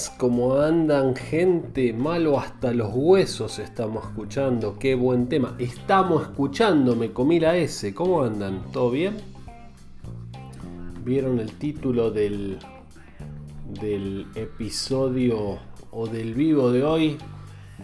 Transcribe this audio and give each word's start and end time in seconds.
Buenas, 0.00 0.18
¿cómo 0.18 0.54
andan 0.54 1.14
gente? 1.14 1.92
Malo 1.92 2.38
hasta 2.38 2.72
los 2.72 2.90
huesos 2.94 3.58
estamos 3.58 4.06
escuchando, 4.06 4.78
qué 4.78 4.94
buen 4.94 5.28
tema. 5.28 5.56
Estamos 5.58 6.22
escuchando, 6.22 6.96
me 6.96 7.12
comí 7.12 7.38
la 7.38 7.56
S, 7.56 7.92
¿cómo 7.92 8.22
andan? 8.22 8.62
¿Todo 8.72 8.90
bien? 8.92 9.18
¿Vieron 11.04 11.38
el 11.38 11.52
título 11.52 12.10
del, 12.10 12.58
del 13.78 14.26
episodio 14.34 15.58
o 15.90 16.06
del 16.06 16.32
vivo 16.32 16.70
de 16.70 16.82
hoy? 16.82 17.18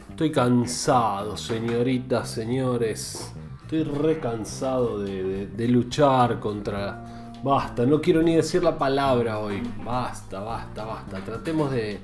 Estoy 0.08 0.30
cansado, 0.30 1.36
señoritas, 1.36 2.30
señores. 2.30 3.34
Estoy 3.62 3.82
re 3.82 4.20
cansado 4.20 5.00
de, 5.00 5.48
de 5.48 5.68
luchar 5.68 6.40
contra 6.40 7.16
Basta, 7.42 7.86
no 7.86 8.00
quiero 8.00 8.22
ni 8.22 8.34
decir 8.34 8.64
la 8.64 8.76
palabra 8.76 9.38
hoy. 9.38 9.62
Basta, 9.84 10.40
basta, 10.40 10.84
basta. 10.84 11.20
Tratemos 11.20 11.70
de, 11.70 12.00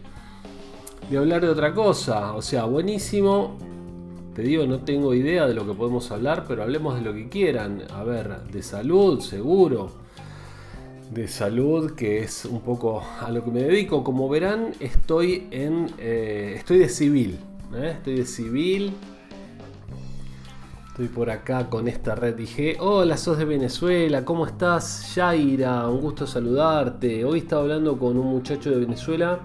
de 1.13 1.19
hablar 1.19 1.43
de 1.43 1.49
otra 1.49 1.75
cosa. 1.75 2.33
O 2.33 2.41
sea, 2.41 2.65
buenísimo. 2.65 3.59
Te 4.35 4.43
digo, 4.43 4.67
no 4.67 4.81
tengo 4.81 5.13
idea 5.13 5.47
de 5.47 5.53
lo 5.53 5.67
que 5.67 5.75
podemos 5.75 6.11
hablar, 6.11 6.47
pero 6.49 6.63
hablemos 6.63 6.95
de 6.95 7.03
lo 7.03 7.13
que 7.13 7.29
quieran. 7.29 7.83
A 7.93 8.03
ver, 8.03 8.45
de 8.45 8.63
salud, 8.63 9.21
seguro. 9.21 9.91
De 11.11 11.29
salud, 11.29 11.93
que 11.93 12.21
es 12.21 12.47
un 12.47 12.63
poco 12.63 13.03
a 13.21 13.31
lo 13.31 13.45
que 13.45 13.51
me 13.51 13.63
dedico. 13.63 14.03
Como 14.03 14.27
verán, 14.29 14.73
estoy 14.81 15.49
en. 15.51 15.91
Eh, 15.99 16.55
estoy 16.57 16.79
de 16.79 16.89
civil. 16.89 17.39
¿eh? 17.77 17.93
Estoy 17.97 18.17
de 18.17 18.27
civil 18.27 18.93
Estoy 20.89 21.09
por 21.09 21.31
acá 21.31 21.69
con 21.69 21.89
esta 21.89 22.15
red. 22.15 22.35
Dije, 22.35 22.77
hola, 22.81 23.17
sos 23.19 23.37
de 23.39 23.45
Venezuela, 23.47 24.25
¿cómo 24.25 24.47
estás? 24.47 25.15
Yaira, 25.15 25.89
un 25.89 26.01
gusto 26.01 26.27
saludarte. 26.27 27.25
Hoy 27.25 27.41
estaba 27.41 27.63
hablando 27.63 27.99
con 27.99 28.19
un 28.19 28.27
muchacho 28.27 28.71
de 28.71 28.77
Venezuela 28.77 29.41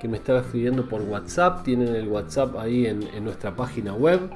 que 0.00 0.08
me 0.08 0.16
estaba 0.16 0.40
escribiendo 0.40 0.88
por 0.88 1.02
WhatsApp. 1.02 1.62
Tienen 1.64 1.94
el 1.94 2.08
WhatsApp 2.08 2.56
ahí 2.56 2.86
en, 2.86 3.24
nuestra 3.24 3.54
página 3.54 3.92
web. 3.92 4.30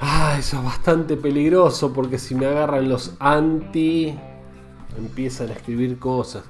Ah, 0.00 0.36
eso 0.38 0.58
es 0.58 0.64
bastante 0.64 1.16
peligroso 1.16 1.92
porque 1.92 2.18
si 2.18 2.34
me 2.34 2.46
agarran 2.46 2.88
los 2.88 3.14
anti, 3.18 4.14
empiezan 4.98 5.48
a 5.48 5.52
escribir 5.52 5.98
cosas 5.98 6.44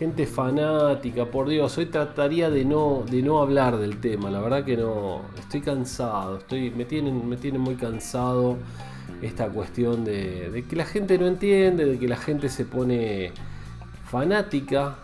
gente 0.00 0.26
fanática, 0.26 1.26
por 1.26 1.46
Dios, 1.46 1.76
hoy 1.76 1.84
trataría 1.84 2.48
de 2.48 2.64
no, 2.64 3.04
de 3.10 3.20
no 3.20 3.42
hablar 3.42 3.76
del 3.76 4.00
tema, 4.00 4.30
la 4.30 4.40
verdad 4.40 4.64
que 4.64 4.74
no, 4.74 5.20
estoy 5.38 5.60
cansado, 5.60 6.38
estoy, 6.38 6.70
me, 6.70 6.86
tienen, 6.86 7.28
me 7.28 7.36
tienen 7.36 7.60
muy 7.60 7.74
cansado 7.74 8.56
esta 9.20 9.50
cuestión 9.50 10.06
de, 10.06 10.64
que 10.66 10.74
la 10.74 10.86
gente 10.86 11.18
no 11.18 11.26
entiende, 11.26 11.84
de 11.84 11.98
que 11.98 12.08
la 12.08 12.16
gente 12.16 12.48
se 12.48 12.64
pone 12.64 13.32
fanática, 14.06 14.96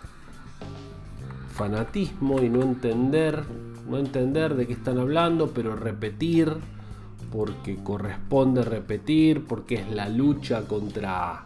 fanatismo 1.57 2.41
y 2.41 2.49
no 2.49 2.61
entender, 2.61 3.43
no 3.89 3.97
entender 3.97 4.55
de 4.55 4.67
qué 4.67 4.73
están 4.73 4.99
hablando, 4.99 5.51
pero 5.53 5.75
repetir, 5.75 6.53
porque 7.31 7.77
corresponde 7.83 8.63
repetir, 8.63 9.45
porque 9.45 9.75
es 9.75 9.91
la 9.91 10.07
lucha 10.07 10.61
contra, 10.67 11.43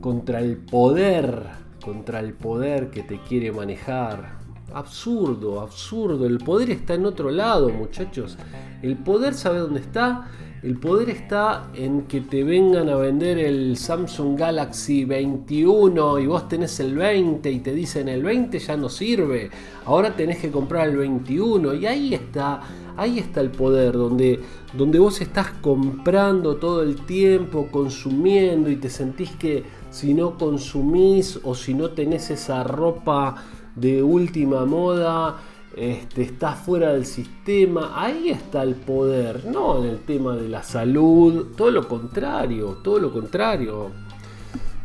contra 0.00 0.40
el 0.40 0.56
poder 0.56 1.66
contra 1.86 2.18
el 2.18 2.32
poder 2.32 2.90
que 2.90 3.04
te 3.04 3.20
quiere 3.20 3.52
manejar. 3.52 4.40
Absurdo, 4.74 5.60
absurdo. 5.60 6.26
El 6.26 6.38
poder 6.38 6.70
está 6.70 6.94
en 6.94 7.06
otro 7.06 7.30
lado, 7.30 7.68
muchachos. 7.68 8.36
El 8.82 8.96
poder 8.96 9.34
sabe 9.34 9.60
dónde 9.60 9.78
está. 9.78 10.26
El 10.62 10.78
poder 10.78 11.10
está 11.10 11.70
en 11.74 12.02
que 12.02 12.22
te 12.22 12.42
vengan 12.42 12.88
a 12.88 12.96
vender 12.96 13.38
el 13.38 13.76
Samsung 13.76 14.38
Galaxy 14.38 15.04
21 15.04 16.18
y 16.18 16.26
vos 16.26 16.48
tenés 16.48 16.80
el 16.80 16.94
20 16.94 17.50
y 17.50 17.60
te 17.60 17.72
dicen 17.72 18.08
el 18.08 18.22
20 18.22 18.58
ya 18.58 18.76
no 18.76 18.88
sirve. 18.88 19.50
Ahora 19.84 20.16
tenés 20.16 20.38
que 20.38 20.50
comprar 20.50 20.88
el 20.88 20.96
21 20.96 21.74
y 21.74 21.86
ahí 21.86 22.14
está, 22.14 22.62
ahí 22.96 23.18
está 23.18 23.40
el 23.42 23.50
poder 23.50 23.92
donde 23.92 24.40
donde 24.72 24.98
vos 24.98 25.20
estás 25.20 25.52
comprando 25.62 26.56
todo 26.56 26.82
el 26.82 26.96
tiempo, 27.06 27.68
consumiendo 27.70 28.70
y 28.70 28.76
te 28.76 28.90
sentís 28.90 29.30
que 29.32 29.64
si 29.90 30.12
no 30.12 30.36
consumís 30.36 31.40
o 31.44 31.54
si 31.54 31.74
no 31.74 31.90
tenés 31.90 32.30
esa 32.30 32.62
ropa 32.62 33.36
de 33.74 34.02
última 34.02 34.64
moda, 34.66 35.36
este, 35.76 36.22
estás 36.22 36.58
fuera 36.58 36.92
del 36.92 37.06
sistema. 37.06 37.92
Ahí 37.94 38.30
está 38.30 38.62
el 38.62 38.74
poder, 38.74 39.44
no 39.44 39.84
en 39.84 39.90
el 39.90 39.98
tema 40.00 40.34
de 40.34 40.48
la 40.48 40.62
salud, 40.62 41.54
todo 41.56 41.70
lo 41.70 41.86
contrario, 41.86 42.78
todo 42.82 42.98
lo 42.98 43.12
contrario. 43.12 43.90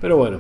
Pero 0.02 0.18
bueno, 0.18 0.40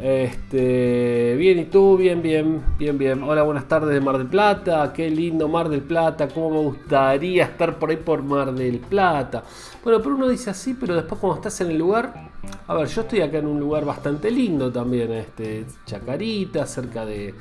este, 0.00 1.36
bien, 1.38 1.60
¿y 1.60 1.64
tú? 1.66 1.96
Bien, 1.96 2.20
bien, 2.20 2.62
bien, 2.78 2.98
bien. 2.98 3.22
Hola, 3.22 3.42
buenas 3.42 3.68
tardes 3.68 3.94
de 3.94 4.00
Mar 4.00 4.18
del 4.18 4.26
Plata. 4.26 4.92
Qué 4.92 5.08
lindo 5.08 5.48
Mar 5.48 5.68
del 5.68 5.82
Plata. 5.82 6.28
Cómo 6.28 6.50
me 6.50 6.58
gustaría 6.58 7.44
estar 7.44 7.78
por 7.78 7.90
ahí 7.90 7.96
por 7.96 8.22
Mar 8.22 8.52
del 8.52 8.80
Plata. 8.80 9.44
Bueno, 9.82 10.00
pero 10.02 10.16
uno 10.16 10.28
dice 10.28 10.50
así, 10.50 10.74
pero 10.74 10.94
después 10.94 11.20
cuando 11.20 11.36
estás 11.36 11.60
en 11.60 11.70
el 11.70 11.78
lugar, 11.78 12.32
a 12.66 12.74
ver, 12.74 12.88
yo 12.88 13.02
estoy 13.02 13.20
acá 13.20 13.38
en 13.38 13.46
un 13.46 13.60
lugar 13.60 13.84
bastante 13.84 14.30
lindo 14.30 14.70
también, 14.72 15.12
este, 15.12 15.64
Chacarita, 15.86 16.66
cerca 16.66 17.06
de, 17.06 17.34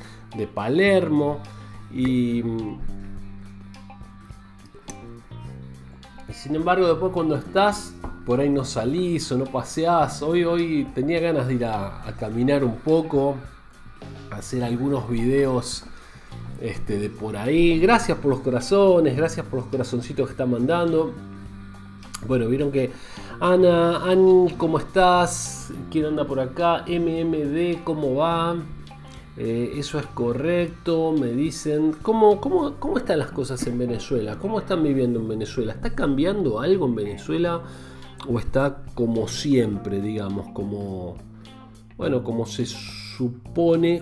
Palermo. 0.54 1.40
Y, 1.94 2.44
sin 6.32 6.56
embargo, 6.56 6.88
después 6.88 7.12
cuando 7.14 7.36
estás, 7.36 7.94
por 8.26 8.40
ahí 8.40 8.50
no 8.50 8.66
salís 8.66 9.32
o 9.32 9.38
no 9.38 9.46
paseás. 9.46 10.22
Hoy, 10.22 10.44
hoy 10.44 10.88
tenía 10.96 11.20
ganas 11.20 11.48
de 11.48 11.54
ir 11.56 11.66
a, 11.66 12.14
caminar 12.20 12.64
un 12.64 12.78
poco, 12.78 13.36
hacer 14.32 14.64
algunos 14.64 15.08
videos 15.08 15.84
este, 16.60 16.98
de 16.98 17.10
por 17.10 17.38
ahí. 17.38 17.80
Gracias 17.80 18.18
por 18.18 18.32
los 18.32 18.40
corazones, 18.40 19.16
gracias 19.16 19.46
por 19.46 19.60
los 19.60 19.70
corazoncitos 19.70 20.28
que 20.28 20.32
están 20.32 20.50
mandando. 20.50 21.14
Bueno, 22.26 22.48
vieron 22.48 22.72
que 22.72 22.92
Ana, 23.40 24.10
Ani, 24.10 24.54
¿cómo 24.58 24.80
estás? 24.80 25.72
¿Quién 25.92 26.06
anda 26.06 26.26
por 26.26 26.40
acá? 26.40 26.86
MMD, 26.88 27.84
¿cómo 27.84 28.16
va? 28.16 28.56
Eh, 29.36 29.74
eso 29.78 29.98
es 29.98 30.06
correcto, 30.08 31.12
me 31.12 31.32
dicen. 31.32 31.96
¿cómo, 32.02 32.40
cómo, 32.40 32.76
¿Cómo 32.80 32.98
están 32.98 33.20
las 33.20 33.32
cosas 33.32 33.66
en 33.66 33.78
Venezuela? 33.78 34.38
¿Cómo 34.38 34.60
están 34.60 34.84
viviendo 34.84 35.20
en 35.20 35.28
Venezuela? 35.28 35.74
¿Está 35.74 35.96
cambiando 35.96 36.60
algo 36.60 36.86
en 36.86 36.96
Venezuela? 36.96 37.62
¿O 38.28 38.40
está 38.40 38.84
como 38.94 39.28
siempre, 39.28 40.02
digamos, 40.02 40.50
como. 40.54 41.18
Bueno, 41.98 42.24
como 42.24 42.46
se 42.46 42.66
supone 42.66 44.02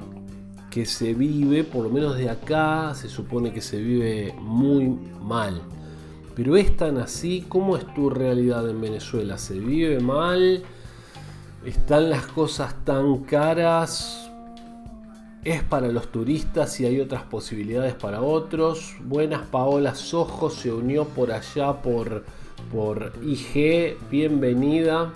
que 0.69 0.85
se 0.85 1.13
vive, 1.13 1.63
por 1.63 1.83
lo 1.83 1.89
menos 1.89 2.17
de 2.17 2.29
acá, 2.29 2.93
se 2.95 3.09
supone 3.09 3.51
que 3.53 3.61
se 3.61 3.77
vive 3.81 4.33
muy 4.39 4.87
mal. 5.21 5.61
Pero 6.35 6.55
es 6.55 6.75
tan 6.77 6.97
así, 6.97 7.45
¿cómo 7.47 7.75
es 7.75 7.85
tu 7.93 8.09
realidad 8.09 8.69
en 8.69 8.79
Venezuela? 8.79 9.37
¿Se 9.37 9.59
vive 9.59 9.99
mal? 9.99 10.63
¿Están 11.65 12.09
las 12.09 12.25
cosas 12.27 12.73
tan 12.85 13.19
caras? 13.19 14.30
¿Es 15.43 15.63
para 15.63 15.87
los 15.87 16.11
turistas 16.11 16.79
y 16.79 16.85
hay 16.85 16.99
otras 16.99 17.23
posibilidades 17.23 17.95
para 17.95 18.21
otros? 18.21 18.93
Buenas, 19.03 19.41
Paola 19.47 19.95
Sojo 19.95 20.51
se 20.51 20.71
unió 20.71 21.05
por 21.05 21.31
allá 21.31 21.81
por, 21.81 22.23
por 22.71 23.11
IG, 23.23 23.97
bienvenida. 24.11 25.11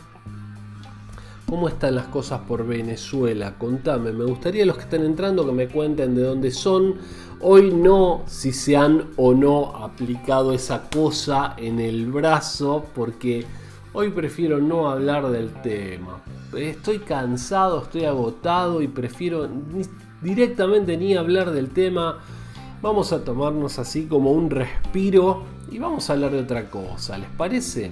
¿Cómo 1.47 1.67
están 1.67 1.93
las 1.93 2.07
cosas 2.07 2.41
por 2.41 2.65
Venezuela? 2.65 3.53
Contame, 3.59 4.13
me 4.13 4.25
gustaría 4.25 4.65
los 4.65 4.77
que 4.77 4.85
están 4.85 5.05
entrando 5.05 5.45
que 5.45 5.51
me 5.51 5.67
cuenten 5.67 6.15
de 6.15 6.23
dónde 6.23 6.49
son 6.49 6.95
Hoy 7.41 7.71
no 7.71 8.23
si 8.25 8.51
se 8.51 8.75
han 8.75 9.11
o 9.17 9.35
no 9.35 9.75
aplicado 9.75 10.53
esa 10.53 10.89
cosa 10.89 11.53
en 11.57 11.79
el 11.79 12.11
brazo 12.11 12.85
porque 12.95 13.45
hoy 13.93 14.09
prefiero 14.09 14.59
no 14.59 14.89
hablar 14.89 15.29
del 15.29 15.53
tema. 15.61 16.23
Estoy 16.57 16.99
cansado, 16.99 17.83
estoy 17.83 18.05
agotado 18.05 18.81
y 18.81 18.87
prefiero 18.87 19.47
directamente 20.25 20.97
ni 20.97 21.15
hablar 21.15 21.51
del 21.51 21.69
tema. 21.69 22.17
Vamos 22.81 23.13
a 23.13 23.23
tomarnos 23.23 23.77
así 23.77 24.07
como 24.07 24.31
un 24.31 24.49
respiro 24.49 25.43
y 25.71 25.77
vamos 25.77 26.09
a 26.09 26.13
hablar 26.13 26.31
de 26.31 26.39
otra 26.39 26.69
cosa. 26.69 27.17
¿Les 27.17 27.29
parece? 27.29 27.91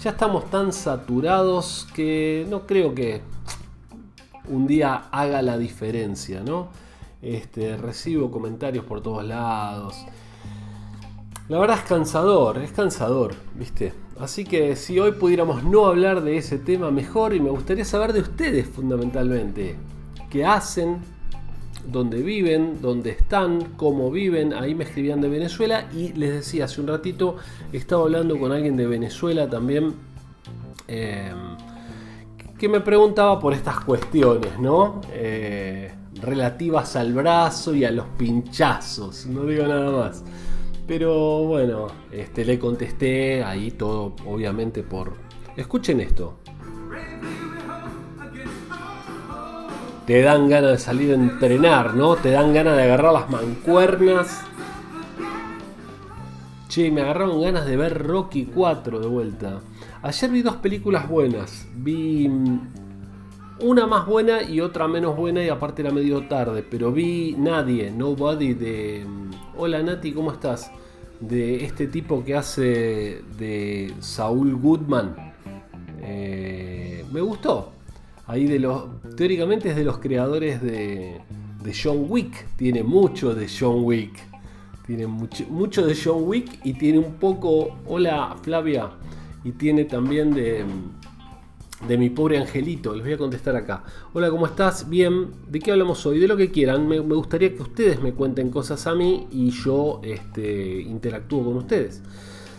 Ya 0.00 0.10
estamos 0.10 0.48
tan 0.50 0.72
saturados 0.72 1.88
que 1.94 2.46
no 2.48 2.64
creo 2.64 2.94
que 2.94 3.20
un 4.48 4.68
día 4.68 5.08
haga 5.10 5.42
la 5.42 5.58
diferencia, 5.58 6.42
¿no? 6.42 6.68
Este, 7.20 7.76
recibo 7.76 8.30
comentarios 8.30 8.84
por 8.84 9.02
todos 9.02 9.24
lados. 9.24 9.96
La 11.48 11.58
verdad 11.58 11.78
es 11.78 11.84
cansador, 11.84 12.58
es 12.58 12.70
cansador, 12.70 13.34
¿viste? 13.54 13.92
Así 14.20 14.44
que 14.44 14.76
si 14.76 15.00
hoy 15.00 15.12
pudiéramos 15.12 15.64
no 15.64 15.86
hablar 15.86 16.22
de 16.22 16.36
ese 16.36 16.58
tema 16.58 16.92
mejor 16.92 17.34
y 17.34 17.40
me 17.40 17.50
gustaría 17.50 17.84
saber 17.84 18.12
de 18.12 18.20
ustedes 18.20 18.68
fundamentalmente. 18.68 19.76
¿Qué 20.30 20.44
hacen? 20.44 21.17
¿Dónde 21.90 22.20
viven? 22.20 22.82
¿Dónde 22.82 23.10
están? 23.10 23.72
¿Cómo 23.76 24.10
viven? 24.10 24.52
Ahí 24.52 24.74
me 24.74 24.84
escribían 24.84 25.22
de 25.22 25.28
Venezuela 25.30 25.88
y 25.94 26.12
les 26.12 26.32
decía 26.32 26.66
hace 26.66 26.82
un 26.82 26.88
ratito, 26.88 27.36
estaba 27.72 28.02
hablando 28.02 28.38
con 28.38 28.52
alguien 28.52 28.76
de 28.76 28.86
Venezuela 28.86 29.48
también. 29.48 29.94
Em, 30.86 31.56
que 32.58 32.68
me 32.68 32.80
preguntaba 32.80 33.38
por 33.40 33.54
estas 33.54 33.80
cuestiones, 33.80 34.58
¿no? 34.58 35.00
Eh, 35.12 35.90
relativas 36.20 36.94
al 36.96 37.14
brazo 37.14 37.74
y 37.74 37.84
a 37.86 37.90
los 37.90 38.06
pinchazos, 38.18 39.24
no 39.26 39.46
digo 39.46 39.66
nada 39.66 39.90
más. 39.90 40.24
Pero 40.86 41.44
bueno, 41.44 41.86
este, 42.12 42.44
le 42.44 42.58
contesté 42.58 43.42
ahí 43.42 43.70
todo, 43.70 44.14
obviamente 44.26 44.82
por... 44.82 45.12
Escuchen 45.56 46.00
esto. 46.00 46.38
Te 50.08 50.22
dan 50.22 50.48
ganas 50.48 50.70
de 50.70 50.78
salir 50.78 51.10
a 51.10 51.16
entrenar, 51.16 51.94
¿no? 51.94 52.16
Te 52.16 52.30
dan 52.30 52.54
ganas 52.54 52.78
de 52.78 52.84
agarrar 52.84 53.12
las 53.12 53.28
mancuernas. 53.28 54.40
Che, 56.68 56.90
me 56.90 57.02
agarraron 57.02 57.42
ganas 57.42 57.66
de 57.66 57.76
ver 57.76 58.06
Rocky 58.06 58.46
4 58.46 59.00
de 59.00 59.06
vuelta. 59.06 59.60
Ayer 60.00 60.30
vi 60.30 60.40
dos 60.40 60.56
películas 60.56 61.06
buenas. 61.06 61.68
Vi 61.74 62.26
una 63.60 63.86
más 63.86 64.06
buena 64.06 64.42
y 64.42 64.62
otra 64.62 64.88
menos 64.88 65.14
buena 65.14 65.44
y 65.44 65.50
aparte 65.50 65.82
era 65.82 65.90
medio 65.90 66.26
tarde. 66.26 66.62
Pero 66.62 66.90
vi 66.90 67.34
Nadie, 67.36 67.90
Nobody 67.90 68.54
de... 68.54 69.04
Mm, 69.06 69.30
Hola 69.58 69.82
Nati, 69.82 70.12
¿cómo 70.12 70.32
estás? 70.32 70.70
de 71.20 71.64
este 71.64 71.86
tipo 71.88 72.24
que 72.24 72.34
hace 72.34 73.22
de 73.36 73.92
Saul 74.00 74.56
Goodman. 74.56 75.14
Eh, 76.00 77.04
me 77.12 77.20
gustó. 77.20 77.77
Ahí 78.28 78.46
de 78.46 78.60
los. 78.60 78.84
Teóricamente 79.16 79.70
es 79.70 79.76
de 79.76 79.84
los 79.84 79.98
creadores 79.98 80.62
de, 80.62 81.20
de 81.62 81.74
John 81.74 82.06
Wick. 82.08 82.46
Tiene 82.56 82.84
mucho 82.84 83.34
de 83.34 83.48
John 83.48 83.84
Wick. 83.84 84.12
Tiene 84.86 85.06
mucho, 85.06 85.44
mucho 85.48 85.84
de 85.84 85.96
John 85.96 86.22
Wick 86.26 86.60
y 86.64 86.74
tiene 86.74 86.98
un 86.98 87.14
poco. 87.14 87.78
Hola 87.86 88.36
Flavia. 88.42 88.90
Y 89.42 89.52
tiene 89.52 89.84
también 89.84 90.32
de 90.32 90.64
de 91.86 91.96
mi 91.96 92.10
pobre 92.10 92.38
angelito. 92.38 92.94
Les 92.94 93.04
voy 93.04 93.12
a 93.12 93.18
contestar 93.18 93.54
acá. 93.54 93.84
Hola, 94.12 94.30
¿cómo 94.30 94.46
estás? 94.46 94.88
Bien. 94.88 95.28
¿De 95.48 95.60
qué 95.60 95.72
hablamos 95.72 96.04
hoy? 96.06 96.18
De 96.18 96.26
lo 96.26 96.36
que 96.36 96.50
quieran. 96.50 96.88
Me, 96.88 96.98
gustaría 96.98 97.54
que 97.54 97.62
ustedes 97.62 98.02
me 98.02 98.12
cuenten 98.12 98.50
cosas 98.50 98.86
a 98.86 98.94
mí 98.94 99.28
y 99.30 99.50
yo 99.50 100.00
este, 100.02 100.80
interactúo 100.80 101.44
con 101.44 101.56
ustedes. 101.56 102.02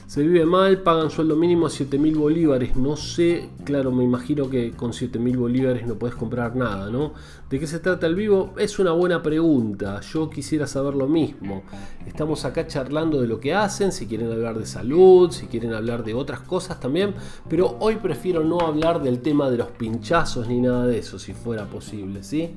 Se 0.09 0.23
vive 0.23 0.43
mal, 0.43 0.81
pagan 0.81 1.11
sueldo 1.11 1.35
mínimo 1.35 1.67
a 1.67 1.69
7.000 1.69 2.17
bolívares. 2.17 2.75
No 2.75 2.97
sé, 2.97 3.51
claro, 3.63 3.91
me 3.91 4.03
imagino 4.03 4.49
que 4.49 4.71
con 4.71 4.91
7.000 4.91 5.37
bolívares 5.37 5.85
no 5.85 5.99
puedes 5.99 6.15
comprar 6.15 6.55
nada, 6.55 6.89
¿no? 6.89 7.13
¿De 7.47 7.59
qué 7.59 7.67
se 7.67 7.77
trata 7.77 8.07
el 8.07 8.15
vivo? 8.15 8.55
Es 8.57 8.79
una 8.79 8.91
buena 8.91 9.21
pregunta. 9.21 10.01
Yo 10.01 10.27
quisiera 10.31 10.65
saber 10.65 10.95
lo 10.95 11.07
mismo. 11.07 11.61
Estamos 12.07 12.43
acá 12.43 12.65
charlando 12.65 13.21
de 13.21 13.27
lo 13.27 13.39
que 13.39 13.53
hacen, 13.53 13.91
si 13.91 14.07
quieren 14.07 14.31
hablar 14.31 14.57
de 14.57 14.65
salud, 14.65 15.29
si 15.29 15.45
quieren 15.45 15.75
hablar 15.75 16.03
de 16.03 16.15
otras 16.15 16.39
cosas 16.39 16.79
también. 16.79 17.13
Pero 17.47 17.77
hoy 17.79 17.97
prefiero 17.97 18.43
no 18.43 18.61
hablar 18.61 19.03
del 19.03 19.19
tema 19.19 19.51
de 19.51 19.57
los 19.57 19.67
pinchazos 19.67 20.47
ni 20.47 20.59
nada 20.59 20.87
de 20.87 20.97
eso, 20.97 21.19
si 21.19 21.33
fuera 21.33 21.65
posible, 21.65 22.23
¿sí? 22.23 22.55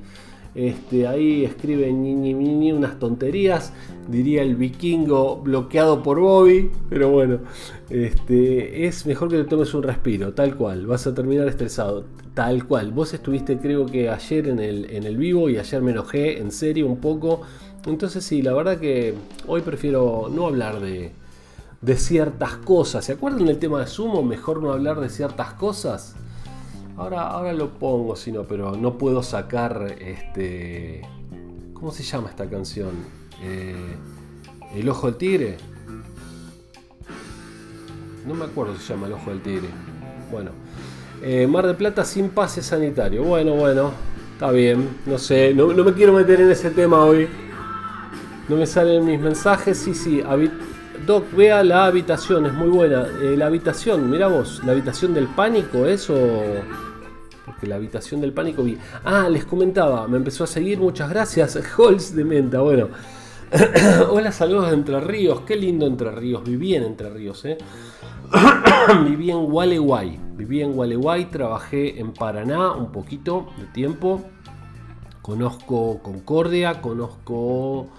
Este, 0.55 1.07
ahí 1.07 1.43
escribe 1.45 1.91
ni, 1.91 2.71
unas 2.71 2.99
tonterías, 2.99 3.73
diría 4.07 4.43
el 4.43 4.55
vikingo 4.55 5.37
bloqueado 5.37 6.03
por 6.03 6.19
Bobby, 6.19 6.69
pero 6.89 7.09
bueno, 7.09 7.39
este, 7.89 8.85
es 8.85 9.05
mejor 9.07 9.29
que 9.29 9.37
te 9.37 9.45
tomes 9.45 9.73
un 9.73 9.81
respiro, 9.81 10.33
tal 10.33 10.55
cual, 10.55 10.85
vas 10.85 11.07
a 11.07 11.15
terminar 11.15 11.47
estresado, 11.47 12.05
tal 12.35 12.67
cual. 12.67 12.91
Vos 12.91 13.13
estuviste 13.15 13.57
creo 13.57 13.87
que 13.87 14.09
ayer 14.09 14.47
en 14.47 14.59
el, 14.59 14.91
en 14.91 15.05
el 15.05 15.17
vivo 15.17 15.49
y 15.49 15.57
ayer 15.57 15.81
me 15.81 15.91
enojé 15.91 16.39
en 16.39 16.51
serio 16.51 16.85
un 16.85 16.97
poco, 16.97 17.41
entonces 17.87 18.23
sí, 18.23 18.43
la 18.43 18.53
verdad 18.53 18.77
que 18.77 19.15
hoy 19.47 19.61
prefiero 19.61 20.29
no 20.31 20.45
hablar 20.45 20.79
de, 20.81 21.13
de 21.81 21.97
ciertas 21.97 22.57
cosas. 22.57 23.05
¿Se 23.05 23.13
acuerdan 23.13 23.45
del 23.45 23.59
tema 23.59 23.79
de 23.79 23.87
sumo? 23.87 24.23
Mejor 24.23 24.61
no 24.61 24.71
hablar 24.71 24.99
de 24.99 25.09
ciertas 25.09 25.53
cosas. 25.53 26.15
Ahora, 26.95 27.27
ahora 27.27 27.53
lo 27.53 27.71
pongo, 27.71 28.15
sino, 28.15 28.43
pero 28.43 28.75
no 28.75 28.97
puedo 28.97 29.23
sacar 29.23 29.95
este. 29.99 31.01
¿Cómo 31.73 31.91
se 31.91 32.03
llama 32.03 32.29
esta 32.29 32.47
canción? 32.47 32.91
Eh, 33.41 33.95
¿El 34.75 34.87
ojo 34.89 35.07
del 35.07 35.15
tigre? 35.17 35.57
No 38.27 38.35
me 38.35 38.45
acuerdo 38.45 38.75
si 38.75 38.83
se 38.83 38.93
llama 38.93 39.07
El 39.07 39.13
ojo 39.13 39.31
del 39.31 39.41
tigre. 39.41 39.67
Bueno. 40.31 40.51
Eh, 41.21 41.47
Mar 41.47 41.65
de 41.65 41.73
Plata 41.73 42.05
sin 42.05 42.29
pase 42.29 42.61
sanitario. 42.61 43.23
Bueno, 43.23 43.53
bueno. 43.53 43.91
Está 44.33 44.51
bien. 44.51 44.97
No 45.05 45.17
sé. 45.17 45.53
No, 45.53 45.67
me 45.67 45.93
quiero 45.93 46.13
meter 46.13 46.41
en 46.41 46.51
ese 46.51 46.69
tema 46.69 47.03
hoy. 47.03 47.27
No 48.47 48.55
me 48.55 48.67
salen 48.67 49.03
mis 49.05 49.19
mensajes. 49.19 49.77
Sí, 49.77 49.93
sí. 49.95 50.21
Doc, 51.05 51.33
vea 51.35 51.63
la 51.63 51.85
habitación, 51.85 52.45
es 52.45 52.53
muy 52.53 52.69
buena. 52.69 53.05
Eh, 53.21 53.35
la 53.37 53.47
habitación, 53.47 54.09
mira 54.09 54.27
vos, 54.27 54.61
la 54.63 54.71
habitación 54.71 55.13
del 55.13 55.27
pánico, 55.27 55.85
eso. 55.85 56.15
Porque 57.45 57.67
la 57.67 57.75
habitación 57.75 58.21
del 58.21 58.31
pánico 58.31 58.63
vi. 58.63 58.77
Ah, 59.03 59.27
les 59.29 59.43
comentaba, 59.43 60.07
me 60.07 60.17
empezó 60.17 60.45
a 60.45 60.47
seguir, 60.47 60.79
muchas 60.79 61.09
gracias. 61.09 61.59
Holz 61.77 62.15
de 62.15 62.23
Menta, 62.23 62.61
bueno. 62.61 62.87
Hola, 64.09 64.31
saludos 64.31 64.69
de 64.69 64.75
Entre 64.75 64.99
Ríos, 64.99 65.41
qué 65.41 65.55
lindo 65.55 65.85
Entre 65.85 66.09
Ríos, 66.09 66.43
viví 66.43 66.73
en 66.75 66.83
Entre 66.83 67.09
Ríos, 67.09 67.43
eh. 67.45 67.57
viví 69.05 69.29
en 69.29 69.45
Gualeguay, 69.45 70.19
viví 70.35 70.61
en 70.61 70.71
Gualeguay, 70.71 71.25
trabajé 71.25 71.99
en 71.99 72.13
Paraná 72.13 72.71
un 72.71 72.91
poquito 72.91 73.47
de 73.57 73.65
tiempo. 73.65 74.21
Conozco 75.21 75.99
Concordia, 76.01 76.81
conozco 76.81 77.89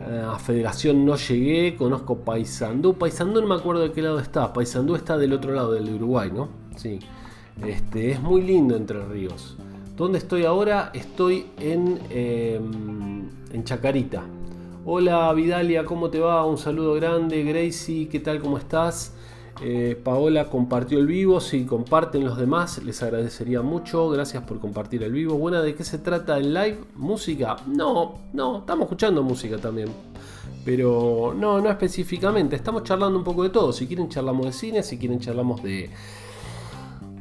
a 0.00 0.38
Federación 0.38 1.04
no 1.04 1.16
llegué, 1.16 1.74
conozco 1.76 2.18
Paysandú. 2.18 2.94
Paysandú 2.94 3.40
no 3.40 3.46
me 3.46 3.54
acuerdo 3.54 3.82
de 3.82 3.92
qué 3.92 4.02
lado 4.02 4.18
está. 4.18 4.52
Paysandú 4.52 4.94
está 4.94 5.16
del 5.16 5.32
otro 5.32 5.52
lado, 5.52 5.72
del 5.72 5.94
Uruguay, 5.94 6.30
¿no? 6.32 6.48
Sí. 6.76 6.98
Este, 7.64 8.10
es 8.10 8.20
muy 8.20 8.42
lindo 8.42 8.76
Entre 8.76 9.02
Ríos. 9.06 9.56
¿Dónde 9.96 10.18
estoy 10.18 10.44
ahora? 10.44 10.90
Estoy 10.92 11.46
en, 11.58 11.98
em, 12.10 13.30
en 13.50 13.64
Chacarita. 13.64 14.24
Hola 14.84 15.32
Vidalia, 15.32 15.86
¿cómo 15.86 16.10
te 16.10 16.20
va? 16.20 16.44
Un 16.44 16.58
saludo 16.58 16.92
grande. 16.94 17.42
Gracie, 17.42 18.06
¿qué 18.08 18.20
tal? 18.20 18.40
¿Cómo 18.40 18.58
estás? 18.58 19.15
Eh, 19.62 19.98
Paola 20.02 20.50
compartió 20.50 20.98
el 20.98 21.06
vivo. 21.06 21.40
Si 21.40 21.64
comparten 21.64 22.24
los 22.24 22.36
demás, 22.36 22.82
les 22.84 23.02
agradecería 23.02 23.62
mucho. 23.62 24.08
Gracias 24.10 24.42
por 24.44 24.60
compartir 24.60 25.02
el 25.02 25.12
vivo. 25.12 25.36
Buena, 25.36 25.62
¿de 25.62 25.74
qué 25.74 25.84
se 25.84 25.98
trata 25.98 26.36
el 26.36 26.52
live? 26.52 26.78
¿Música? 26.94 27.56
No, 27.66 28.18
no, 28.32 28.58
estamos 28.58 28.84
escuchando 28.84 29.22
música 29.22 29.58
también. 29.58 29.88
Pero 30.64 31.34
no, 31.36 31.60
no 31.60 31.70
específicamente. 31.70 32.56
Estamos 32.56 32.82
charlando 32.82 33.18
un 33.18 33.24
poco 33.24 33.44
de 33.44 33.50
todo. 33.50 33.72
Si 33.72 33.86
quieren, 33.86 34.08
charlamos 34.08 34.46
de 34.46 34.52
cine. 34.52 34.82
Si 34.82 34.98
quieren, 34.98 35.20
charlamos 35.20 35.62
de, 35.62 35.90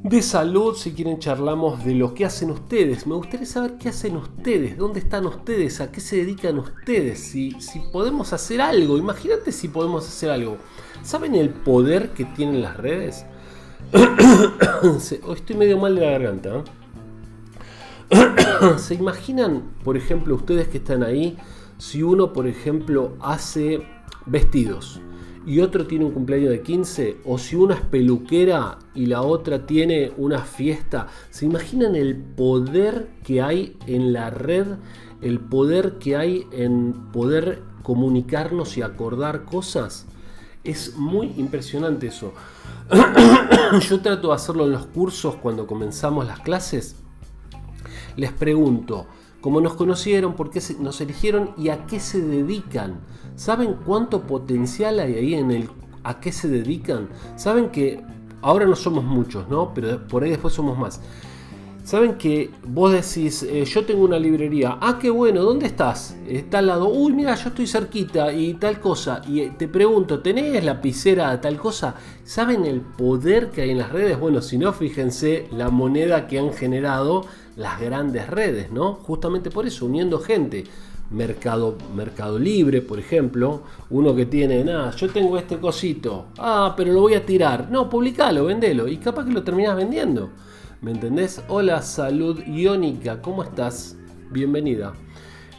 de 0.04 0.22
salud, 0.22 0.75
si 0.75 0.92
quieren 0.92 1.20
charlamos 1.20 1.84
de 1.86 1.96
lo 1.96 2.13
que 2.13 2.25
hacen 2.25 2.51
ustedes. 2.51 3.08
Me 3.08 3.15
gustaría 3.15 3.46
saber 3.46 3.77
qué 3.80 3.89
hacen 3.89 4.18
ustedes, 4.18 4.77
dónde 4.77 5.00
están 5.00 5.25
ustedes, 5.25 5.80
a 5.80 5.92
qué 5.92 6.00
se 6.00 6.18
dedican 6.18 6.60
ustedes, 6.60 7.20
si, 7.20 7.60
si 7.60 7.80
podemos 7.92 8.34
hacer 8.34 8.62
algo. 8.62 8.98
Imagínate 8.98 9.51
si 9.51 9.68
podemos 9.68 10.08
hacer 10.08 10.30
algo. 10.30 10.58
¿Saben 11.06 11.36
el 11.36 11.52
poder 11.52 12.10
que 12.14 12.26
tienen 12.26 12.64
las 12.64 12.78
redes? 12.78 13.28
Hoy 15.24 15.36
estoy 15.36 15.56
medio 15.56 15.78
mal 15.78 15.94
de 15.94 16.02
la 16.02 16.10
garganta. 16.10 16.64
¿eh? 18.10 18.18
¿Se 18.78 18.96
imaginan, 18.96 19.76
por 19.84 19.98
ejemplo, 19.98 20.34
ustedes 20.34 20.68
que 20.68 20.80
están 20.80 21.04
ahí, 21.04 21.38
si 21.78 22.02
uno, 22.02 22.34
por 22.34 22.48
ejemplo, 22.48 23.14
hace 23.22 23.86
vestidos 24.26 25.00
y 25.46 25.60
otro 25.60 25.86
tiene 25.86 26.06
un 26.06 26.12
cumpleaños 26.12 26.50
de 26.50 26.62
15, 26.62 27.18
o 27.24 27.38
si 27.38 27.56
una 27.56 27.76
es 27.76 27.82
peluquera 27.82 28.80
y 28.96 29.06
la 29.06 29.22
otra 29.22 29.68
tiene 29.68 30.12
una 30.18 30.40
fiesta, 30.40 31.06
¿se 31.30 31.46
imaginan 31.46 31.96
el 31.96 32.16
poder 32.16 33.10
que 33.24 33.44
hay 33.44 33.78
en 33.86 34.12
la 34.12 34.32
red? 34.32 34.66
El 35.22 35.40
poder 35.40 36.00
que 36.00 36.16
hay 36.16 36.48
en 36.52 37.12
poder 37.12 37.62
comunicarnos 37.84 38.76
y 38.80 38.82
acordar 38.82 39.46
cosas. 39.46 40.08
Es 40.66 40.98
muy 40.98 41.32
impresionante 41.38 42.08
eso. 42.08 42.34
Yo 43.88 44.02
trato 44.02 44.30
de 44.30 44.34
hacerlo 44.34 44.66
en 44.66 44.72
los 44.72 44.88
cursos 44.88 45.36
cuando 45.36 45.68
comenzamos 45.68 46.26
las 46.26 46.40
clases. 46.40 46.96
Les 48.18 48.32
pregunto, 48.32 49.06
¿cómo 49.42 49.62
nos 49.62 49.76
conocieron? 49.76 50.34
¿Por 50.34 50.50
qué 50.50 50.62
nos 50.80 51.00
eligieron? 51.02 51.52
¿Y 51.58 51.70
a 51.70 51.86
qué 51.86 52.00
se 52.00 52.20
dedican? 52.20 53.00
¿Saben 53.36 53.76
cuánto 53.86 54.24
potencial 54.24 55.00
hay 55.00 55.14
ahí 55.14 55.34
en 55.36 55.52
el 55.52 55.70
a 56.04 56.20
qué 56.20 56.32
se 56.32 56.48
dedican? 56.48 57.10
¿Saben 57.36 57.70
que 57.70 58.04
ahora 58.42 58.66
no 58.66 58.76
somos 58.76 59.04
muchos, 59.04 59.48
¿no? 59.48 59.72
Pero 59.74 60.08
por 60.08 60.24
ahí 60.24 60.32
después 60.32 60.54
somos 60.54 60.78
más. 60.78 61.00
Saben 61.86 62.15
que 62.15 62.50
vos 62.63 62.92
decís, 62.92 63.44
eh, 63.44 63.63
yo 63.63 63.86
tengo 63.86 64.04
una 64.04 64.18
librería, 64.18 64.80
ah, 64.82 64.98
qué 65.00 65.12
bueno, 65.12 65.44
¿dónde 65.44 65.68
estás? 65.68 66.18
Está 66.27 66.58
al 66.58 66.65
lado, 66.65 66.89
uy, 66.89 67.13
mira, 67.13 67.36
yo 67.36 67.50
estoy 67.50 67.68
cerquita 67.68 68.34
y 68.34 68.56
tal 68.56 68.80
cosa. 68.80 69.22
Y 69.27 69.42
eh, 69.42 69.54
te 69.56 69.68
pregunto, 69.68 70.20
¿tenés 70.20 70.63
lapicera 70.63 71.39
tal 71.39 71.58
cosa? 71.60 71.94
¿Saben 72.24 72.65
el 72.65 72.82
poder 72.82 73.51
que 73.51 73.62
hay 73.62 73.70
en 73.70 73.77
las 73.77 73.92
redes? 73.92 74.20
Bueno, 74.20 74.42
si 74.42 74.58
no, 74.58 74.74
fíjense 74.74 75.46
la 75.51 75.70
moneda 75.70 76.25
que 76.25 76.39
han 76.39 76.54
generado 76.54 77.27
las 77.56 77.80
grandes 77.80 78.32
redes, 78.32 78.72
¿no? 78.72 78.96
Justamente 78.96 79.51
por 79.51 79.68
eso, 79.68 79.86
uniendo 79.86 80.18
gente. 80.18 80.63
Mercado, 81.12 81.77
Mercado 81.96 82.39
Libre, 82.39 82.82
por 82.82 82.98
ejemplo, 82.98 83.62
uno 83.92 84.15
que 84.15 84.25
tiene, 84.25 84.63
nada, 84.63 84.89
yo 84.89 85.08
tengo 85.12 85.38
este 85.38 85.60
cosito, 85.60 86.25
ah, 86.39 86.74
pero 86.75 86.92
lo 86.92 87.01
voy 87.01 87.13
a 87.13 87.24
tirar. 87.24 87.70
No, 87.70 87.88
publicalo, 87.88 88.46
vendelo 88.46 88.88
y 88.88 88.98
capaz 88.98 89.25
que 89.25 89.34
lo 89.34 89.44
terminas 89.44 89.75
vendiendo. 89.75 90.32
¿Me 90.82 90.91
entendés? 90.91 91.41
Hola, 91.48 91.82
salud 91.82 92.39
iónica, 92.46 93.22
¿cómo 93.22 93.44
estás? 93.44 93.98
bienvenida. 94.36 94.94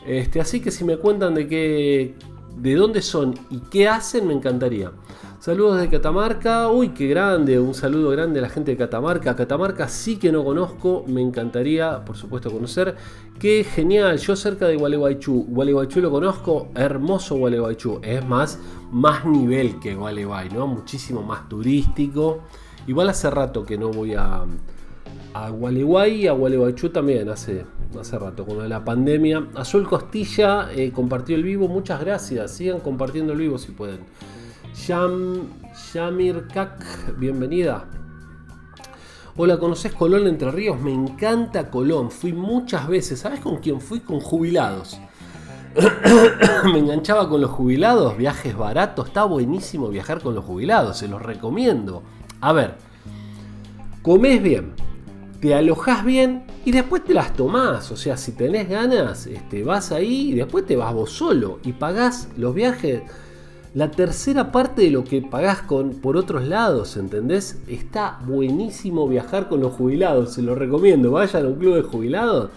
Este, 0.06 0.40
así 0.40 0.60
que 0.60 0.70
si 0.70 0.84
me 0.84 0.98
cuentan 0.98 1.34
de 1.34 1.48
qué, 1.48 2.14
de 2.56 2.74
dónde 2.74 3.02
son 3.02 3.34
y 3.50 3.58
qué 3.70 3.88
hacen, 3.88 4.26
me 4.26 4.34
encantaría. 4.34 4.92
Saludos 5.40 5.80
de 5.80 5.88
Catamarca. 5.88 6.68
Uy, 6.70 6.90
qué 6.90 7.06
grande. 7.08 7.58
Un 7.58 7.74
saludo 7.74 8.10
grande 8.10 8.40
a 8.40 8.42
la 8.42 8.48
gente 8.48 8.72
de 8.72 8.76
Catamarca. 8.76 9.36
Catamarca 9.36 9.88
sí 9.88 10.16
que 10.16 10.32
no 10.32 10.44
conozco. 10.44 11.04
Me 11.06 11.20
encantaría, 11.20 12.04
por 12.04 12.16
supuesto, 12.16 12.50
conocer. 12.50 12.96
Qué 13.38 13.64
genial. 13.64 14.18
Yo 14.18 14.34
cerca 14.34 14.66
de 14.66 14.76
Gualeguaychú. 14.76 15.46
Gualeguaychú 15.48 16.00
lo 16.00 16.10
conozco. 16.10 16.68
Hermoso 16.74 17.36
Gualeguaychú. 17.36 18.00
Es 18.02 18.26
más, 18.26 18.58
más 18.90 19.24
nivel 19.24 19.78
que 19.78 19.94
Gualeguay, 19.94 20.50
¿no? 20.50 20.66
Muchísimo 20.66 21.22
más 21.22 21.48
turístico. 21.48 22.40
Igual 22.86 23.08
hace 23.10 23.30
rato 23.30 23.64
que 23.64 23.78
no 23.78 23.90
voy 23.90 24.14
a, 24.14 24.44
a 25.34 25.50
Gualeguay 25.50 26.22
y 26.22 26.26
a 26.26 26.32
Gualeguaychú 26.32 26.90
también. 26.90 27.28
Hace, 27.28 27.64
hace 27.98 28.18
rato, 28.18 28.44
con 28.44 28.68
la 28.68 28.84
pandemia. 28.84 29.48
Azul 29.54 29.88
Costilla 29.88 30.68
eh, 30.72 30.92
compartió 30.92 31.36
el 31.36 31.42
vivo. 31.42 31.68
Muchas 31.68 32.00
gracias. 32.00 32.50
Sigan 32.52 32.80
compartiendo 32.80 33.32
el 33.32 33.38
vivo 33.40 33.58
si 33.58 33.72
pueden. 33.72 34.00
Sham, 34.74 35.48
Shamir 35.74 36.46
Kak, 36.52 37.18
bienvenida. 37.18 37.86
Hola, 39.36 39.58
¿conoces 39.58 39.92
Colón 39.92 40.26
Entre 40.26 40.50
Ríos? 40.50 40.80
Me 40.80 40.92
encanta 40.92 41.70
Colón. 41.70 42.10
Fui 42.10 42.32
muchas 42.32 42.88
veces. 42.88 43.20
¿Sabes 43.20 43.40
con 43.40 43.58
quién 43.58 43.80
fui? 43.80 44.00
Con 44.00 44.20
jubilados. 44.20 44.98
me 46.64 46.78
enganchaba 46.78 47.28
con 47.28 47.40
los 47.40 47.50
jubilados, 47.50 48.16
viajes 48.16 48.56
baratos. 48.56 49.08
Está 49.08 49.24
buenísimo 49.24 49.88
viajar 49.88 50.22
con 50.22 50.34
los 50.34 50.44
jubilados, 50.44 50.96
se 50.98 51.08
los 51.08 51.20
recomiendo. 51.20 52.02
A 52.40 52.52
ver, 52.52 52.76
comes 54.02 54.42
bien, 54.42 54.72
te 55.40 55.54
alojas 55.54 56.04
bien 56.04 56.44
y 56.64 56.72
después 56.72 57.04
te 57.04 57.14
las 57.14 57.34
tomás. 57.34 57.90
O 57.90 57.96
sea, 57.96 58.16
si 58.16 58.32
tenés 58.32 58.68
ganas, 58.68 59.26
este, 59.26 59.62
vas 59.62 59.92
ahí 59.92 60.30
y 60.30 60.34
después 60.34 60.66
te 60.66 60.76
vas 60.76 60.92
vos 60.94 61.10
solo 61.10 61.58
y 61.64 61.72
pagás 61.72 62.28
los 62.36 62.54
viajes 62.54 63.02
la 63.76 63.90
tercera 63.90 64.52
parte 64.52 64.80
de 64.80 64.90
lo 64.90 65.04
que 65.04 65.20
pagás 65.20 65.60
con, 65.60 65.96
por 65.96 66.16
otros 66.16 66.46
lados, 66.46 66.96
¿entendés? 66.96 67.58
Está 67.68 68.20
buenísimo 68.26 69.06
viajar 69.06 69.50
con 69.50 69.60
los 69.60 69.74
jubilados, 69.74 70.32
se 70.32 70.40
lo 70.40 70.54
recomiendo. 70.54 71.10
Vayan 71.10 71.44
a 71.44 71.48
un 71.48 71.56
club 71.56 71.74
de 71.74 71.82
jubilados. 71.82 72.48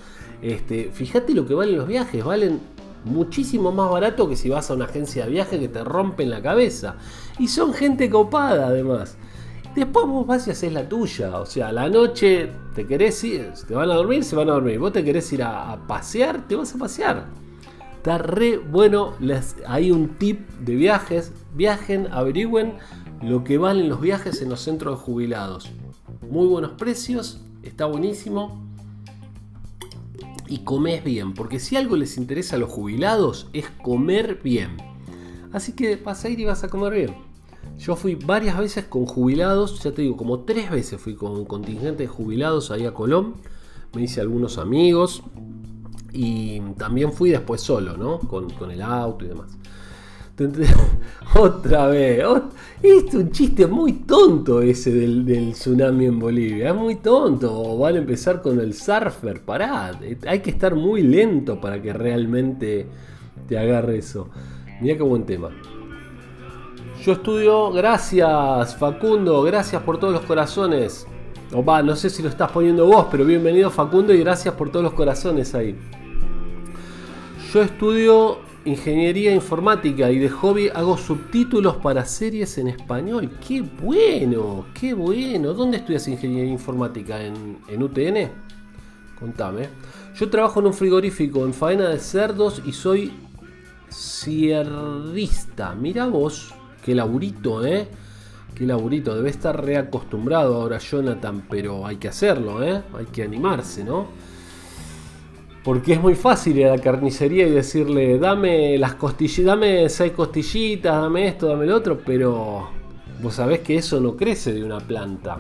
Este, 0.42 0.92
fíjate 0.94 1.34
lo 1.34 1.46
que 1.46 1.54
valen 1.54 1.78
los 1.78 1.90
viajes, 1.90 2.24
valen 2.24 2.62
muchísimo 3.04 3.74
más 3.74 3.92
barato 3.92 4.30
que 4.30 4.38
si 4.38 4.48
vas 4.48 4.72
a 4.72 4.76
una 4.76 4.86
agencia 4.86 5.26
de 5.26 5.32
viaje 5.32 5.60
que 5.60 5.68
te 5.68 5.84
rompen 5.84 6.30
la 6.30 6.42
cabeza. 6.42 6.96
Y 7.38 7.50
son 7.50 7.74
gente 7.74 8.10
copada 8.10 8.68
además. 8.68 9.18
Después 9.76 10.08
vos 10.08 10.26
vas 10.26 10.48
y 10.48 10.52
haces 10.52 10.74
la 10.74 10.88
tuya. 10.88 11.40
O 11.40 11.46
sea, 11.46 11.72
la 11.72 11.90
noche 11.90 12.52
te 12.76 12.86
querés 12.86 13.24
ir, 13.24 13.52
te 13.68 13.74
van 13.74 13.90
a 13.90 13.96
dormir, 13.96 14.24
se 14.24 14.36
van 14.36 14.50
a 14.50 14.54
dormir. 14.54 14.80
Vos 14.80 14.92
te 14.92 15.04
querés 15.04 15.32
ir 15.32 15.44
a, 15.44 15.72
a 15.72 15.88
pasear, 15.88 16.48
te 16.48 16.56
vas 16.56 16.74
a 16.74 16.78
pasear. 16.78 17.28
Está 18.00 18.18
re 18.18 18.58
bueno. 18.58 19.14
Les, 19.20 19.58
hay 19.68 19.92
un 19.92 20.18
tip 20.18 20.50
de 20.62 20.76
viajes. 20.76 21.34
Viajen, 21.54 22.08
averigüen 22.12 22.76
lo 23.22 23.44
que 23.44 23.58
valen 23.58 23.90
los 23.90 24.00
viajes 24.00 24.42
en 24.42 24.50
los 24.50 24.62
centros 24.62 24.98
de 24.98 25.06
jubilados. 25.06 25.70
Muy 26.30 26.48
buenos 26.48 26.72
precios. 26.72 27.42
Está 27.62 27.86
buenísimo. 27.86 28.66
Y 30.48 30.60
comes 30.60 31.04
bien. 31.04 31.34
Porque 31.34 31.60
si 31.60 31.76
algo 31.76 31.98
les 31.98 32.18
interesa 32.18 32.56
a 32.56 32.60
los 32.60 32.70
jubilados 32.72 33.50
es 33.52 33.70
comer 33.84 34.40
bien. 34.42 34.78
Así 35.52 35.74
que 35.74 35.98
vas 35.98 36.24
a 36.24 36.30
ir 36.30 36.40
y 36.40 36.46
vas 36.46 36.64
a 36.64 36.70
comer 36.70 36.94
bien. 36.94 37.29
Yo 37.80 37.96
fui 37.96 38.16
varias 38.16 38.58
veces 38.58 38.86
con 38.86 39.06
jubilados, 39.06 39.82
ya 39.82 39.92
te 39.92 40.04
digo, 40.04 40.18
como 40.18 40.42
tres 40.42 40.70
veces 40.70 41.00
fui 41.00 41.16
con 41.16 41.32
un 41.32 41.46
contingente 41.46 42.04
de 42.04 42.08
jubilados 42.08 42.72
ahí 42.72 42.86
a 42.86 42.94
Colón. 42.94 43.36
Me 43.94 44.04
hice 44.04 44.22
algunos 44.22 44.60
amigos, 44.60 45.24
y 46.12 46.60
también 46.78 47.12
fui 47.12 47.30
después 47.30 47.62
solo, 47.62 47.98
¿no? 47.98 48.20
Con, 48.20 48.50
el 48.72 48.82
auto 48.82 49.26
y 49.26 49.30
demás. 49.30 49.58
Otra 51.36 51.88
vez. 51.88 52.24
es 52.82 53.14
un 53.14 53.30
chiste 53.32 53.68
muy 53.68 53.94
tonto 53.94 54.62
ese 54.62 54.92
del, 54.92 55.52
tsunami 55.52 56.06
en 56.06 56.20
Bolivia. 56.20 56.70
Es 56.70 56.76
muy 56.76 56.96
tonto. 56.96 57.78
Van 57.78 57.96
a 57.96 57.98
empezar 58.00 58.42
con 58.42 58.60
el 58.60 58.74
surfer. 58.74 59.42
Pará. 59.42 60.00
Hay 60.28 60.40
que 60.40 60.50
estar 60.50 60.76
muy 60.76 61.02
lento 61.02 61.60
para 61.60 61.82
que 61.82 61.92
realmente 61.92 62.88
te 63.48 63.58
agarre 63.58 63.98
eso. 63.98 64.30
Mira 64.82 64.96
qué 64.96 65.04
buen 65.04 65.26
tema. 65.26 65.50
Yo 67.06 67.14
estudio. 67.14 67.72
Gracias, 67.72 68.76
Facundo. 68.76 69.42
Gracias 69.44 69.82
por 69.84 70.00
todos 70.00 70.14
los 70.14 70.24
corazones. 70.24 71.08
O 71.54 71.64
va, 71.64 71.82
no 71.82 71.96
sé 71.96 72.10
si 72.10 72.22
lo 72.22 72.30
estás 72.30 72.52
poniendo 72.52 72.86
vos, 72.86 73.08
pero 73.10 73.26
bienvenido 73.26 73.72
Facundo 73.72 74.14
y 74.14 74.20
gracias 74.20 74.54
por 74.54 74.70
todos 74.70 74.84
los 74.84 74.94
corazones 74.94 75.56
ahí. 75.56 75.76
Yo 77.54 77.62
estudio 77.62 78.40
ingeniería 78.66 79.34
informática 79.34 80.12
y 80.12 80.20
de 80.20 80.30
hobby 80.30 80.70
hago 80.70 80.98
subtítulos 80.98 81.78
para 81.78 82.06
series 82.06 82.58
en 82.58 82.68
español. 82.68 83.32
¡Qué 83.48 83.62
bueno! 83.62 84.66
¡Qué 84.74 84.94
bueno! 84.94 85.54
¿Dónde 85.54 85.78
estudias 85.78 86.08
ingeniería 86.08 86.52
informática? 86.52 87.20
¿En, 87.24 87.82
UTN? 87.82 88.30
Contame. 89.18 89.70
Yo 90.16 90.30
trabajo 90.30 90.60
en 90.60 90.68
un 90.68 90.74
frigorífico 90.74 91.46
en 91.46 91.54
faena 91.54 91.90
de 91.90 92.00
cerdos 92.00 92.62
y 92.66 92.74
soy 92.74 93.12
cierrista. 93.90 95.74
Mira 95.74 96.06
vos, 96.06 96.54
qué 96.84 96.96
laburito, 96.96 97.66
¿eh? 97.66 97.88
Qué 98.56 98.66
laburito. 98.66 99.16
Debe 99.16 99.30
estar 99.30 99.64
reacostumbrado 99.64 100.62
ahora 100.62 100.78
Jonathan, 100.80 101.46
pero 101.50 101.86
hay 101.86 101.98
que 101.98 102.08
hacerlo, 102.08 102.64
¿eh? 102.64 102.82
Hay 102.98 103.06
que 103.06 103.24
animarse, 103.24 103.84
¿no? 103.84 104.08
Porque 105.64 105.94
es 105.94 106.02
muy 106.02 106.16
fácil 106.16 106.58
ir 106.58 106.68
a 106.68 106.76
la 106.76 106.82
carnicería 106.82 107.46
y 107.48 107.52
decirle, 107.52 108.18
dame 108.18 108.78
las 108.78 108.96
costillitas, 108.96 109.46
dame 109.46 109.90
seis 109.90 110.14
costillitas, 110.14 111.02
dame 111.02 111.28
esto, 111.28 111.48
dame 111.48 111.66
lo 111.66 111.76
otro, 111.76 112.00
pero 112.04 112.70
vos 113.22 113.34
sabés 113.34 113.60
que 113.60 113.76
eso 113.76 114.00
no 114.00 114.16
crece 114.16 114.54
de 114.54 114.64
una 114.64 114.80
planta. 114.80 115.38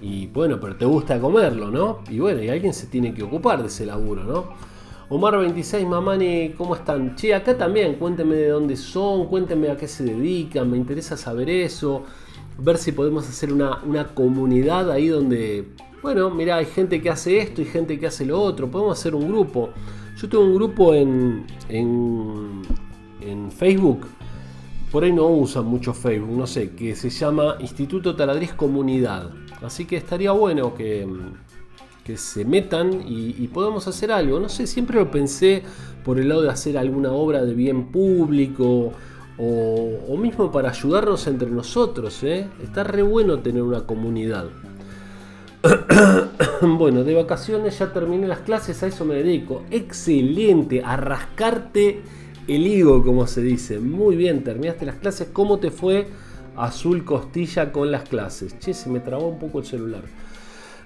Y 0.00 0.26
bueno, 0.28 0.58
pero 0.58 0.76
te 0.76 0.86
gusta 0.86 1.20
comerlo, 1.20 1.70
¿no? 1.70 2.00
Y 2.10 2.18
bueno, 2.18 2.42
y 2.42 2.48
alguien 2.48 2.72
se 2.72 2.86
tiene 2.86 3.12
que 3.12 3.22
ocupar 3.22 3.60
de 3.60 3.68
ese 3.68 3.86
laburo, 3.86 4.24
¿no? 4.24 4.73
Omar 5.08 5.38
26, 5.38 5.86
Mamani, 5.86 6.54
¿cómo 6.56 6.74
están? 6.74 7.14
Che, 7.16 7.34
acá 7.34 7.56
también, 7.56 7.94
cuéntenme 7.94 8.36
de 8.36 8.48
dónde 8.48 8.76
son, 8.76 9.26
cuéntenme 9.26 9.70
a 9.70 9.76
qué 9.76 9.86
se 9.86 10.04
dedican, 10.04 10.70
me 10.70 10.76
interesa 10.76 11.16
saber 11.16 11.50
eso, 11.50 12.04
ver 12.58 12.78
si 12.78 12.92
podemos 12.92 13.28
hacer 13.28 13.52
una, 13.52 13.82
una 13.84 14.08
comunidad 14.14 14.90
ahí 14.90 15.08
donde 15.08 15.68
bueno, 16.04 16.28
mira, 16.28 16.56
hay 16.56 16.66
gente 16.66 17.00
que 17.00 17.08
hace 17.08 17.38
esto 17.38 17.62
y 17.62 17.64
gente 17.64 17.98
que 17.98 18.06
hace 18.06 18.26
lo 18.26 18.38
otro, 18.38 18.70
podemos 18.70 18.98
hacer 19.00 19.14
un 19.14 19.26
grupo. 19.26 19.70
Yo 20.18 20.28
tengo 20.28 20.44
un 20.44 20.54
grupo 20.54 20.92
en, 20.92 21.46
en, 21.70 23.50
Facebook, 23.50 24.06
por 24.92 25.02
ahí 25.02 25.12
no 25.12 25.26
usan 25.28 25.64
mucho 25.64 25.94
Facebook, 25.94 26.36
no 26.36 26.46
sé, 26.46 26.72
que 26.72 26.94
se 26.94 27.08
llama 27.08 27.56
Instituto 27.58 28.14
Taladriz 28.14 28.52
Comunidad. 28.52 29.30
Así 29.62 29.86
que 29.86 29.96
estaría 29.96 30.32
bueno 30.32 30.74
que, 30.74 31.08
que 32.04 32.18
se 32.18 32.44
metan 32.44 33.02
y, 33.06 33.48
podamos 33.48 33.88
hacer 33.88 34.12
algo. 34.12 34.38
No 34.38 34.48
sé, 34.48 34.66
siempre 34.66 34.98
lo 34.98 35.10
pensé 35.10 35.62
por 36.04 36.20
el 36.20 36.28
lado 36.28 36.42
de 36.42 36.50
hacer 36.50 36.76
alguna 36.76 37.12
obra 37.12 37.44
de 37.44 37.54
bien 37.54 37.86
público 37.86 38.92
o, 39.38 39.90
o 40.08 40.16
mismo 40.16 40.52
para 40.52 40.70
ayudarnos 40.70 41.26
entre 41.26 41.50
nosotros. 41.50 42.22
¿eh? 42.22 42.46
Está 42.62 42.84
re 42.84 43.02
bueno 43.02 43.38
tener 43.38 43.62
una 43.62 43.86
comunidad. 43.86 44.46
bueno, 46.62 47.04
de 47.04 47.14
vacaciones 47.14 47.78
ya 47.78 47.90
terminé 47.92 48.26
las 48.26 48.40
clases, 48.40 48.82
a 48.82 48.86
eso 48.86 49.06
me 49.06 49.14
dedico. 49.14 49.62
Excelente, 49.70 50.82
a 50.84 50.96
rascarte 50.96 52.02
el 52.46 52.66
higo, 52.66 53.02
como 53.02 53.26
se 53.26 53.40
dice. 53.40 53.78
Muy 53.78 54.16
bien, 54.16 54.44
terminaste 54.44 54.84
las 54.84 54.96
clases. 54.96 55.28
¿Cómo 55.32 55.58
te 55.58 55.70
fue 55.70 56.06
Azul 56.56 57.04
Costilla 57.04 57.72
con 57.72 57.90
las 57.90 58.06
clases? 58.06 58.58
Che, 58.58 58.74
se 58.74 58.90
me 58.90 59.00
trabó 59.00 59.28
un 59.28 59.38
poco 59.38 59.60
el 59.60 59.64
celular. 59.64 60.02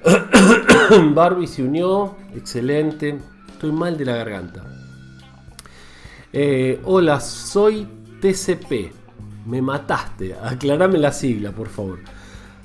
Barbie 1.14 1.47
se 1.47 1.62
unió, 1.62 2.17
excelente. 2.35 3.19
Estoy 3.49 3.73
mal 3.73 3.97
de 3.99 4.05
la 4.05 4.17
garganta. 4.17 4.64
Eh, 6.33 6.81
hola, 6.85 7.21
soy 7.21 7.87
TCP. 8.21 8.93
Me 9.47 9.62
mataste. 9.62 10.35
Aclarame 10.35 10.99
la 10.99 11.12
sigla, 11.12 11.52
por 11.52 11.69
favor. 11.69 12.00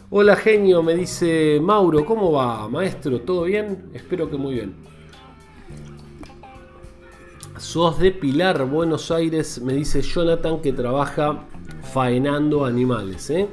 Hola 0.10 0.36
genio, 0.36 0.84
me 0.84 0.94
dice 0.94 1.60
Mauro, 1.60 2.06
¿cómo 2.06 2.32
va 2.32 2.70
maestro? 2.70 3.22
¿Todo 3.22 3.46
bien? 3.46 3.90
Espero 3.94 4.30
que 4.30 4.38
muy 4.38 4.54
bien. 4.54 4.76
Sos 7.58 7.98
de 7.98 8.12
Pilar, 8.12 8.64
Buenos 8.66 9.10
Aires, 9.10 9.60
me 9.62 9.74
dice 9.74 10.04
Jonathan 10.04 10.62
que 10.62 10.72
trabaja 10.72 11.46
faenando 11.94 12.66
animales. 12.66 13.30
¿eh? 13.32 13.48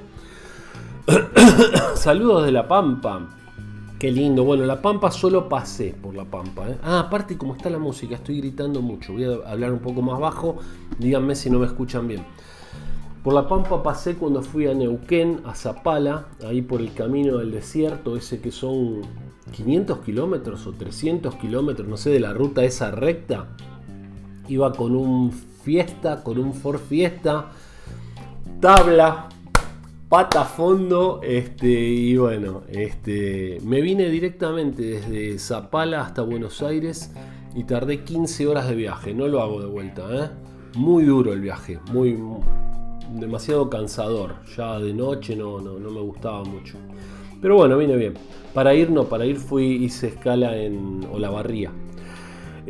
Saludos 1.95 2.45
de 2.45 2.53
La 2.53 2.69
Pampa. 2.69 3.40
Qué 4.01 4.11
lindo. 4.11 4.45
Bueno, 4.45 4.65
La 4.65 4.81
Pampa 4.81 5.11
solo 5.11 5.47
pasé 5.47 5.93
por 5.93 6.15
La 6.15 6.25
Pampa. 6.25 6.71
¿eh? 6.71 6.79
Ah, 6.83 7.01
aparte 7.01 7.37
como 7.37 7.55
está 7.55 7.69
la 7.69 7.79
música, 7.79 8.15
estoy 8.15 8.39
gritando 8.39 8.81
mucho. 8.81 9.13
Voy 9.13 9.25
a 9.25 9.47
hablar 9.47 9.75
un 9.75 9.81
poco 9.81 10.01
más 10.01 10.19
bajo. 10.19 10.57
Díganme 10.99 11.35
si 11.35 11.51
no 11.51 11.59
me 11.59 11.67
escuchan 11.67 12.09
bien. 12.09 12.25
Por 13.23 13.35
la 13.35 13.47
Pampa 13.47 13.83
pasé 13.83 14.15
cuando 14.15 14.41
fui 14.41 14.67
a 14.69 14.73
Neuquén, 14.73 15.43
a 15.45 15.55
Zapala, 15.55 16.29
ahí 16.43 16.63
por 16.63 16.81
el 16.81 16.95
camino 16.95 17.37
del 17.37 17.51
desierto, 17.51 18.17
ese 18.17 18.41
que 18.41 18.51
son 18.51 19.03
500 19.53 19.99
kilómetros 19.99 20.67
o 20.67 20.73
300 20.73 21.35
kilómetros, 21.35 21.87
no 21.87 21.99
sé, 21.99 22.09
de 22.09 22.21
la 22.21 22.33
ruta 22.33 22.65
esa 22.65 22.91
recta. 22.91 23.49
Iba 24.49 24.73
con 24.73 24.97
un 24.97 25.31
Fiesta, 25.31 26.25
con 26.25 26.39
un 26.39 26.55
Ford 26.55 26.81
Fiesta, 26.81 27.51
tabla, 28.61 29.29
pata 30.11 30.41
a 30.41 30.45
fondo, 30.45 31.21
este, 31.23 31.69
y 31.69 32.17
bueno, 32.17 32.63
este, 32.69 33.59
me 33.63 33.81
vine 33.81 34.11
directamente 34.11 34.83
desde 34.83 35.39
Zapala 35.39 36.03
hasta 36.03 36.23
Buenos 36.23 36.63
Aires 36.63 37.13
y 37.55 37.63
tardé 37.63 38.03
15 38.03 38.49
horas 38.49 38.69
de 38.69 38.75
viaje, 38.75 39.15
no 39.15 39.29
lo 39.29 39.41
hago 39.41 39.61
de 39.61 39.69
vuelta, 39.69 40.03
¿eh? 40.13 40.31
muy 40.75 41.05
duro 41.05 41.33
el 41.33 41.41
viaje, 41.41 41.79
muy, 41.93 42.19
demasiado 43.15 43.71
cansador, 43.71 44.35
ya 44.57 44.81
de 44.81 44.93
noche 44.93 45.37
no, 45.37 45.61
no, 45.61 45.79
no 45.79 45.91
me 45.91 46.01
gustaba 46.01 46.43
mucho. 46.43 46.77
Pero 47.41 47.57
bueno, 47.57 47.79
vine 47.79 47.97
bien. 47.97 48.15
Para 48.53 48.75
ir 48.75 48.91
no, 48.91 49.05
para 49.05 49.25
ir 49.25 49.37
fui, 49.37 49.65
hice 49.65 50.09
escala 50.09 50.57
en 50.57 51.07
Olavarría. 51.13 51.71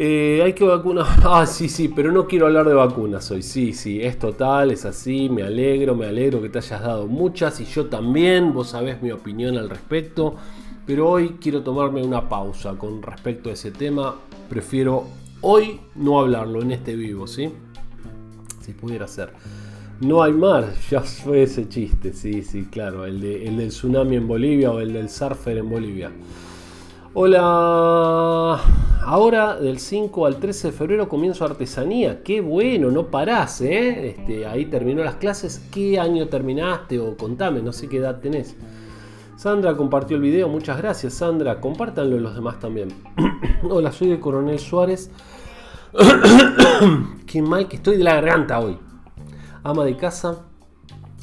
Eh, 0.03 0.41
hay 0.43 0.55
que 0.55 0.65
vacunar. 0.65 1.05
Ah, 1.25 1.45
sí, 1.45 1.69
sí, 1.69 1.89
pero 1.89 2.11
no 2.11 2.27
quiero 2.27 2.47
hablar 2.47 2.67
de 2.67 2.73
vacunas 2.73 3.31
hoy. 3.31 3.43
Sí, 3.43 3.75
sí, 3.75 4.01
es 4.01 4.19
total, 4.19 4.71
es 4.71 4.87
así. 4.87 5.29
Me 5.29 5.43
alegro, 5.43 5.95
me 5.95 6.07
alegro 6.07 6.41
que 6.41 6.49
te 6.49 6.57
hayas 6.57 6.81
dado 6.81 7.07
muchas 7.07 7.61
y 7.61 7.67
yo 7.67 7.85
también. 7.85 8.55
Vos 8.55 8.71
sabés 8.71 9.03
mi 9.03 9.11
opinión 9.11 9.59
al 9.59 9.69
respecto. 9.69 10.37
Pero 10.87 11.07
hoy 11.07 11.37
quiero 11.39 11.63
tomarme 11.63 12.03
una 12.03 12.31
pausa 12.31 12.79
con 12.79 13.03
respecto 13.03 13.51
a 13.51 13.53
ese 13.53 13.73
tema. 13.73 14.15
Prefiero 14.49 15.05
hoy 15.43 15.81
no 15.97 16.19
hablarlo 16.19 16.63
en 16.63 16.73
este 16.73 16.97
vivo, 16.97 17.27
¿sí? 17.27 17.51
Si 18.63 18.73
pudiera 18.73 19.07
ser. 19.07 19.35
No 20.01 20.23
hay 20.23 20.33
mar, 20.33 20.73
ya 20.91 21.03
fue 21.03 21.43
ese 21.43 21.69
chiste, 21.69 22.15
sí, 22.15 22.43
sí, 22.43 22.65
claro, 22.71 23.05
el, 23.05 23.23
el 23.23 23.59
del 23.59 23.69
tsunami 23.69 24.17
en 24.17 24.27
Bolivia 24.27 24.71
o 24.71 24.81
el 24.81 24.95
del 24.95 25.11
surfer 25.11 25.59
en 25.59 25.69
Bolivia. 25.69 26.11
Hola, 27.13 28.61
ahora 29.05 29.57
del 29.57 29.81
5 29.81 30.27
al 30.27 30.37
13 30.37 30.69
de 30.69 30.73
febrero 30.73 31.09
comienzo 31.09 31.45
artesanía, 31.45 32.23
qué 32.23 32.41
bueno, 32.41 32.91
no 32.91 33.09
parás, 33.09 33.61
¿eh? 33.63 34.11
Este, 34.11 34.47
ahí 34.47 34.67
terminó 34.67 35.03
las 35.03 35.17
clases, 35.17 35.67
¿qué 35.73 35.99
año 35.99 36.29
terminaste? 36.29 37.01
O 37.01 37.17
contame, 37.17 37.63
no 37.63 37.73
sé 37.73 37.89
qué 37.89 37.97
edad 37.97 38.21
tenés. 38.21 38.57
Sandra 39.37 39.77
compartió 39.77 40.17
el 40.17 40.23
video, 40.23 40.49
muchas 40.49 40.79
gracias 40.79 41.15
Sandra, 41.15 41.61
compártanlo 41.61 42.19
los 42.19 42.37
demás 42.37 42.61
también. 42.61 42.91
Hola, 43.69 43.91
soy 43.91 44.11
de 44.11 44.21
Coronel 44.21 44.61
Suárez. 44.61 45.11
qué 47.27 47.43
mal 47.43 47.67
que 47.67 47.77
estoy 47.77 47.97
de 47.97 48.05
la 48.05 48.15
garganta 48.15 48.61
hoy 48.61 48.79
ama 49.63 49.85
de 49.85 49.97
casa, 49.97 50.47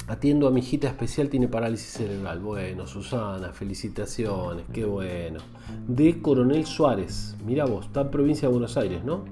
atiendo 0.08 0.48
a 0.48 0.50
mi 0.50 0.60
hijita 0.60 0.88
especial, 0.88 1.28
tiene 1.28 1.48
parálisis 1.48 1.92
cerebral. 1.92 2.40
Bueno, 2.40 2.86
Susana, 2.86 3.52
felicitaciones, 3.52 4.64
qué 4.72 4.84
bueno. 4.84 5.40
De 5.86 6.20
Coronel 6.20 6.66
Suárez, 6.66 7.36
mira 7.44 7.66
vos, 7.66 7.86
está 7.86 8.00
en 8.00 8.10
provincia 8.10 8.48
de 8.48 8.52
Buenos 8.52 8.76
Aires, 8.76 9.04
¿no? 9.04 9.24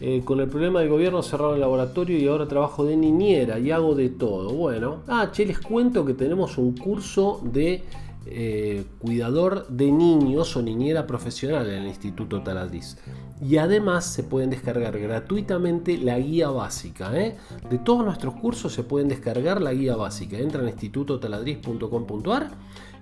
Eh, 0.00 0.22
con 0.24 0.40
el 0.40 0.48
problema 0.48 0.80
del 0.80 0.90
gobierno 0.90 1.22
cerraron 1.22 1.54
el 1.54 1.60
laboratorio 1.60 2.18
y 2.18 2.26
ahora 2.26 2.46
trabajo 2.46 2.84
de 2.84 2.96
niñera 2.96 3.58
y 3.58 3.70
hago 3.70 3.94
de 3.94 4.10
todo. 4.10 4.52
Bueno, 4.52 5.02
ah, 5.08 5.30
che, 5.32 5.46
les 5.46 5.58
cuento 5.58 6.04
que 6.04 6.14
tenemos 6.14 6.58
un 6.58 6.76
curso 6.76 7.40
de 7.42 7.82
eh, 8.26 8.84
cuidador 8.98 9.66
de 9.68 9.90
niños 9.90 10.56
o 10.56 10.62
niñera 10.62 11.06
profesional 11.06 11.68
en 11.68 11.82
el 11.82 11.88
Instituto 11.88 12.42
Taladriz. 12.42 12.96
Y 13.42 13.58
además 13.58 14.06
se 14.06 14.22
pueden 14.22 14.50
descargar 14.50 14.98
gratuitamente 14.98 15.98
la 15.98 16.18
guía 16.18 16.48
básica. 16.48 17.14
¿eh? 17.18 17.36
De 17.68 17.78
todos 17.78 18.04
nuestros 18.04 18.34
cursos 18.34 18.72
se 18.72 18.82
pueden 18.82 19.08
descargar 19.08 19.60
la 19.60 19.74
guía 19.74 19.96
básica. 19.96 20.38
Entran 20.38 20.66
a 20.66 20.70
institutotaladriz.com.ar 20.70 22.50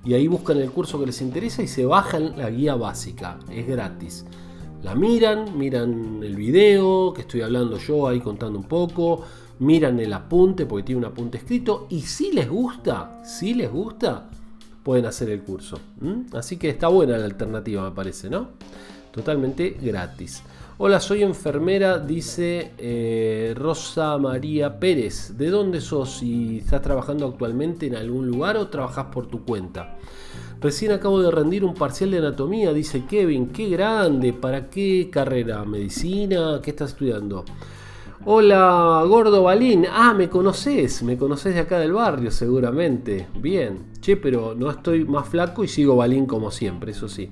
y 0.05 0.15
ahí 0.15 0.27
buscan 0.27 0.59
el 0.59 0.71
curso 0.73 0.99
que 0.99 1.07
les 1.07 1.23
interesa 1.23 1.63
y 1.63 1.69
se 1.69 1.85
bajan 1.85 2.37
la 2.37 2.51
guía 2.51 2.75
básica. 2.75 3.39
Es 3.51 3.67
gratis. 3.67 4.25
La 4.83 4.97
miran, 4.97 5.57
miran 5.57 6.21
el 6.25 6.35
video 6.35 7.15
que 7.15 7.21
estoy 7.21 7.43
hablando 7.43 7.79
yo 7.79 8.09
ahí 8.09 8.19
contando 8.19 8.59
un 8.59 8.65
poco, 8.65 9.23
miran 9.61 10.01
el 10.01 10.13
apunte 10.13 10.67
porque 10.67 10.83
tiene 10.83 10.99
un 10.99 11.05
apunte 11.05 11.39
escrito 11.39 11.87
y 11.89 12.01
si 12.01 12.33
les 12.33 12.51
gusta, 12.51 13.23
si 13.25 13.55
les 13.55 13.71
gusta, 13.71 14.29
pueden 14.83 15.07
hacer 15.07 15.31
el 15.31 15.43
curso. 15.43 15.79
Así 16.33 16.57
que 16.57 16.69
está 16.69 16.89
buena 16.89 17.17
la 17.19 17.25
alternativa, 17.25 17.89
me 17.89 17.95
parece, 17.95 18.29
¿no? 18.29 18.49
Totalmente 19.13 19.77
gratis. 19.81 20.43
Hola, 20.79 20.99
soy 21.01 21.23
enfermera, 21.23 21.99
dice 21.99 22.73
eh, 22.79 23.55
Rosa 23.57 24.19
María 24.19 24.81
Pérez. 24.81 25.37
¿De 25.37 25.51
dónde 25.51 25.81
sos? 25.81 26.23
¿Y 26.23 26.59
estás 26.59 26.83
trabajando 26.83 27.27
actualmente 27.27 27.87
en 27.87 27.95
algún 27.95 28.27
lugar 28.27 28.57
o 28.57 28.69
trabajas 28.69 29.07
por 29.13 29.29
tu 29.29 29.45
cuenta? 29.45 29.97
Recién 30.61 30.93
acabo 30.93 31.21
de 31.21 31.31
rendir 31.31 31.65
un 31.65 31.75
parcial 31.75 32.11
de 32.11 32.19
anatomía, 32.19 32.73
dice 32.73 33.05
Kevin. 33.05 33.49
¡Qué 33.49 33.69
grande! 33.69 34.33
¿Para 34.33 34.71
qué 34.71 35.11
carrera? 35.13 35.65
¿Medicina? 35.65 36.61
¿Qué 36.63 36.71
estás 36.71 36.93
estudiando? 36.93 37.45
Hola, 38.25 39.03
Gordo 39.09 39.43
Balín. 39.43 39.85
Ah, 39.91 40.15
me 40.15 40.29
conoces, 40.29 41.03
me 41.03 41.19
conoces 41.19 41.55
de 41.55 41.61
acá 41.61 41.81
del 41.81 41.93
barrio, 41.93 42.31
seguramente. 42.31 43.27
Bien. 43.35 43.91
Che, 44.01 44.17
pero 44.17 44.55
no 44.55 44.71
estoy 44.71 45.05
más 45.05 45.29
flaco 45.29 45.65
y 45.65 45.69
sigo 45.69 45.97
Balín 45.97 46.27
como 46.27 46.53
siempre, 46.53 46.93
eso 46.93 47.09
sí. 47.09 47.31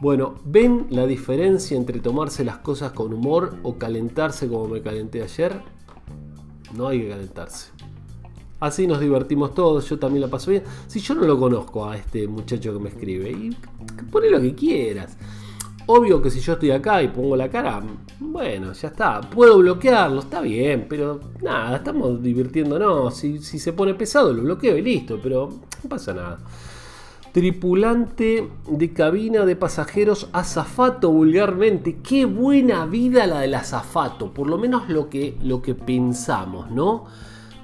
Bueno, 0.00 0.34
¿ven 0.44 0.88
la 0.90 1.06
diferencia 1.06 1.76
entre 1.76 2.00
tomarse 2.00 2.44
las 2.44 2.58
cosas 2.58 2.90
con 2.90 3.14
humor 3.14 3.54
o 3.62 3.78
calentarse 3.78 4.48
como 4.48 4.66
me 4.66 4.82
calenté 4.82 5.22
ayer? 5.22 5.60
No 6.74 6.88
hay 6.88 7.02
que 7.02 7.08
calentarse. 7.10 7.70
Así 8.58 8.88
nos 8.88 8.98
divertimos 8.98 9.54
todos, 9.54 9.88
yo 9.88 9.96
también 9.96 10.22
la 10.22 10.28
paso 10.28 10.50
bien. 10.50 10.64
Si 10.88 10.98
yo 10.98 11.14
no 11.14 11.22
lo 11.22 11.38
conozco 11.38 11.88
a 11.88 11.96
este 11.96 12.26
muchacho 12.26 12.72
que 12.72 12.80
me 12.80 12.88
escribe, 12.88 13.30
y 13.30 13.56
pone 14.10 14.28
lo 14.28 14.40
que 14.40 14.56
quieras. 14.56 15.16
Obvio 15.88 16.20
que 16.20 16.30
si 16.30 16.40
yo 16.40 16.54
estoy 16.54 16.72
acá 16.72 17.00
y 17.00 17.08
pongo 17.08 17.36
la 17.36 17.48
cara, 17.48 17.80
bueno, 18.18 18.72
ya 18.72 18.88
está. 18.88 19.20
Puedo 19.20 19.58
bloquearlo, 19.58 20.20
está 20.20 20.40
bien, 20.40 20.86
pero 20.88 21.20
nada, 21.42 21.76
estamos 21.76 22.20
divirtiéndonos. 22.20 23.14
Si, 23.14 23.38
si 23.38 23.60
se 23.60 23.72
pone 23.72 23.94
pesado, 23.94 24.32
lo 24.32 24.42
bloqueo 24.42 24.76
y 24.76 24.82
listo, 24.82 25.20
pero 25.22 25.48
no 25.82 25.88
pasa 25.88 26.12
nada. 26.12 26.38
Tripulante 27.30 28.48
de 28.68 28.92
cabina 28.92 29.44
de 29.44 29.54
pasajeros 29.54 30.28
azafato 30.32 31.12
vulgarmente. 31.12 31.98
Qué 32.02 32.24
buena 32.24 32.86
vida 32.86 33.26
la 33.28 33.40
del 33.40 33.54
azafato, 33.54 34.32
por 34.34 34.48
lo 34.48 34.58
menos 34.58 34.88
lo 34.88 35.08
que, 35.08 35.36
lo 35.42 35.62
que 35.62 35.76
pensamos, 35.76 36.68
¿no? 36.70 37.04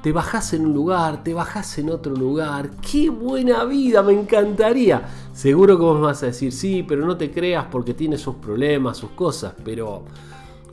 Te 0.02 0.10
bajás 0.10 0.52
en 0.52 0.66
un 0.66 0.74
lugar, 0.74 1.22
te 1.22 1.32
bajás 1.32 1.78
en 1.78 1.88
otro 1.88 2.14
lugar. 2.14 2.70
¡Qué 2.80 3.08
buena 3.08 3.64
vida! 3.64 4.02
Me 4.02 4.12
encantaría. 4.12 5.02
Seguro 5.32 5.76
que 5.76 5.82
vos 5.84 6.00
vas 6.00 6.22
a 6.24 6.26
decir, 6.26 6.52
sí, 6.52 6.84
pero 6.86 7.06
no 7.06 7.16
te 7.16 7.30
creas 7.30 7.66
porque 7.70 7.94
tiene 7.94 8.18
sus 8.18 8.34
problemas, 8.36 8.96
sus 8.96 9.10
cosas, 9.10 9.54
pero 9.64 10.02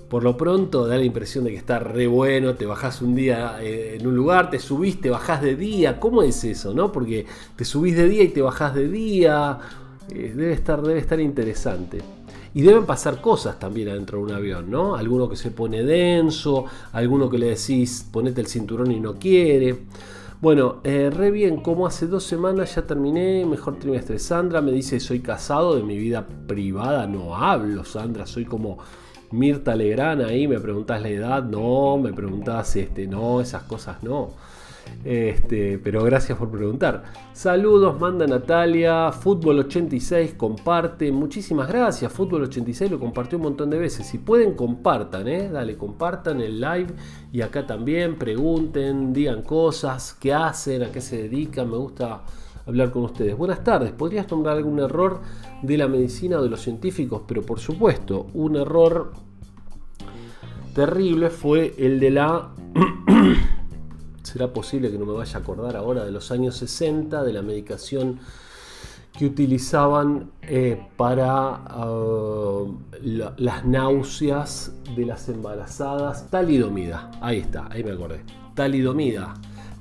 por 0.09 0.23
lo 0.23 0.35
pronto 0.35 0.87
da 0.87 0.97
la 0.97 1.03
impresión 1.03 1.43
de 1.43 1.51
que 1.51 1.57
está 1.57 1.77
re 1.77 2.07
bueno, 2.07 2.55
te 2.55 2.65
bajás 2.65 3.03
un 3.03 3.13
día 3.13 3.57
eh, 3.61 3.97
en 3.99 4.07
un 4.07 4.15
lugar, 4.15 4.49
te 4.49 4.57
subís, 4.57 4.99
te 4.99 5.11
bajás 5.11 5.43
de 5.43 5.55
día. 5.55 5.99
¿Cómo 5.99 6.23
es 6.23 6.43
eso, 6.43 6.73
no? 6.73 6.91
Porque 6.91 7.27
te 7.55 7.63
subís 7.63 7.95
de 7.95 8.09
día 8.09 8.23
y 8.23 8.29
te 8.29 8.41
bajás 8.41 8.73
de 8.73 8.87
día. 8.87 9.59
Eh, 10.09 10.33
debe, 10.35 10.53
estar, 10.53 10.81
debe 10.81 10.97
estar 10.97 11.19
interesante. 11.19 11.99
Y 12.53 12.61
deben 12.61 12.85
pasar 12.85 13.21
cosas 13.21 13.59
también 13.59 13.89
adentro 13.89 14.17
de 14.17 14.23
un 14.23 14.31
avión, 14.31 14.71
¿no? 14.71 14.95
Alguno 14.95 15.29
que 15.29 15.35
se 15.35 15.51
pone 15.51 15.83
denso, 15.83 16.65
alguno 16.93 17.29
que 17.29 17.37
le 17.37 17.47
decís 17.47 18.07
ponete 18.11 18.41
el 18.41 18.47
cinturón 18.47 18.91
y 18.91 18.99
no 18.99 19.15
quiere. 19.15 19.77
Bueno, 20.41 20.77
eh, 20.85 21.09
re 21.13 21.31
bien, 21.31 21.57
como 21.57 21.85
hace 21.85 22.07
dos 22.07 22.23
semanas 22.23 22.73
ya 22.75 22.83
terminé, 22.83 23.45
mejor 23.45 23.77
trimestre. 23.77 24.19
Sandra 24.19 24.61
me 24.61 24.71
dice, 24.71 24.99
soy 25.01 25.19
casado, 25.19 25.75
de 25.75 25.83
mi 25.83 25.97
vida 25.97 26.25
privada 26.47 27.05
no 27.07 27.35
hablo, 27.35 27.83
Sandra, 27.83 28.25
soy 28.25 28.45
como 28.45 28.77
Mirta 29.31 29.75
Legrán 29.75 30.21
ahí, 30.21 30.47
me 30.47 30.59
preguntás 30.59 31.01
la 31.01 31.09
edad, 31.09 31.43
no, 31.43 31.97
me 31.97 32.13
preguntás, 32.13 32.75
este, 32.77 33.05
no, 33.05 33.41
esas 33.41 33.63
cosas 33.63 34.01
no. 34.01 34.29
Este, 35.03 35.77
pero 35.77 36.03
gracias 36.03 36.37
por 36.37 36.51
preguntar. 36.51 37.03
Saludos, 37.33 37.99
manda 37.99 38.27
Natalia. 38.27 39.11
Fútbol 39.11 39.59
86 39.59 40.33
comparte. 40.33 41.11
Muchísimas 41.11 41.67
gracias. 41.67 42.11
Fútbol 42.11 42.43
86 42.43 42.91
lo 42.91 42.99
compartió 42.99 43.37
un 43.37 43.43
montón 43.43 43.69
de 43.69 43.79
veces. 43.79 44.05
Si 44.07 44.17
pueden, 44.17 44.53
compartan, 44.53 45.27
¿eh? 45.27 45.49
Dale, 45.49 45.77
compartan 45.77 46.41
el 46.41 46.59
live. 46.59 46.93
Y 47.31 47.41
acá 47.41 47.65
también 47.65 48.17
pregunten, 48.17 49.13
digan 49.13 49.43
cosas, 49.43 50.17
qué 50.19 50.33
hacen, 50.33 50.83
a 50.83 50.91
qué 50.91 51.01
se 51.01 51.23
dedican. 51.23 51.69
Me 51.69 51.77
gusta 51.77 52.23
hablar 52.65 52.91
con 52.91 53.03
ustedes. 53.03 53.37
Buenas 53.37 53.63
tardes. 53.63 53.91
¿Podrías 53.91 54.29
nombrar 54.29 54.57
algún 54.57 54.79
error 54.79 55.21
de 55.61 55.77
la 55.77 55.87
medicina 55.87 56.39
o 56.39 56.43
de 56.43 56.49
los 56.49 56.61
científicos? 56.61 57.23
Pero 57.27 57.41
por 57.41 57.59
supuesto, 57.59 58.27
un 58.33 58.57
error 58.57 59.13
terrible 60.73 61.29
fue 61.29 61.73
el 61.77 61.99
de 61.99 62.09
la 62.11 62.49
será 64.29 64.53
posible 64.53 64.91
que 64.91 64.97
no 64.97 65.05
me 65.05 65.13
vaya 65.13 65.37
a 65.37 65.41
acordar 65.41 65.75
ahora 65.75 66.05
de 66.05 66.11
los 66.11 66.31
años 66.31 66.55
60, 66.57 67.23
de 67.23 67.33
la 67.33 67.41
medicación 67.41 68.19
que 69.17 69.25
utilizaban 69.25 70.31
eh, 70.43 70.87
para 70.95 71.85
uh, 71.85 72.77
las 73.01 73.65
náuseas 73.65 74.71
de 74.95 75.05
las 75.05 75.27
embarazadas. 75.29 76.29
Talidomida, 76.29 77.11
ahí 77.21 77.39
está, 77.39 77.67
ahí 77.69 77.83
me 77.83 77.91
acordé. 77.91 78.21
Talidomida. 78.53 79.33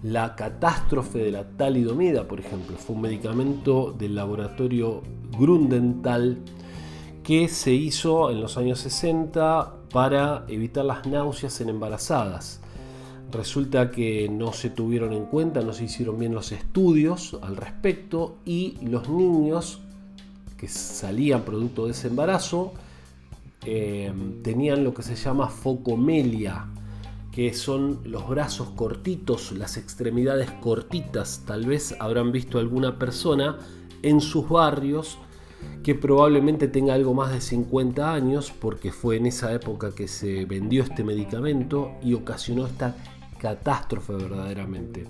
La 0.03 0.37
catástrofe 0.37 1.19
de 1.19 1.33
la 1.33 1.45
talidomida, 1.45 2.29
por 2.29 2.39
ejemplo, 2.39 2.77
fue 2.77 2.95
un 2.95 3.03
medicamento 3.03 3.93
del 3.99 4.15
laboratorio 4.15 5.03
Grundenthal 5.37 6.39
que 7.25 7.49
se 7.49 7.73
hizo 7.73 8.31
en 8.31 8.41
los 8.41 8.57
años 8.57 8.79
60 8.79 9.75
para 9.93 10.45
evitar 10.49 10.85
las 10.85 11.05
náuseas 11.07 11.61
en 11.61 11.69
embarazadas. 11.69 12.61
Resulta 13.31 13.91
que 13.91 14.29
no 14.31 14.53
se 14.53 14.71
tuvieron 14.71 15.13
en 15.13 15.27
cuenta, 15.27 15.61
no 15.61 15.75
se 15.75 15.85
hicieron 15.85 16.19
bien 16.19 16.35
los 16.35 16.51
estudios 16.51 17.37
al 17.43 17.57
respecto 17.57 18.39
y 18.47 18.79
los 18.83 19.11
niños 19.11 19.81
que 20.57 20.67
salían 20.67 21.43
producto 21.43 21.85
de 21.85 21.93
ese 21.93 22.09
embarazo 22.09 22.73
eh, 23.67 24.13
tenían 24.43 24.83
lo 24.83 24.95
que 24.95 25.03
se 25.03 25.15
llama 25.15 25.49
focomelia, 25.49 26.69
que 27.31 27.53
son 27.53 28.01
los 28.05 28.27
brazos 28.29 28.71
cortitos, 28.71 29.53
las 29.53 29.77
extremidades 29.77 30.51
cortitas. 30.51 31.43
Tal 31.47 31.67
vez 31.67 31.95
habrán 32.01 32.33
visto 32.33 32.59
alguna 32.59 32.99
persona 32.99 33.59
en 34.03 34.23
sus 34.23 34.49
barrios 34.49 35.19
que 35.83 35.95
probablemente 35.95 36.67
tenga 36.67 36.95
algo 36.95 37.13
más 37.15 37.33
de 37.33 37.41
50 37.43 38.13
años, 38.13 38.53
porque 38.59 38.91
fue 38.91 39.17
en 39.17 39.27
esa 39.27 39.53
época 39.53 39.95
que 39.95 40.09
se 40.09 40.47
vendió 40.47 40.83
este 40.83 41.05
medicamento 41.05 41.93
y 42.03 42.15
ocasionó 42.15 42.67
esta 42.67 42.97
catástrofe 43.39 44.13
verdaderamente. 44.15 45.07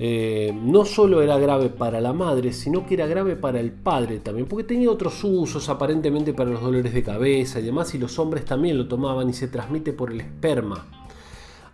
Eh, 0.00 0.52
no 0.54 0.84
solo 0.84 1.22
era 1.22 1.38
grave 1.38 1.70
para 1.70 2.00
la 2.00 2.12
madre, 2.12 2.52
sino 2.52 2.86
que 2.86 2.94
era 2.94 3.06
grave 3.06 3.34
para 3.34 3.58
el 3.58 3.72
padre 3.72 4.20
también, 4.20 4.46
porque 4.46 4.62
tenía 4.62 4.90
otros 4.90 5.24
usos 5.24 5.68
aparentemente 5.68 6.32
para 6.34 6.50
los 6.50 6.60
dolores 6.60 6.94
de 6.94 7.02
cabeza 7.02 7.58
y 7.58 7.64
demás, 7.64 7.94
y 7.94 7.98
los 7.98 8.16
hombres 8.20 8.44
también 8.44 8.78
lo 8.78 8.86
tomaban 8.86 9.28
y 9.28 9.32
se 9.32 9.48
transmite 9.48 9.92
por 9.92 10.12
el 10.12 10.20
esperma. 10.20 10.86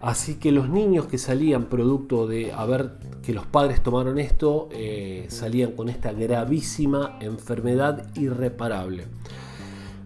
Así 0.00 0.36
que 0.36 0.52
los 0.52 0.68
niños 0.68 1.06
que 1.06 1.18
salían 1.18 1.66
producto 1.66 2.26
de 2.26 2.52
haber 2.52 2.92
que 3.22 3.34
los 3.34 3.46
padres 3.46 3.82
tomaron 3.82 4.18
esto, 4.18 4.68
eh, 4.72 5.26
salían 5.28 5.72
con 5.72 5.88
esta 5.88 6.12
gravísima 6.12 7.18
enfermedad 7.20 8.06
irreparable. 8.14 9.06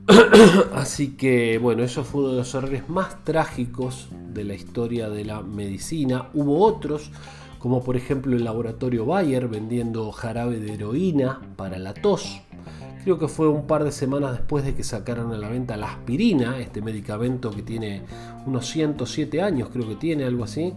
Así 0.75 1.17
que 1.17 1.59
bueno, 1.59 1.83
eso 1.83 2.03
fue 2.03 2.23
uno 2.23 2.31
de 2.31 2.37
los 2.39 2.55
errores 2.55 2.89
más 2.89 3.23
trágicos 3.25 4.09
de 4.33 4.45
la 4.45 4.55
historia 4.55 5.11
de 5.11 5.25
la 5.25 5.43
medicina. 5.43 6.31
Hubo 6.33 6.65
otros, 6.65 7.11
como 7.59 7.83
por 7.83 7.97
ejemplo 7.97 8.35
el 8.35 8.45
laboratorio 8.45 9.05
Bayer 9.05 9.49
vendiendo 9.49 10.11
jarabe 10.13 10.61
de 10.61 10.75
heroína 10.75 11.41
para 11.57 11.79
la 11.79 11.93
tos. 11.93 12.41
Creo 13.05 13.19
que 13.19 13.29
fue 13.29 13.49
un 13.49 13.67
par 13.67 13.85
de 13.85 13.93
semanas 13.93 14.33
después 14.33 14.65
de 14.65 14.75
que 14.75 14.83
sacaron 14.83 15.33
a 15.33 15.37
la 15.37 15.51
venta 15.51 15.77
la 15.77 15.93
aspirina, 15.93 16.59
este 16.59 16.81
medicamento 16.81 17.51
que 17.51 17.63
tiene 17.63 18.03
unos 18.47 18.67
107 18.67 19.43
años, 19.43 19.69
creo 19.71 19.87
que 19.87 19.97
tiene 19.97 20.25
algo 20.25 20.45
así. 20.45 20.73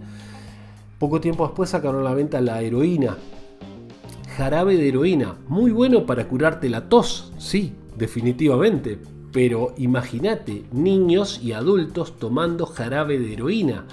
Poco 1.00 1.22
tiempo 1.22 1.46
después 1.46 1.70
sacaron 1.70 2.02
a 2.02 2.10
la 2.10 2.14
venta 2.14 2.42
la 2.42 2.62
heroína. 2.62 3.18
Jarabe 4.36 4.76
de 4.76 4.90
heroína, 4.90 5.38
muy 5.48 5.72
bueno 5.72 6.06
para 6.06 6.28
curarte 6.28 6.70
la 6.70 6.90
tos, 6.90 7.34
sí, 7.38 7.74
definitivamente 7.98 9.00
pero 9.32 9.74
imagínate, 9.78 10.64
niños 10.72 11.40
y 11.42 11.54
adultos 11.54 12.18
tomando 12.20 12.66
jarabe 12.66 13.20
de 13.20 13.34
heroína. 13.34 13.86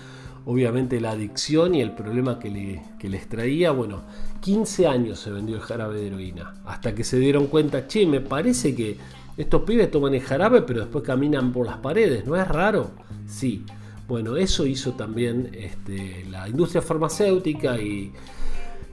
Obviamente 0.44 1.00
la 1.00 1.10
adicción 1.10 1.74
y 1.74 1.82
el 1.82 1.92
problema 1.92 2.38
que, 2.38 2.80
les 3.02 3.28
traía, 3.28 3.70
bueno, 3.70 4.02
15 4.40 4.86
años 4.86 5.20
se 5.20 5.30
vendió 5.30 5.56
el 5.56 5.62
jarabe 5.62 6.00
de 6.00 6.06
heroína. 6.08 6.54
Hasta 6.64 6.94
que 6.94 7.04
se 7.04 7.18
dieron 7.18 7.46
cuenta, 7.46 7.86
che, 7.86 8.06
me 8.06 8.20
parece 8.20 8.74
que 8.74 8.96
estos 9.36 9.62
pibes 9.62 9.90
toman 9.90 10.14
el 10.14 10.22
jarabe 10.22 10.62
pero 10.62 10.80
después 10.80 11.04
caminan 11.04 11.52
por 11.52 11.66
las 11.66 11.76
paredes, 11.76 12.26
¿no 12.26 12.34
es 12.36 12.48
raro? 12.48 12.90
Sí. 13.26 13.64
Bueno, 14.08 14.36
eso 14.38 14.66
hizo 14.66 14.92
también 14.92 15.50
este, 15.52 16.24
la 16.30 16.48
industria 16.48 16.80
farmacéutica 16.80 17.78
y, 17.78 18.10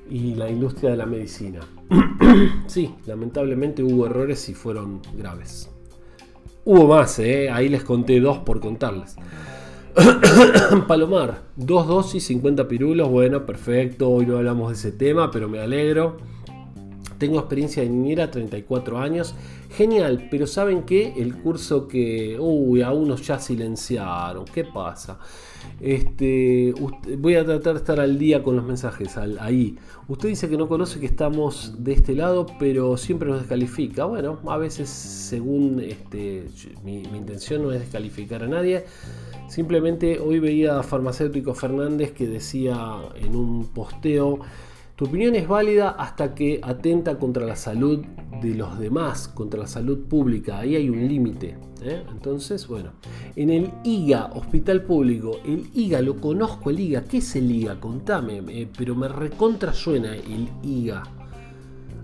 y 0.10 0.36
la 0.36 0.50
industria 0.50 0.92
de 0.92 0.98
la 0.98 1.06
medicina. 1.06 1.62
sí, 2.68 2.94
lamentablemente 3.06 3.82
hubo 3.82 4.08
errores 4.08 4.50
y 4.50 4.54
fueron 4.54 5.02
graves. 5.18 5.70
Hubo 6.68 6.88
más, 6.88 7.20
¿eh? 7.20 7.52
ahí 7.52 7.70
les 7.70 7.84
conté 7.84 8.20
dos 8.20 8.40
por 8.40 8.60
contarles. 8.60 9.18
Palomar, 10.88 11.44
dos 11.56 11.86
dosis, 11.86 12.26
50 12.26 12.68
pirulos, 12.68 13.08
bueno, 13.08 13.46
perfecto, 13.46 14.10
hoy 14.10 14.26
no 14.26 14.38
hablamos 14.38 14.70
de 14.70 14.74
ese 14.74 14.92
tema, 14.92 15.30
pero 15.30 15.48
me 15.48 15.60
alegro. 15.60 16.18
Tengo 17.20 17.38
experiencia 17.38 17.84
de 17.84 17.90
niñera, 17.90 18.32
34 18.32 18.98
años. 18.98 19.36
Genial, 19.70 20.28
pero 20.32 20.48
¿saben 20.48 20.84
qué? 20.84 21.14
El 21.16 21.36
curso 21.36 21.88
que, 21.88 22.36
uy, 22.40 22.82
a 22.82 22.92
unos 22.92 23.22
ya 23.28 23.38
silenciaron, 23.38 24.46
¿qué 24.46 24.64
pasa? 24.64 25.20
Este, 25.80 26.74
voy 27.18 27.36
a 27.36 27.46
tratar 27.46 27.74
de 27.74 27.80
estar 27.80 28.00
al 28.00 28.18
día 28.18 28.42
con 28.42 28.56
los 28.56 28.66
mensajes 28.66 29.18
ahí. 29.18 29.78
Usted 30.08 30.30
dice 30.30 30.50
que 30.50 30.58
no 30.58 30.68
conoce 30.68 31.00
que 31.00 31.06
estamos 31.06 31.84
de 31.84 31.94
este 31.94 32.16
lado, 32.16 32.46
pero 32.60 32.96
siempre 32.98 33.30
nos 33.30 33.40
descalifica. 33.40 34.06
Bueno, 34.06 34.40
a 34.48 34.58
veces 34.58 34.90
según 34.90 35.82
este, 35.82 36.46
mi, 36.84 37.04
intención 37.04 37.64
no 37.64 37.72
es 37.72 37.80
descalificar 37.80 38.44
a 38.44 38.48
nadie. 38.48 38.86
Simplemente 39.48 40.20
hoy 40.20 40.40
veía 40.40 40.80
a 40.80 40.84
Farmacéutico 40.84 41.54
Fernández 41.54 42.12
que 42.14 42.28
decía 42.28 42.78
en 43.16 43.36
un 43.36 43.68
posteo 43.68 44.40
tu 44.96 45.06
opinión 45.06 45.36
es 45.36 45.48
válida 45.48 45.90
hasta 45.90 46.34
que 46.34 46.62
atenta 46.64 47.20
contra 47.20 47.46
la 47.46 47.58
salud 47.58 48.06
de 48.42 48.56
los 48.56 48.80
demás, 48.80 49.28
contra 49.28 49.62
la 49.62 49.68
salud 49.68 50.06
pública. 50.06 50.60
Ahí 50.60 50.76
hay 50.76 50.90
un 50.90 51.06
límite. 51.06 51.58
¿eh? 51.82 52.04
Entonces, 52.10 52.66
bueno, 52.68 52.92
en 53.36 53.50
el 53.50 53.72
IGA, 53.84 54.32
Hospital 54.36 54.84
Público, 54.84 55.40
el 55.44 55.70
IGA, 55.74 56.02
lo 56.02 56.16
conozco 56.16 56.70
el 56.70 56.80
IGA. 56.80 57.04
¿Qué 57.04 57.18
es 57.18 57.36
el 57.36 57.52
IGA? 57.52 57.80
Contame, 57.80 58.42
eh, 58.48 58.70
pero 58.78 58.96
me 58.96 59.10
recontra 59.10 59.74
suena 59.74 60.16
el 60.16 60.48
IGA. 60.64 61.04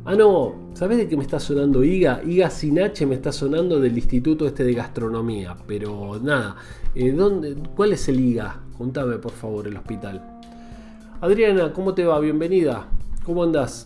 Ah, 0.04 0.16
no, 0.16 0.56
¿sabes 0.74 0.98
de 0.98 1.08
qué 1.08 1.16
me 1.16 1.24
está 1.24 1.40
sonando 1.40 1.86
IGA? 1.86 2.24
IGA 2.26 2.50
sin 2.50 2.82
H 2.82 3.06
me 3.06 3.16
está 3.16 3.32
sonando 3.32 3.80
del 3.80 3.98
Instituto 3.98 4.46
Este 4.48 4.66
de 4.66 4.74
Gastronomía. 4.74 5.56
Pero 5.66 6.20
nada, 6.22 6.58
eh, 6.94 7.12
¿dónde, 7.12 7.56
¿cuál 7.74 7.94
es 7.94 8.10
el 8.10 8.20
IGA? 8.20 8.64
Contame 8.78 9.18
por 9.18 9.32
favor 9.32 9.68
el 9.68 9.78
hospital. 9.78 10.31
Adriana, 11.22 11.72
¿cómo 11.72 11.94
te 11.94 12.04
va? 12.04 12.20
Bienvenida. 12.20 12.88
¿Cómo 13.24 13.44
andás? 13.44 13.86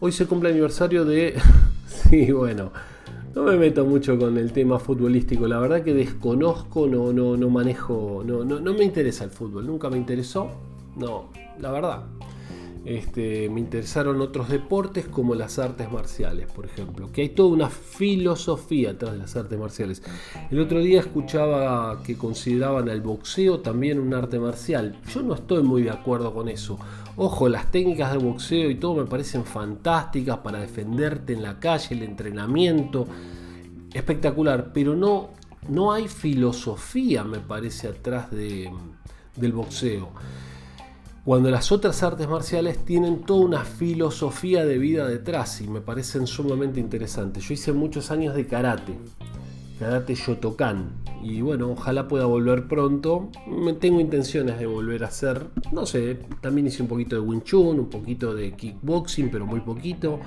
Hoy 0.00 0.12
se 0.12 0.24
cumple 0.24 0.48
aniversario 0.48 1.04
de... 1.04 1.34
sí, 1.86 2.32
bueno, 2.32 2.72
no 3.34 3.42
me 3.42 3.58
meto 3.58 3.84
mucho 3.84 4.18
con 4.18 4.38
el 4.38 4.50
tema 4.50 4.78
futbolístico. 4.78 5.46
La 5.46 5.60
verdad 5.60 5.82
que 5.82 5.92
desconozco, 5.92 6.86
no, 6.86 7.12
no, 7.12 7.36
no 7.36 7.50
manejo, 7.50 8.22
no, 8.24 8.46
no, 8.46 8.60
no 8.60 8.72
me 8.72 8.82
interesa 8.82 9.24
el 9.24 9.30
fútbol. 9.30 9.66
Nunca 9.66 9.90
me 9.90 9.98
interesó. 9.98 10.48
No, 10.96 11.28
la 11.60 11.70
verdad. 11.70 12.04
Este, 12.84 13.48
me 13.48 13.60
interesaron 13.60 14.20
otros 14.20 14.50
deportes 14.50 15.06
como 15.06 15.34
las 15.34 15.58
artes 15.58 15.90
marciales, 15.90 16.46
por 16.52 16.66
ejemplo, 16.66 17.10
que 17.10 17.22
hay 17.22 17.28
toda 17.30 17.48
una 17.48 17.70
filosofía 17.70 18.90
atrás 18.90 19.12
de 19.12 19.18
las 19.18 19.34
artes 19.36 19.58
marciales. 19.58 20.02
El 20.50 20.60
otro 20.60 20.80
día 20.80 21.00
escuchaba 21.00 22.02
que 22.02 22.18
consideraban 22.18 22.90
al 22.90 23.00
boxeo 23.00 23.60
también 23.60 23.98
un 23.98 24.12
arte 24.12 24.38
marcial. 24.38 24.98
Yo 25.08 25.22
no 25.22 25.34
estoy 25.34 25.62
muy 25.62 25.82
de 25.82 25.90
acuerdo 25.90 26.34
con 26.34 26.50
eso. 26.50 26.78
Ojo, 27.16 27.48
las 27.48 27.70
técnicas 27.70 28.12
de 28.12 28.18
boxeo 28.18 28.68
y 28.68 28.74
todo 28.74 28.96
me 28.96 29.06
parecen 29.06 29.44
fantásticas 29.44 30.38
para 30.38 30.60
defenderte 30.60 31.32
en 31.32 31.42
la 31.42 31.58
calle, 31.58 31.94
el 31.94 32.02
entrenamiento, 32.02 33.06
espectacular, 33.94 34.72
pero 34.74 34.94
no, 34.94 35.30
no 35.68 35.90
hay 35.90 36.06
filosofía, 36.08 37.24
me 37.24 37.38
parece, 37.38 37.88
atrás 37.88 38.30
de, 38.30 38.70
del 39.36 39.52
boxeo 39.52 40.10
cuando 41.24 41.50
las 41.50 41.72
otras 41.72 42.02
artes 42.02 42.28
marciales 42.28 42.84
tienen 42.84 43.22
toda 43.22 43.46
una 43.46 43.64
filosofía 43.64 44.66
de 44.66 44.76
vida 44.76 45.08
detrás 45.08 45.62
y 45.62 45.68
me 45.68 45.80
parecen 45.80 46.26
sumamente 46.26 46.80
interesantes. 46.80 47.44
Yo 47.44 47.54
hice 47.54 47.72
muchos 47.72 48.10
años 48.10 48.34
de 48.34 48.46
karate, 48.46 48.94
karate 49.78 50.14
Shotokan, 50.14 50.90
y 51.22 51.40
bueno, 51.40 51.70
ojalá 51.70 52.08
pueda 52.08 52.26
volver 52.26 52.68
pronto. 52.68 53.30
Tengo 53.80 54.00
intenciones 54.00 54.58
de 54.58 54.66
volver 54.66 55.02
a 55.02 55.06
hacer, 55.06 55.46
no 55.72 55.86
sé, 55.86 56.18
también 56.42 56.66
hice 56.66 56.82
un 56.82 56.88
poquito 56.88 57.16
de 57.16 57.22
Wing 57.22 57.42
Chun, 57.42 57.80
un 57.80 57.88
poquito 57.88 58.34
de 58.34 58.52
kickboxing, 58.52 59.30
pero 59.30 59.46
muy 59.46 59.60
poquito, 59.60 60.20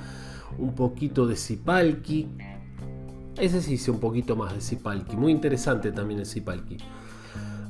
un 0.57 0.73
poquito 0.73 1.27
de 1.27 1.35
Sipalki. 1.35 2.27
Ese 3.37 3.61
sí 3.61 3.75
hice 3.75 3.91
un 3.91 3.99
poquito 3.99 4.35
más 4.35 4.55
de 4.55 4.61
Sipalki, 4.61 5.15
muy 5.15 5.31
interesante 5.31 5.91
también 5.91 6.21
el 6.21 6.25
Sipalki. 6.25 6.77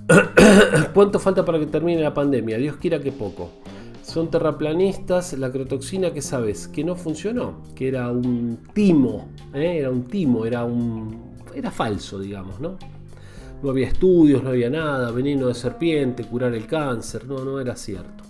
¿Cuánto 0.94 1.20
falta 1.20 1.44
para 1.44 1.60
que 1.60 1.66
termine 1.66 2.02
la 2.02 2.14
pandemia? 2.14 2.58
Dios 2.58 2.78
quiera 2.78 3.00
que 3.00 3.12
poco. 3.12 3.50
Son 4.04 4.32
terraplanistas, 4.32 5.34
la 5.34 5.52
crotoxina 5.52 6.14
que 6.14 6.22
sabes, 6.22 6.68
que 6.70 6.84
no 6.84 6.96
funcionó, 6.96 7.62
que 7.76 7.90
era 7.90 8.10
un 8.10 8.60
timo, 8.74 9.28
¿eh? 9.54 9.80
era 9.80 9.92
un 9.92 10.06
timo, 10.06 10.46
era 10.46 10.64
un. 10.64 11.36
era 11.54 11.72
falso, 11.72 12.20
digamos, 12.20 12.62
¿no? 12.62 12.78
No 13.62 13.70
había 13.70 13.88
estudios, 13.88 14.44
no 14.44 14.52
había 14.52 14.70
nada, 14.70 15.12
veneno 15.12 15.48
de 15.48 15.56
serpiente, 15.56 16.24
curar 16.24 16.54
el 16.54 16.68
cáncer, 16.68 17.26
no, 17.26 17.44
no 17.44 17.60
era 17.60 17.76
cierto. 17.76 18.24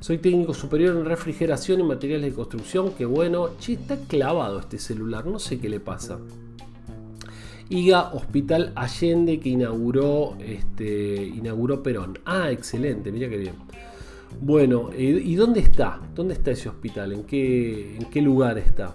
Soy 0.00 0.18
técnico 0.18 0.54
superior 0.54 0.96
en 0.96 1.04
refrigeración 1.04 1.80
y 1.80 1.82
materiales 1.82 2.30
de 2.30 2.36
construcción, 2.36 2.92
que 2.92 3.04
bueno, 3.04 3.50
che, 3.58 3.74
está 3.74 3.96
clavado 3.96 4.60
este 4.60 4.78
celular, 4.78 5.26
no 5.26 5.38
sé 5.38 5.58
qué 5.58 5.68
le 5.68 5.80
pasa. 5.80 6.18
IGA 7.70 8.12
Hospital 8.14 8.72
Allende 8.74 9.40
que 9.40 9.50
inauguró, 9.50 10.36
este, 10.40 11.22
inauguró 11.22 11.82
Perón. 11.82 12.18
Ah, 12.24 12.50
excelente, 12.50 13.12
mira 13.12 13.28
qué 13.28 13.36
bien. 13.36 13.54
Bueno, 14.40 14.90
¿y 14.96 15.34
dónde 15.34 15.60
está? 15.60 16.00
¿Dónde 16.14 16.34
está 16.34 16.50
ese 16.50 16.68
hospital? 16.68 17.12
¿En 17.12 17.24
qué, 17.24 17.96
en 17.96 18.04
qué 18.06 18.20
lugar 18.20 18.58
está? 18.58 18.94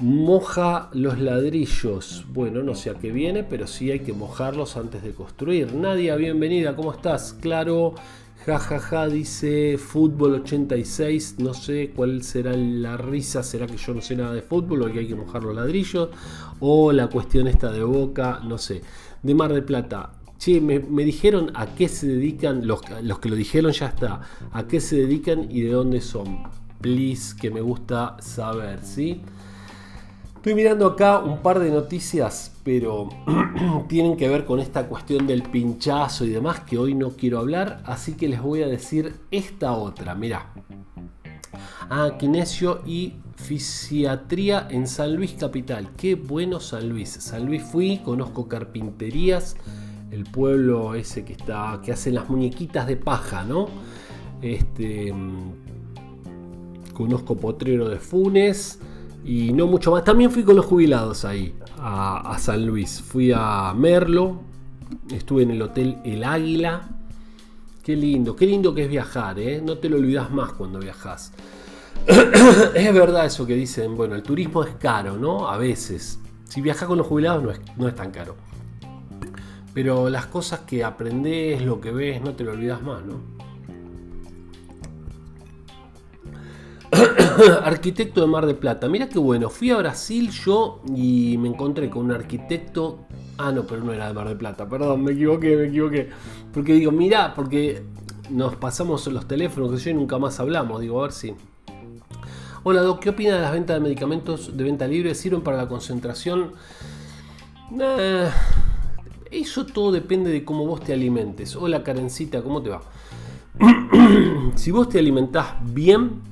Moja 0.00 0.90
los 0.92 1.20
ladrillos. 1.20 2.24
Bueno, 2.32 2.62
no 2.62 2.74
sé 2.74 2.90
a 2.90 2.94
qué 2.94 3.12
viene, 3.12 3.44
pero 3.44 3.66
sí 3.66 3.90
hay 3.90 4.00
que 4.00 4.12
mojarlos 4.12 4.76
antes 4.76 5.02
de 5.02 5.12
construir. 5.12 5.72
Nadia, 5.72 6.16
bienvenida, 6.16 6.74
¿cómo 6.74 6.92
estás? 6.92 7.32
Claro, 7.40 7.94
jajaja, 8.44 8.78
ja, 8.78 8.80
ja, 8.80 9.08
dice 9.08 9.78
fútbol 9.78 10.34
86. 10.34 11.36
No 11.38 11.54
sé 11.54 11.92
cuál 11.94 12.22
será 12.22 12.52
la 12.56 12.96
risa. 12.96 13.42
¿Será 13.42 13.66
que 13.66 13.76
yo 13.76 13.94
no 13.94 14.00
sé 14.00 14.16
nada 14.16 14.32
de 14.32 14.42
fútbol 14.42 14.82
o 14.82 14.92
que 14.92 15.00
hay 15.00 15.08
que 15.08 15.14
mojar 15.14 15.42
los 15.42 15.54
ladrillos? 15.54 16.10
O 16.60 16.92
la 16.92 17.08
cuestión 17.08 17.48
esta 17.48 17.70
de 17.70 17.82
boca, 17.82 18.40
no 18.44 18.58
sé. 18.58 18.82
De 19.22 19.34
Mar 19.34 19.52
del 19.52 19.64
Plata, 19.64 20.12
Che, 20.38 20.60
me, 20.60 20.78
dijeron 21.04 21.52
a 21.54 21.74
qué 21.74 21.88
se 21.88 22.06
dedican, 22.06 22.66
los, 22.66 22.80
los, 23.02 23.18
que 23.18 23.28
lo 23.30 23.36
dijeron 23.36 23.72
ya 23.72 23.86
está, 23.86 24.20
a 24.52 24.66
qué 24.66 24.80
se 24.80 24.96
dedican 24.96 25.50
y 25.50 25.62
de 25.62 25.70
dónde 25.70 26.00
son. 26.00 26.42
Please, 26.80 27.34
que 27.34 27.50
me 27.50 27.62
gusta 27.62 28.16
saber, 28.20 28.80
¿sí? 28.82 29.22
Estoy 30.44 30.56
mirando 30.56 30.86
acá 30.86 31.20
un 31.20 31.38
par 31.38 31.58
de 31.58 31.70
noticias, 31.70 32.52
pero 32.64 33.08
tienen 33.88 34.14
que 34.18 34.28
ver 34.28 34.44
con 34.44 34.60
esta 34.60 34.88
cuestión 34.88 35.26
del 35.26 35.42
pinchazo 35.42 36.26
y 36.26 36.28
demás 36.28 36.60
que 36.60 36.76
hoy 36.76 36.94
no 36.94 37.12
quiero 37.12 37.38
hablar, 37.38 37.82
así 37.86 38.12
que 38.12 38.28
les 38.28 38.42
voy 38.42 38.62
a 38.62 38.66
decir 38.66 39.14
esta 39.30 39.72
otra, 39.72 40.14
mirá. 40.14 40.52
Ah, 41.88 42.16
kinesio 42.18 42.82
y 42.84 43.14
fisiatría 43.36 44.68
en 44.70 44.86
San 44.86 45.16
Luis 45.16 45.32
Capital. 45.32 45.88
Qué 45.96 46.14
bueno 46.14 46.60
San 46.60 46.90
Luis. 46.90 47.08
San 47.08 47.46
Luis 47.46 47.62
fui, 47.62 48.02
conozco 48.04 48.46
carpinterías 48.46 49.56
el 50.10 50.24
pueblo 50.24 50.94
ese 50.94 51.24
que 51.24 51.32
está, 51.32 51.80
que 51.82 51.90
hace 51.90 52.10
las 52.12 52.28
muñequitas 52.28 52.86
de 52.86 52.98
paja, 52.98 53.44
¿no? 53.44 53.68
Este, 54.42 55.10
mm, 55.10 55.52
conozco 56.92 57.34
Potrero 57.34 57.88
de 57.88 57.98
Funes 57.98 58.78
y 59.24 59.52
no 59.52 59.66
mucho 59.66 59.90
más. 59.90 60.04
También 60.04 60.30
fui 60.30 60.44
con 60.44 60.54
los 60.56 60.66
jubilados 60.66 61.24
ahí, 61.24 61.54
a, 61.78 62.36
San 62.38 62.66
Luis. 62.66 63.00
Fui 63.00 63.32
a 63.34 63.72
Merlo, 63.74 64.40
estuve 65.10 65.44
en 65.44 65.52
el 65.52 65.62
hotel 65.62 65.98
El 66.04 66.22
Águila. 66.24 66.88
Qué 67.82 67.96
lindo, 67.96 68.36
qué 68.36 68.46
lindo 68.46 68.74
que 68.74 68.84
es 68.84 68.88
viajar, 68.88 69.38
¿eh? 69.38 69.60
No 69.64 69.78
te 69.78 69.88
lo 69.88 69.96
olvidas 69.96 70.30
más 70.30 70.52
cuando 70.52 70.78
viajas. 70.78 71.32
es 72.06 72.94
verdad 72.94 73.26
eso 73.26 73.46
que 73.46 73.54
dicen, 73.54 73.96
bueno, 73.96 74.14
el 74.14 74.22
turismo 74.22 74.62
es 74.62 74.74
caro, 74.76 75.16
¿no? 75.16 75.48
A 75.48 75.56
veces. 75.56 76.18
Si 76.44 76.60
viajas 76.60 76.86
con 76.86 76.98
los 76.98 77.06
jubilados 77.06 77.42
no 77.42 77.50
es, 77.50 77.60
no 77.76 77.88
es 77.88 77.94
tan 77.94 78.10
caro. 78.10 78.36
Pero 79.72 80.08
las 80.08 80.26
cosas 80.26 80.60
que 80.60 80.84
aprendes, 80.84 81.62
lo 81.62 81.80
que 81.80 81.90
ves, 81.90 82.22
no 82.22 82.34
te 82.34 82.44
lo 82.44 82.52
olvidas 82.52 82.80
más, 82.82 83.02
¿no? 83.04 83.34
arquitecto 87.62 88.20
de 88.20 88.26
Mar 88.26 88.46
de 88.46 88.54
Plata. 88.54 88.88
Mira 88.88 89.08
qué 89.08 89.18
bueno. 89.18 89.48
Fui 89.50 89.70
a 89.70 89.76
Brasil 89.76 90.30
yo 90.30 90.80
y 90.94 91.36
me 91.38 91.48
encontré 91.48 91.90
con 91.90 92.06
un 92.06 92.12
arquitecto. 92.12 93.06
Ah, 93.38 93.52
no, 93.52 93.64
pero 93.64 93.82
no 93.82 93.92
era 93.92 94.08
de 94.08 94.14
Mar 94.14 94.28
de 94.28 94.36
Plata. 94.36 94.68
Perdón, 94.68 95.02
me 95.02 95.12
equivoqué, 95.12 95.56
me 95.56 95.66
equivoqué. 95.68 96.10
Porque 96.52 96.74
digo, 96.74 96.92
mira, 96.92 97.34
porque 97.34 97.82
nos 98.30 98.56
pasamos 98.56 99.06
los 99.08 99.26
teléfonos 99.26 99.70
que 99.72 99.78
yo 99.78 99.90
y 99.90 99.94
nunca 99.94 100.18
más 100.18 100.38
hablamos. 100.40 100.80
Digo, 100.80 101.00
a 101.00 101.02
ver 101.02 101.12
si. 101.12 101.34
Hola, 102.62 102.80
Doc, 102.80 103.00
¿qué 103.00 103.10
opina 103.10 103.34
de 103.34 103.42
las 103.42 103.52
ventas 103.52 103.76
de 103.76 103.80
medicamentos 103.80 104.56
de 104.56 104.64
venta 104.64 104.86
libre? 104.86 105.14
¿Sirven 105.14 105.42
para 105.42 105.56
la 105.56 105.68
concentración? 105.68 106.52
Eh, 107.78 108.30
eso 109.30 109.66
todo 109.66 109.92
depende 109.92 110.30
de 110.30 110.44
cómo 110.44 110.66
vos 110.66 110.80
te 110.80 110.92
alimentes. 110.92 111.56
Hola 111.56 111.82
Karencita, 111.82 112.42
¿cómo 112.42 112.62
te 112.62 112.70
va? 112.70 112.82
si 114.54 114.70
vos 114.70 114.88
te 114.88 114.98
alimentás 114.98 115.54
bien, 115.62 116.22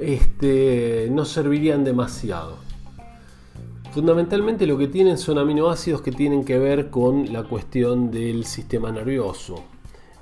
este, 0.00 1.08
no 1.10 1.24
servirían 1.24 1.84
demasiado. 1.84 2.56
Fundamentalmente 3.92 4.66
lo 4.66 4.76
que 4.76 4.88
tienen 4.88 5.18
son 5.18 5.38
aminoácidos 5.38 6.02
que 6.02 6.10
tienen 6.10 6.44
que 6.44 6.58
ver 6.58 6.90
con 6.90 7.32
la 7.32 7.44
cuestión 7.44 8.10
del 8.10 8.44
sistema 8.44 8.90
nervioso. 8.90 9.62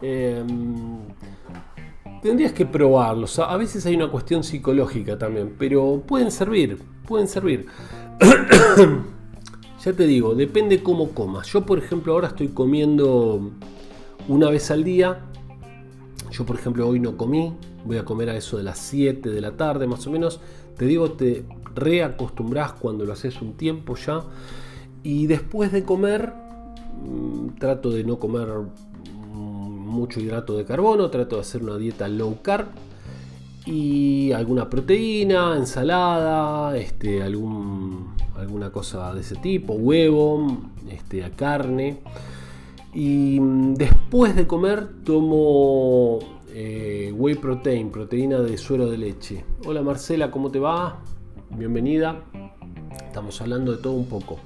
Em, 0.02 0.98
tendrías 2.22 2.52
que 2.52 2.66
probarlos. 2.66 3.38
A 3.38 3.56
veces 3.56 3.87
hay 3.87 3.94
una 3.94 4.11
cuestión 4.11 4.44
psicológica 4.44 5.16
también, 5.16 5.54
pero 5.58 6.02
pueden 6.06 6.30
servir, 6.30 6.78
pueden 7.06 7.28
servir. 7.28 7.66
Ya 9.85 9.92
te 9.92 10.06
digo, 10.06 10.37
depende 10.37 10.80
cómo 10.80 11.08
comas. 11.08 11.48
Yo, 11.48 11.66
por 11.66 11.76
ejemplo, 11.76 12.12
ahora 12.12 12.28
estoy 12.28 12.46
comiendo 12.48 13.50
una 14.28 14.48
vez 14.48 14.70
al 14.70 14.85
día. 14.85 15.22
Yo, 16.30 16.46
por 16.46 16.54
ejemplo, 16.54 16.87
hoy 16.87 17.00
no 17.00 17.16
comí. 17.16 17.52
Voy 17.85 17.97
a 17.99 18.05
comer 18.05 18.31
a 18.31 18.37
eso 18.37 18.57
de 18.57 18.62
las 18.62 18.79
7 18.79 19.31
de 19.31 19.40
la 19.40 19.53
tarde, 19.53 19.87
más 19.87 20.07
o 20.07 20.11
menos. 20.11 20.40
Te 20.77 20.87
digo, 20.87 21.12
te 21.12 21.45
reacostumbras 21.75 22.73
cuando 22.73 23.05
lo 23.05 23.12
haces 23.12 23.40
un 23.42 23.55
tiempo 23.55 23.97
ya. 23.97 24.23
Y 25.03 25.27
después 25.27 25.73
de 25.73 25.85
comer, 25.85 26.33
mm, 27.05 27.59
trato 27.59 27.90
de 27.90 28.05
no 28.05 28.18
comer 28.18 28.49
mucho 29.33 30.21
hidrato 30.21 30.57
de 30.57 30.64
carbono. 30.64 31.11
Trato 31.11 31.37
de 31.37 31.42
hacer 31.42 31.62
una 31.62 31.77
dieta 31.77 32.09
low 32.09 32.38
carb 32.42 32.68
y 33.64 34.33
alguna 34.33 34.68
proteína, 34.68 35.57
ensalada, 35.57 36.77
este, 36.77 37.23
algún 37.23 38.12
alguna 38.37 38.71
cosa 38.71 39.14
de 39.14 39.21
ese 39.21 39.37
tipo, 39.37 39.75
huevo, 39.75 40.59
este, 40.90 41.23
carne. 41.31 42.01
Y 42.92 43.38
mm, 43.40 43.75
después 43.75 44.35
de 44.37 44.47
comer 44.47 44.88
tomo 45.05 46.18
eh, 46.54 47.12
whey 47.16 47.34
protein, 47.34 47.90
proteína 47.90 48.40
de 48.40 48.58
suero 48.58 48.90
de 48.90 48.98
leche. 48.98 49.44
Hola 49.64 49.82
Marcela, 49.82 50.30
¿cómo 50.30 50.50
te 50.50 50.58
va? 50.58 51.00
Bienvenida. 51.50 52.24
Estamos 53.06 53.40
hablando 53.40 53.72
de 53.72 53.78
todo 53.78 53.94
un 53.94 54.06
poco. 54.06 54.38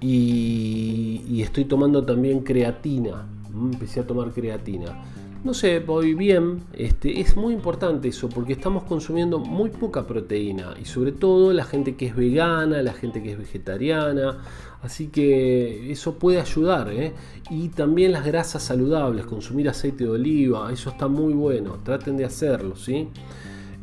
Y, 0.00 1.22
y 1.28 1.42
estoy 1.42 1.64
tomando 1.64 2.04
también 2.04 2.40
creatina. 2.40 3.26
Mm, 3.52 3.72
empecé 3.72 4.00
a 4.00 4.06
tomar 4.06 4.32
creatina 4.32 5.02
no 5.44 5.54
sé, 5.54 5.78
voy 5.78 6.14
bien. 6.14 6.64
Este, 6.72 7.20
es 7.20 7.36
muy 7.36 7.54
importante 7.54 8.08
eso 8.08 8.28
porque 8.28 8.52
estamos 8.52 8.84
consumiendo 8.84 9.38
muy 9.38 9.70
poca 9.70 10.06
proteína 10.06 10.74
y 10.80 10.84
sobre 10.84 11.12
todo 11.12 11.52
la 11.52 11.64
gente 11.64 11.96
que 11.96 12.06
es 12.06 12.16
vegana, 12.16 12.82
la 12.82 12.92
gente 12.92 13.22
que 13.22 13.32
es 13.32 13.38
vegetariana. 13.38 14.38
Así 14.82 15.08
que 15.08 15.90
eso 15.90 16.18
puede 16.18 16.40
ayudar. 16.40 16.90
¿eh? 16.92 17.12
Y 17.50 17.68
también 17.68 18.12
las 18.12 18.24
grasas 18.24 18.62
saludables, 18.62 19.26
consumir 19.26 19.68
aceite 19.68 20.04
de 20.04 20.10
oliva, 20.10 20.72
eso 20.72 20.90
está 20.90 21.08
muy 21.08 21.32
bueno. 21.32 21.78
Traten 21.84 22.16
de 22.16 22.24
hacerlo, 22.24 22.76
¿sí? 22.76 23.08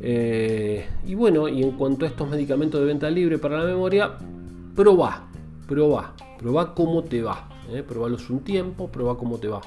Eh, 0.00 0.86
y 1.06 1.14
bueno, 1.14 1.48
y 1.48 1.62
en 1.62 1.72
cuanto 1.72 2.04
a 2.04 2.08
estos 2.08 2.28
medicamentos 2.28 2.80
de 2.80 2.86
venta 2.86 3.10
libre 3.10 3.38
para 3.38 3.58
la 3.58 3.64
memoria, 3.64 4.12
probá, 4.74 5.28
probá, 5.66 6.14
probá 6.38 6.74
cómo 6.74 7.02
te 7.02 7.22
va. 7.22 7.48
¿eh? 7.70 7.82
Probalos 7.82 8.30
un 8.30 8.40
tiempo, 8.40 8.88
probá 8.88 9.16
cómo 9.16 9.38
te 9.38 9.48
va. 9.48 9.60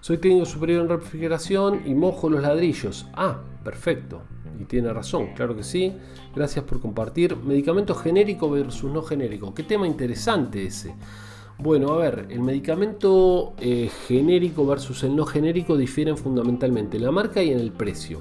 Soy 0.00 0.18
técnico 0.18 0.44
superior 0.44 0.82
en 0.82 0.88
refrigeración 0.90 1.82
y 1.86 1.94
mojo 1.94 2.28
los 2.28 2.42
ladrillos. 2.42 3.06
Ah, 3.14 3.40
perfecto. 3.62 4.22
Y 4.58 4.64
tiene 4.64 4.92
razón, 4.92 5.34
claro 5.34 5.56
que 5.56 5.62
sí. 5.62 5.92
Gracias 6.34 6.64
por 6.64 6.80
compartir. 6.80 7.36
Medicamento 7.36 7.94
genérico 7.94 8.50
versus 8.50 8.90
no 8.90 9.02
genérico. 9.02 9.54
Qué 9.54 9.62
tema 9.62 9.86
interesante 9.86 10.64
ese. 10.64 10.94
Bueno, 11.58 11.92
a 11.92 11.98
ver, 11.98 12.26
el 12.30 12.40
medicamento 12.40 13.54
eh, 13.58 13.90
genérico 14.06 14.66
versus 14.66 15.04
el 15.04 15.14
no 15.14 15.24
genérico 15.24 15.76
difieren 15.76 16.16
fundamentalmente 16.16 16.96
en 16.96 17.04
la 17.04 17.12
marca 17.12 17.42
y 17.42 17.50
en 17.50 17.60
el 17.60 17.72
precio. 17.72 18.20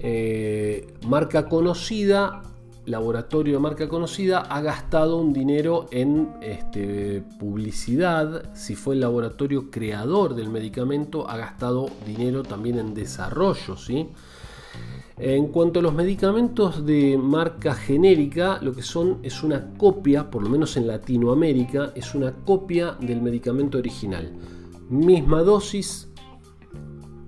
Eh, 0.00 0.94
marca 1.06 1.48
conocida 1.48 2.42
laboratorio 2.86 3.54
de 3.54 3.60
marca 3.60 3.88
conocida 3.88 4.40
ha 4.40 4.60
gastado 4.60 5.16
un 5.16 5.32
dinero 5.32 5.86
en 5.90 6.34
este, 6.42 7.22
publicidad. 7.38 8.54
Si 8.54 8.74
fue 8.74 8.94
el 8.94 9.00
laboratorio 9.00 9.70
creador 9.70 10.34
del 10.34 10.50
medicamento, 10.50 11.28
ha 11.28 11.36
gastado 11.36 11.88
dinero 12.06 12.42
también 12.42 12.78
en 12.78 12.94
desarrollo. 12.94 13.76
¿sí? 13.76 14.08
En 15.16 15.48
cuanto 15.48 15.78
a 15.78 15.82
los 15.82 15.94
medicamentos 15.94 16.84
de 16.84 17.16
marca 17.16 17.74
genérica, 17.74 18.58
lo 18.60 18.74
que 18.74 18.82
son 18.82 19.18
es 19.22 19.42
una 19.42 19.72
copia, 19.76 20.30
por 20.30 20.42
lo 20.42 20.48
menos 20.48 20.76
en 20.76 20.88
Latinoamérica, 20.88 21.92
es 21.94 22.14
una 22.14 22.32
copia 22.32 22.96
del 23.00 23.22
medicamento 23.22 23.78
original. 23.78 24.32
Misma 24.90 25.42
dosis, 25.42 26.08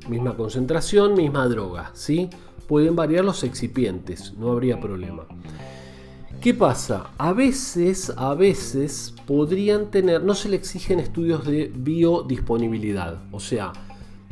misma 0.09 0.37
concentración, 0.37 1.14
misma 1.14 1.46
droga. 1.46 1.92
¿sí? 1.94 2.29
pueden 2.66 2.96
variar 2.96 3.25
los 3.25 3.44
excipientes, 3.44 4.35
no 4.38 4.53
habría 4.53 4.81
problema. 4.81 5.27
¿Qué 6.40 6.53
pasa? 6.55 7.11
A 7.18 7.33
veces, 7.33 8.12
a 8.16 8.35
veces 8.35 9.14
podrían 9.27 9.90
tener, 9.90 10.22
no 10.22 10.35
se 10.35 10.49
le 10.49 10.57
exigen 10.57 11.01
estudios 11.01 11.44
de 11.46 11.72
biodisponibilidad. 11.75 13.22
O 13.33 13.40
sea, 13.40 13.72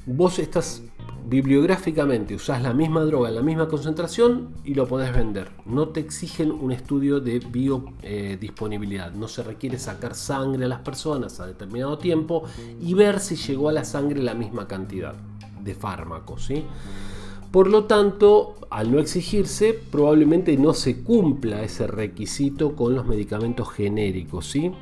vos 0.06 0.38
estás 0.38 0.82
bibliográficamente 1.26 2.34
usás 2.34 2.62
la 2.62 2.74
misma 2.74 3.02
droga 3.04 3.30
en 3.30 3.34
la 3.36 3.42
misma 3.42 3.68
concentración 3.68 4.50
y 4.64 4.74
lo 4.74 4.86
podés 4.86 5.14
vender. 5.14 5.50
No 5.64 5.88
te 5.88 6.00
exigen 6.00 6.50
un 6.50 6.70
estudio 6.70 7.20
de 7.20 7.38
biodisponibilidad. 7.38 9.12
no 9.12 9.28
se 9.28 9.42
requiere 9.42 9.78
sacar 9.78 10.14
sangre 10.14 10.66
a 10.66 10.68
las 10.68 10.80
personas 10.80 11.40
a 11.40 11.46
determinado 11.46 11.98
tiempo 11.98 12.44
y 12.80 12.94
ver 12.94 13.20
si 13.20 13.36
llegó 13.36 13.68
a 13.68 13.72
la 13.72 13.84
sangre 13.84 14.22
la 14.22 14.34
misma 14.34 14.68
cantidad 14.68 15.14
de 15.62 15.74
fármacos. 15.74 16.44
¿sí? 16.44 16.64
Por 17.50 17.68
lo 17.68 17.84
tanto, 17.84 18.56
al 18.68 18.92
no 18.92 18.98
exigirse, 18.98 19.72
probablemente 19.72 20.56
no 20.58 20.74
se 20.74 21.02
cumpla 21.02 21.62
ese 21.62 21.86
requisito 21.86 22.76
con 22.76 22.94
los 22.94 23.06
medicamentos 23.06 23.70
genéricos. 23.70 24.46
¿sí? 24.46 24.72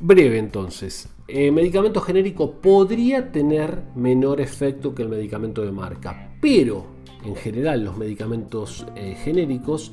Breve 0.00 0.38
entonces. 0.38 1.08
El 1.32 1.52
medicamento 1.52 2.00
genérico 2.00 2.54
podría 2.54 3.30
tener 3.30 3.84
menor 3.94 4.40
efecto 4.40 4.92
que 4.92 5.02
el 5.02 5.08
medicamento 5.08 5.62
de 5.62 5.70
marca, 5.70 6.34
pero 6.40 6.86
en 7.24 7.36
general 7.36 7.84
los 7.84 7.96
medicamentos 7.96 8.84
eh, 8.96 9.16
genéricos 9.22 9.92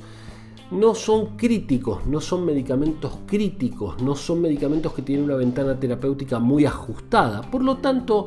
no 0.72 0.96
son 0.96 1.36
críticos, 1.36 2.04
no 2.06 2.20
son 2.20 2.44
medicamentos 2.44 3.20
críticos, 3.24 4.02
no 4.02 4.16
son 4.16 4.42
medicamentos 4.42 4.92
que 4.92 5.02
tienen 5.02 5.26
una 5.26 5.36
ventana 5.36 5.78
terapéutica 5.78 6.40
muy 6.40 6.64
ajustada. 6.64 7.42
Por 7.42 7.62
lo 7.62 7.76
tanto, 7.76 8.26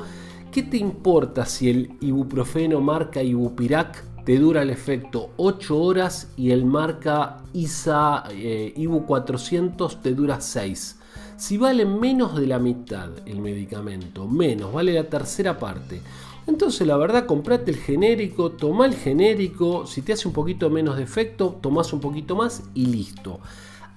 ¿qué 0.50 0.64
te 0.64 0.78
importa 0.78 1.46
si 1.46 1.70
el 1.70 1.98
ibuprofeno 2.00 2.80
marca 2.80 3.22
Ibupirac 3.22 4.24
te 4.24 4.40
dura 4.40 4.62
el 4.62 4.70
efecto 4.70 5.32
8 5.36 5.78
horas 5.78 6.32
y 6.38 6.52
el 6.52 6.64
marca 6.64 7.44
ISA 7.52 8.24
eh, 8.32 8.74
Ibu 8.78 9.06
400 9.06 10.02
te 10.02 10.14
dura 10.14 10.40
6? 10.40 11.00
Si 11.42 11.58
vale 11.58 11.88
menos 11.88 12.40
de 12.40 12.46
la 12.46 12.60
mitad 12.60 13.10
el 13.26 13.42
medicamento, 13.42 14.28
menos, 14.28 14.72
vale 14.72 14.94
la 14.94 15.06
tercera 15.06 15.58
parte. 15.58 16.00
Entonces 16.46 16.86
la 16.86 16.96
verdad, 16.98 17.26
comprate 17.26 17.72
el 17.72 17.78
genérico, 17.78 18.52
toma 18.52 18.86
el 18.86 18.94
genérico, 18.94 19.88
si 19.88 20.04
te 20.04 20.14
hace 20.14 20.28
un 20.28 20.36
poquito 20.36 20.70
menos 20.70 20.98
de 20.98 21.04
efecto, 21.04 21.58
tomás 21.60 21.94
un 21.94 22.00
poquito 22.00 22.36
más 22.36 22.66
y 22.76 22.86
listo. 22.86 23.40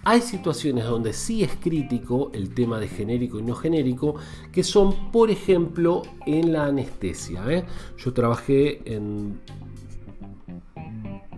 Hay 0.05 0.23
situaciones 0.23 0.87
donde 0.87 1.13
sí 1.13 1.45
es 1.45 1.51
crítico 1.57 2.31
el 2.33 2.55
tema 2.55 2.81
de 2.81 2.89
genérico 2.89 3.39
y 3.39 3.43
no 3.43 3.55
genérico, 3.55 4.15
que 4.51 4.65
son, 4.65 5.13
por 5.13 5.31
ejemplo, 5.31 6.01
en 6.25 6.51
la 6.51 6.65
anestesia. 6.65 7.45
¿eh? 7.51 7.67
Yo 7.99 8.15
trabajé 8.15 8.81
en 8.87 9.39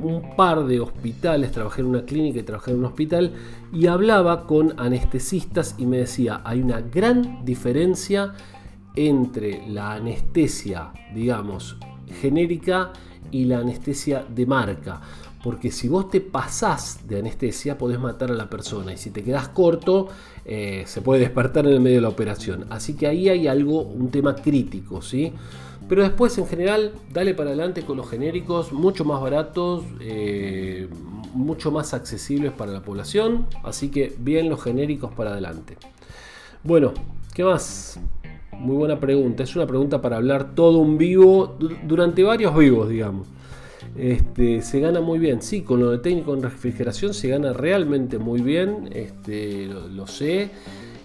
un 0.01 0.37
par 0.37 0.67
de 0.67 0.81
hospitales, 0.81 1.53
trabajé 1.53 1.81
en 1.81 1.89
una 1.89 2.05
clínica 2.05 2.41
y 2.41 2.43
trabajé 2.43 2.73
en 2.73 2.79
un 2.79 2.85
hospital 2.87 3.33
y 3.73 3.87
hablaba 3.87 4.47
con 4.47 4.79
anestesistas 4.79 5.75
y 5.79 5.87
me 5.87 5.99
decía, 5.99 6.41
hay 6.45 6.61
una 6.61 6.81
gran 6.81 7.45
diferencia 7.45 8.35
entre 8.95 9.69
la 9.69 9.95
anestesia, 9.95 10.93
digamos, 11.15 11.77
genérica 12.21 12.93
y 13.31 13.45
la 13.45 13.59
anestesia 13.59 14.25
de 14.29 14.47
marca. 14.47 15.01
Porque 15.43 15.71
si 15.71 15.87
vos 15.87 16.11
te 16.11 16.21
pasás 16.21 17.07
de 17.07 17.21
anestesia, 17.21 17.79
podés 17.79 18.01
matar 18.01 18.31
a 18.33 18.35
la 18.35 18.51
persona. 18.51 18.93
Y 18.93 18.97
si 18.97 19.11
te 19.11 19.23
quedas 19.23 19.49
corto, 19.49 20.09
eh, 20.45 20.83
se 20.87 21.03
puede 21.03 21.21
despertar 21.21 21.67
en 21.67 21.75
el 21.75 21.81
medio 21.81 21.97
de 21.97 22.03
la 22.03 22.09
operación. 22.09 22.67
Así 22.71 22.95
que 22.95 23.07
ahí 23.07 23.29
hay 23.29 23.47
algo, 23.47 23.83
un 23.83 24.11
tema 24.11 24.35
crítico, 24.35 25.03
¿sí? 25.03 25.33
Pero 25.89 26.03
después, 26.03 26.37
en 26.39 26.47
general, 26.47 26.93
dale 27.13 27.35
para 27.35 27.51
adelante 27.51 27.83
con 27.83 27.97
los 27.97 28.11
genéricos, 28.11 28.73
mucho 28.73 29.05
más 29.05 29.21
baratos, 29.21 29.85
eh, 30.01 30.89
mucho 31.33 31.71
más 31.71 31.95
accesibles 31.95 32.53
para 32.53 32.73
la 32.73 32.83
población. 32.83 33.47
Así 33.63 33.91
que 33.91 34.13
bien 34.19 34.49
los 34.49 34.63
genéricos 34.63 35.13
para 35.13 35.31
adelante. 35.31 35.77
Bueno, 36.65 36.93
¿qué 37.35 37.45
más? 37.45 38.01
Muy 38.53 38.77
buena 38.77 38.99
pregunta. 38.99 39.45
Es 39.45 39.55
una 39.55 39.67
pregunta 39.67 40.03
para 40.03 40.17
hablar 40.17 40.55
todo 40.55 40.79
un 40.79 40.99
vivo, 40.99 41.57
durante 41.87 42.25
varios 42.25 42.57
vivos, 42.57 42.89
digamos. 42.89 43.29
Este, 43.97 44.63
se 44.63 44.81
gana 44.81 45.01
muy 45.01 45.19
bien, 45.19 45.41
sí, 45.41 45.63
con 45.63 45.81
lo 45.81 45.91
de 45.91 45.99
técnico 45.99 46.35
en 46.35 46.43
refrigeración 46.43 47.15
se 47.15 47.29
gana 47.29 47.55
realmente 47.55 48.19
muy 48.19 48.43
bien, 48.43 48.91
este, 48.93 49.67
lo 49.69 50.07
sé. 50.07 50.51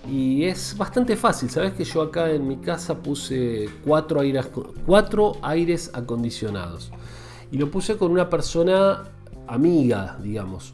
Y 0.10 0.46
es 0.46 0.76
bastante 0.78 1.16
fácil, 1.16 1.50
sabes 1.50 1.74
que 1.74 1.84
yo 1.84 2.02
acá 2.02 2.32
en 2.32 2.48
mi 2.48 2.58
casa 2.58 2.98
puse 2.98 3.70
cuatro 3.86 4.22
aires, 4.22 4.50
cuatro 4.86 5.38
aires 5.42 5.92
acondicionados. 5.94 6.92
Y 7.52 7.58
lo 7.58 7.70
puse 7.70 7.98
con 7.98 8.12
una 8.12 8.30
persona 8.30 9.04
amiga, 9.48 10.18
digamos. 10.22 10.74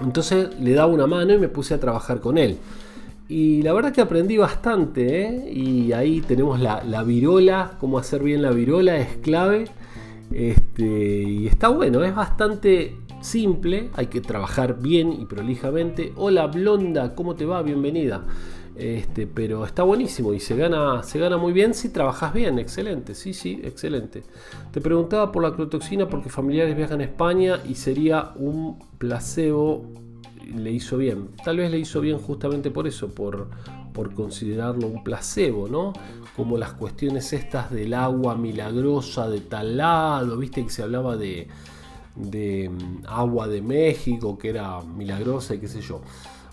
Entonces 0.00 0.48
le 0.58 0.72
daba 0.72 0.92
una 0.92 1.06
mano 1.06 1.34
y 1.34 1.38
me 1.38 1.48
puse 1.48 1.74
a 1.74 1.80
trabajar 1.80 2.20
con 2.20 2.38
él. 2.38 2.58
Y 3.28 3.62
la 3.62 3.72
verdad 3.72 3.92
que 3.92 4.00
aprendí 4.00 4.36
bastante, 4.36 5.26
¿eh? 5.26 5.52
y 5.52 5.92
ahí 5.92 6.20
tenemos 6.20 6.60
la, 6.60 6.82
la, 6.84 7.02
virola, 7.02 7.72
cómo 7.80 7.98
hacer 7.98 8.22
bien 8.22 8.42
la 8.42 8.50
virola 8.50 8.96
es 8.96 9.16
clave. 9.18 9.66
Este, 10.30 10.84
y 10.84 11.46
está 11.46 11.68
bueno, 11.68 12.02
es 12.02 12.14
bastante 12.14 12.96
simple, 13.24 13.90
hay 13.94 14.06
que 14.06 14.20
trabajar 14.20 14.80
bien 14.80 15.12
y 15.12 15.24
prolijamente. 15.24 16.12
Hola 16.16 16.46
blonda, 16.46 17.14
¿cómo 17.14 17.34
te 17.34 17.46
va? 17.46 17.62
Bienvenida. 17.62 18.22
Este, 18.76 19.26
pero 19.26 19.64
está 19.64 19.82
buenísimo 19.84 20.34
y 20.34 20.40
se 20.40 20.56
gana, 20.56 21.02
se 21.04 21.18
gana 21.18 21.36
muy 21.36 21.52
bien 21.52 21.74
si 21.74 21.90
trabajas 21.90 22.34
bien, 22.34 22.58
excelente, 22.58 23.14
sí, 23.14 23.32
sí, 23.32 23.60
excelente. 23.62 24.24
Te 24.72 24.80
preguntaba 24.80 25.30
por 25.32 25.42
la 25.42 25.52
crotoxina 25.52 26.08
porque 26.08 26.28
familiares 26.28 26.76
viajan 26.76 27.00
a 27.00 27.04
España 27.04 27.60
y 27.66 27.76
sería 27.76 28.32
un 28.36 28.78
placebo, 28.98 29.90
le 30.54 30.72
hizo 30.72 30.98
bien. 30.98 31.28
Tal 31.44 31.58
vez 31.58 31.70
le 31.70 31.78
hizo 31.78 32.00
bien 32.00 32.18
justamente 32.18 32.70
por 32.70 32.86
eso, 32.86 33.14
por, 33.14 33.48
por 33.92 34.12
considerarlo 34.12 34.88
un 34.88 35.02
placebo, 35.02 35.68
¿no? 35.68 35.92
Como 36.36 36.58
las 36.58 36.72
cuestiones 36.72 37.32
estas 37.32 37.70
del 37.70 37.94
agua 37.94 38.34
milagrosa 38.34 39.30
de 39.30 39.40
tal 39.40 39.76
lado, 39.76 40.36
viste 40.36 40.64
que 40.64 40.70
se 40.70 40.82
hablaba 40.82 41.16
de 41.16 41.48
de 42.16 42.68
mm, 42.68 43.06
agua 43.06 43.48
de 43.48 43.62
México, 43.62 44.38
que 44.38 44.50
era 44.50 44.80
milagrosa 44.82 45.54
y 45.54 45.58
qué 45.58 45.68
sé 45.68 45.80
yo. 45.80 46.00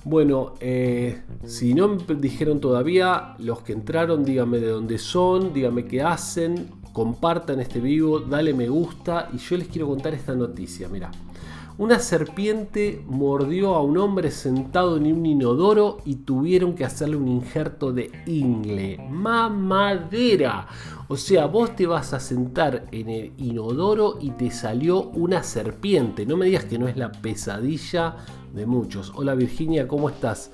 Bueno, 0.03 0.53
eh, 0.59 1.21
si 1.45 1.75
no 1.75 1.87
me 1.87 2.15
dijeron 2.15 2.59
todavía, 2.59 3.35
los 3.37 3.61
que 3.61 3.73
entraron, 3.73 4.25
díganme 4.25 4.59
de 4.59 4.69
dónde 4.69 4.97
son, 4.97 5.53
díganme 5.53 5.85
qué 5.85 6.01
hacen, 6.01 6.69
compartan 6.91 7.59
este 7.59 7.79
vivo, 7.79 8.19
dale 8.19 8.53
me 8.53 8.67
gusta 8.67 9.29
y 9.31 9.37
yo 9.37 9.57
les 9.57 9.67
quiero 9.67 9.87
contar 9.87 10.15
esta 10.15 10.33
noticia. 10.33 10.89
Mira, 10.89 11.11
una 11.81 11.97
serpiente 11.97 13.03
mordió 13.07 13.73
a 13.73 13.81
un 13.81 13.97
hombre 13.97 14.29
sentado 14.29 14.97
en 14.97 15.11
un 15.11 15.25
inodoro 15.25 15.97
y 16.05 16.17
tuvieron 16.17 16.75
que 16.75 16.85
hacerle 16.85 17.15
un 17.15 17.27
injerto 17.27 17.91
de 17.91 18.11
ingle. 18.27 18.99
Mamadera. 19.09 20.67
O 21.07 21.17
sea, 21.17 21.47
vos 21.47 21.75
te 21.75 21.87
vas 21.87 22.13
a 22.13 22.19
sentar 22.19 22.85
en 22.91 23.09
el 23.09 23.33
inodoro 23.37 24.19
y 24.21 24.29
te 24.29 24.51
salió 24.51 25.05
una 25.05 25.41
serpiente. 25.41 26.23
No 26.23 26.37
me 26.37 26.45
digas 26.45 26.65
que 26.65 26.77
no 26.77 26.87
es 26.87 26.97
la 26.97 27.11
pesadilla 27.11 28.15
de 28.53 28.67
muchos. 28.67 29.11
Hola 29.15 29.33
Virginia, 29.33 29.87
¿cómo 29.87 30.07
estás? 30.07 30.51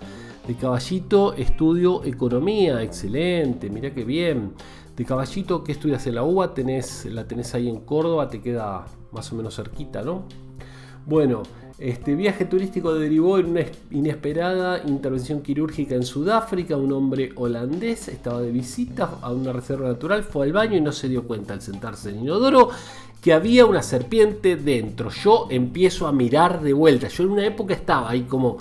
De 0.47 0.55
caballito 0.55 1.33
estudio 1.33 2.05
economía, 2.05 2.81
excelente, 2.81 3.69
mira 3.69 3.93
qué 3.93 4.05
bien. 4.05 4.53
De 4.95 5.03
caballito, 5.03 5.61
¿qué 5.61 5.73
estudias 5.73 6.07
en 6.07 6.15
la 6.15 6.23
UBA? 6.23 6.53
Tenés, 6.53 7.03
la 7.03 7.27
tenés 7.27 7.53
ahí 7.53 7.67
en 7.67 7.81
Córdoba, 7.81 8.29
te 8.29 8.41
queda 8.41 8.85
más 9.11 9.29
o 9.33 9.35
menos 9.35 9.57
cerquita, 9.57 10.01
¿no? 10.03 10.46
Bueno, 11.07 11.43
este 11.79 12.15
viaje 12.15 12.43
turístico 12.43 12.93
derivó 12.93 13.37
en 13.39 13.51
una 13.51 13.61
inesperada 13.91 14.83
intervención 14.85 15.41
quirúrgica 15.41 15.95
en 15.95 16.03
Sudáfrica. 16.03 16.75
Un 16.75 16.91
hombre 16.91 17.31
holandés 17.37 18.09
estaba 18.09 18.41
de 18.41 18.51
visita 18.51 19.17
a 19.21 19.31
una 19.31 19.53
reserva 19.53 19.87
natural, 19.87 20.23
fue 20.23 20.47
al 20.47 20.51
baño 20.51 20.75
y 20.75 20.81
no 20.81 20.91
se 20.91 21.07
dio 21.07 21.23
cuenta 21.23 21.53
al 21.53 21.61
sentarse 21.61 22.09
en 22.09 22.23
inodoro 22.23 22.71
que 23.21 23.31
había 23.31 23.65
una 23.65 23.83
serpiente 23.83 24.57
dentro. 24.57 25.09
Yo 25.09 25.47
empiezo 25.49 26.07
a 26.07 26.11
mirar 26.11 26.61
de 26.61 26.73
vuelta. 26.73 27.07
Yo 27.07 27.23
en 27.23 27.29
una 27.29 27.45
época 27.45 27.73
estaba 27.73 28.09
ahí 28.09 28.23
como 28.23 28.57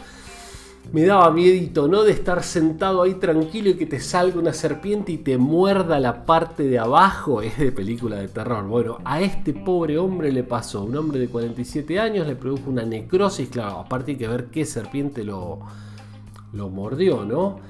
me 0.92 1.05
daba 1.05 1.31
miedito, 1.31 1.88
¿no? 1.88 2.05
De 2.05 2.12
estar 2.12 2.42
sentado 2.42 3.03
ahí 3.03 3.14
tranquilo 3.14 3.70
y 3.70 3.75
que 3.75 3.87
te 3.87 4.01
salga 4.01 4.38
una 4.38 4.53
serpiente 4.53 5.12
y 5.12 5.18
te 5.18 5.37
muerda 5.37 5.99
la 5.99 6.25
parte 6.25 6.62
de 6.64 6.79
abajo. 6.79 7.42
Es 7.46 7.59
de 7.59 7.72
película 7.72 8.16
de 8.16 8.29
terror. 8.29 8.65
Bueno, 8.67 8.98
a 9.04 9.21
este 9.21 9.52
pobre 9.52 9.98
hombre 9.98 10.33
le 10.33 10.44
pasó. 10.44 10.85
Un 10.85 10.96
hombre 10.96 11.19
de 11.19 11.29
47 11.29 11.98
años 11.98 12.27
le 12.27 12.37
produjo 12.37 12.71
una 12.71 12.85
necrosis. 12.85 13.48
Claro, 13.48 13.81
aparte 13.81 14.13
hay 14.13 14.19
que 14.19 14.29
ver 14.29 14.46
qué 14.46 14.65
serpiente 14.65 15.25
lo, 15.25 15.61
lo 16.52 16.69
mordió, 16.69 17.25
¿no? 17.25 17.61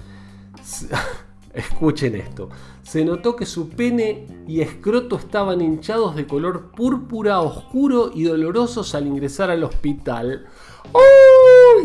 Escuchen 1.54 2.16
esto. 2.16 2.50
Se 2.82 3.02
notó 3.04 3.34
que 3.34 3.46
su 3.46 3.70
pene 3.70 4.26
y 4.46 4.60
escroto 4.60 5.16
estaban 5.16 5.62
hinchados 5.62 6.14
de 6.14 6.26
color 6.26 6.70
púrpura 6.70 7.40
oscuro 7.40 8.10
y 8.14 8.24
dolorosos 8.24 8.94
al 8.94 9.06
ingresar 9.06 9.50
al 9.50 9.64
hospital. 9.64 10.46
¡Uy! 10.92 11.35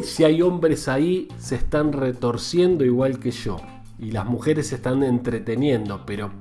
Si 0.04 0.24
hay 0.24 0.42
hombres 0.42 0.88
ahí, 0.88 1.28
se 1.38 1.56
están 1.56 1.94
retorciendo 1.94 2.84
igual 2.84 3.20
que 3.20 3.32
yo. 3.32 3.58
Y 4.00 4.12
las 4.12 4.26
mujeres 4.26 4.68
se 4.68 4.76
están 4.76 5.04
entreteniendo, 5.04 6.04
pero 6.06 6.32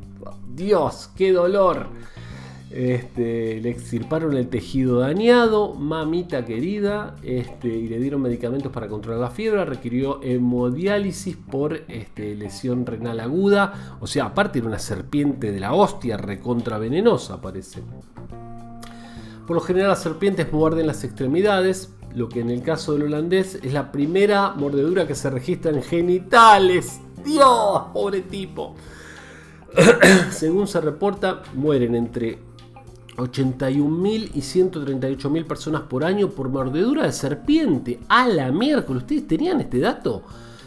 Dios, 0.55 1.11
qué 1.17 1.33
dolor. 1.33 1.89
Este, 2.71 3.61
le 3.61 3.69
extirparon 3.71 4.37
el 4.37 4.49
tejido 4.49 5.01
dañado, 5.01 5.75
mamita 5.75 6.45
querida, 6.45 7.17
este, 7.25 7.67
y 7.67 7.89
le 7.89 7.99
dieron 7.99 8.23
medicamentos 8.23 8.71
para 8.71 8.87
controlar 8.87 9.21
la 9.21 9.31
fiebre. 9.31 9.65
Requirió 9.65 10.23
hemodiálisis 10.23 11.37
por 11.37 11.83
este, 11.89 12.35
lesión 12.37 12.87
renal 12.87 13.21
aguda. 13.21 13.97
O 14.01 14.07
sea, 14.07 14.27
aparte 14.27 14.61
era 14.61 14.69
una 14.69 14.79
serpiente 14.79 15.51
de 15.51 15.61
la 15.61 15.75
hostia, 15.75 16.17
recontra 16.17 16.79
venenosa, 16.79 17.41
parece. 17.41 17.83
Por 19.47 19.57
lo 19.57 19.61
general, 19.61 19.89
las 19.91 20.03
serpientes 20.03 20.53
muerden 20.53 20.87
las 20.87 21.05
extremidades, 21.05 21.93
lo 22.15 22.29
que 22.29 22.41
en 22.41 22.51
el 22.51 22.63
caso 22.63 22.93
del 22.93 23.05
holandés 23.05 23.57
es 23.63 23.73
la 23.73 23.93
primera 23.93 24.53
mordedura 24.55 25.07
que 25.07 25.15
se 25.15 25.31
registra 25.31 25.71
en 25.71 25.83
genitales. 25.83 27.01
Dios, 27.25 27.83
pobre 27.93 28.23
tipo. 28.23 28.75
Según 30.31 30.67
se 30.67 30.81
reporta, 30.81 31.43
mueren 31.55 31.95
entre 31.95 32.39
81.000 33.17 34.31
y 34.35 34.41
138.000 34.41 35.47
personas 35.47 35.83
por 35.83 36.05
año 36.05 36.31
por 36.31 36.49
mordedura 36.49 37.05
de 37.05 37.13
serpiente. 37.13 38.01
A 38.09 38.27
la 38.27 38.51
miércoles, 38.51 39.03
¿ustedes 39.03 39.27
tenían 39.27 39.61
este 39.61 39.79
dato? 39.79 40.23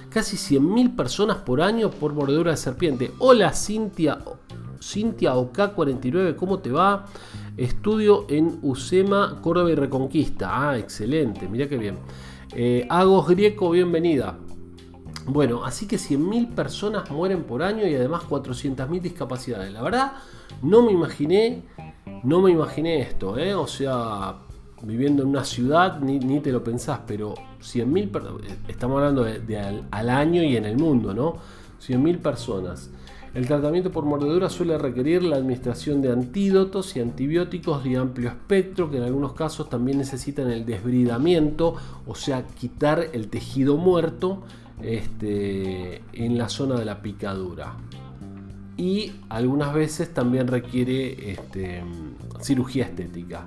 Casi 0.09 0.37
100.000 0.37 0.95
personas 0.95 1.37
por 1.37 1.61
año 1.61 1.89
por 1.89 2.13
mordedura 2.13 2.51
de 2.51 2.57
serpiente. 2.57 3.11
Hola 3.19 3.53
Cintia, 3.53 4.19
Cintia 4.81 5.33
OK49, 5.33 6.35
¿cómo 6.35 6.59
te 6.59 6.71
va? 6.71 7.05
Estudio 7.57 8.25
en 8.29 8.59
UCEMA, 8.61 9.39
Córdoba 9.41 9.71
y 9.71 9.75
Reconquista. 9.75 10.69
Ah, 10.69 10.77
excelente, 10.77 11.47
mira 11.47 11.67
qué 11.67 11.77
bien. 11.77 11.97
Eh, 12.55 12.85
Agos 12.89 13.27
Grieco, 13.27 13.69
bienvenida. 13.69 14.37
Bueno, 15.25 15.63
así 15.63 15.87
que 15.87 15.95
100.000 15.95 16.53
personas 16.53 17.09
mueren 17.09 17.43
por 17.43 17.63
año 17.63 17.87
y 17.87 17.95
además 17.95 18.23
400.000 18.23 19.01
discapacidades. 19.01 19.71
La 19.71 19.81
verdad, 19.81 20.13
no 20.61 20.81
me 20.81 20.91
imaginé 20.91 21.63
no 22.23 22.41
me 22.41 22.51
imaginé 22.51 23.01
esto, 23.01 23.37
¿eh? 23.37 23.53
O 23.53 23.67
sea, 23.67 24.35
viviendo 24.81 25.23
en 25.23 25.29
una 25.29 25.43
ciudad, 25.43 25.99
ni, 25.99 26.39
te 26.39 26.51
lo 26.51 26.63
pensás, 26.63 27.01
pero 27.05 27.33
100.000 27.59 28.69
estamos 28.69 28.97
hablando 28.97 29.23
de, 29.23 29.85
al, 29.91 30.09
año 30.09 30.41
y 30.41 30.55
en 30.55 30.65
el 30.65 30.77
mundo, 30.77 31.13
¿no? 31.13 31.35
100.000 31.85 32.19
personas. 32.19 32.89
El 33.33 33.47
tratamiento 33.47 33.91
por 33.91 34.05
mordedura 34.05 34.49
suele 34.49 34.77
requerir 34.77 35.23
la 35.23 35.37
administración 35.37 36.01
de 36.01 36.11
antídotos 36.11 36.95
y 36.95 36.99
antibióticos 36.99 37.83
de 37.83 37.97
amplio 37.97 38.29
espectro, 38.29 38.91
que 38.91 38.97
en 38.97 39.03
algunos 39.03 39.33
casos 39.33 39.69
también 39.69 39.97
necesitan 39.97 40.51
el 40.51 40.65
desbridamiento, 40.65 41.75
o 42.05 42.13
sea, 42.13 42.45
quitar 42.45 43.07
el 43.13 43.29
tejido 43.29 43.77
muerto 43.77 44.43
este, 44.81 46.01
en 46.13 46.37
la 46.37 46.49
zona 46.49 46.75
de 46.75 46.85
la 46.85 47.01
picadura 47.01 47.75
y 48.77 49.11
algunas 49.29 49.73
veces 49.73 50.13
también 50.13 50.47
requiere 50.47 51.31
este, 51.31 51.83
cirugía 52.41 52.85
estética. 52.85 53.45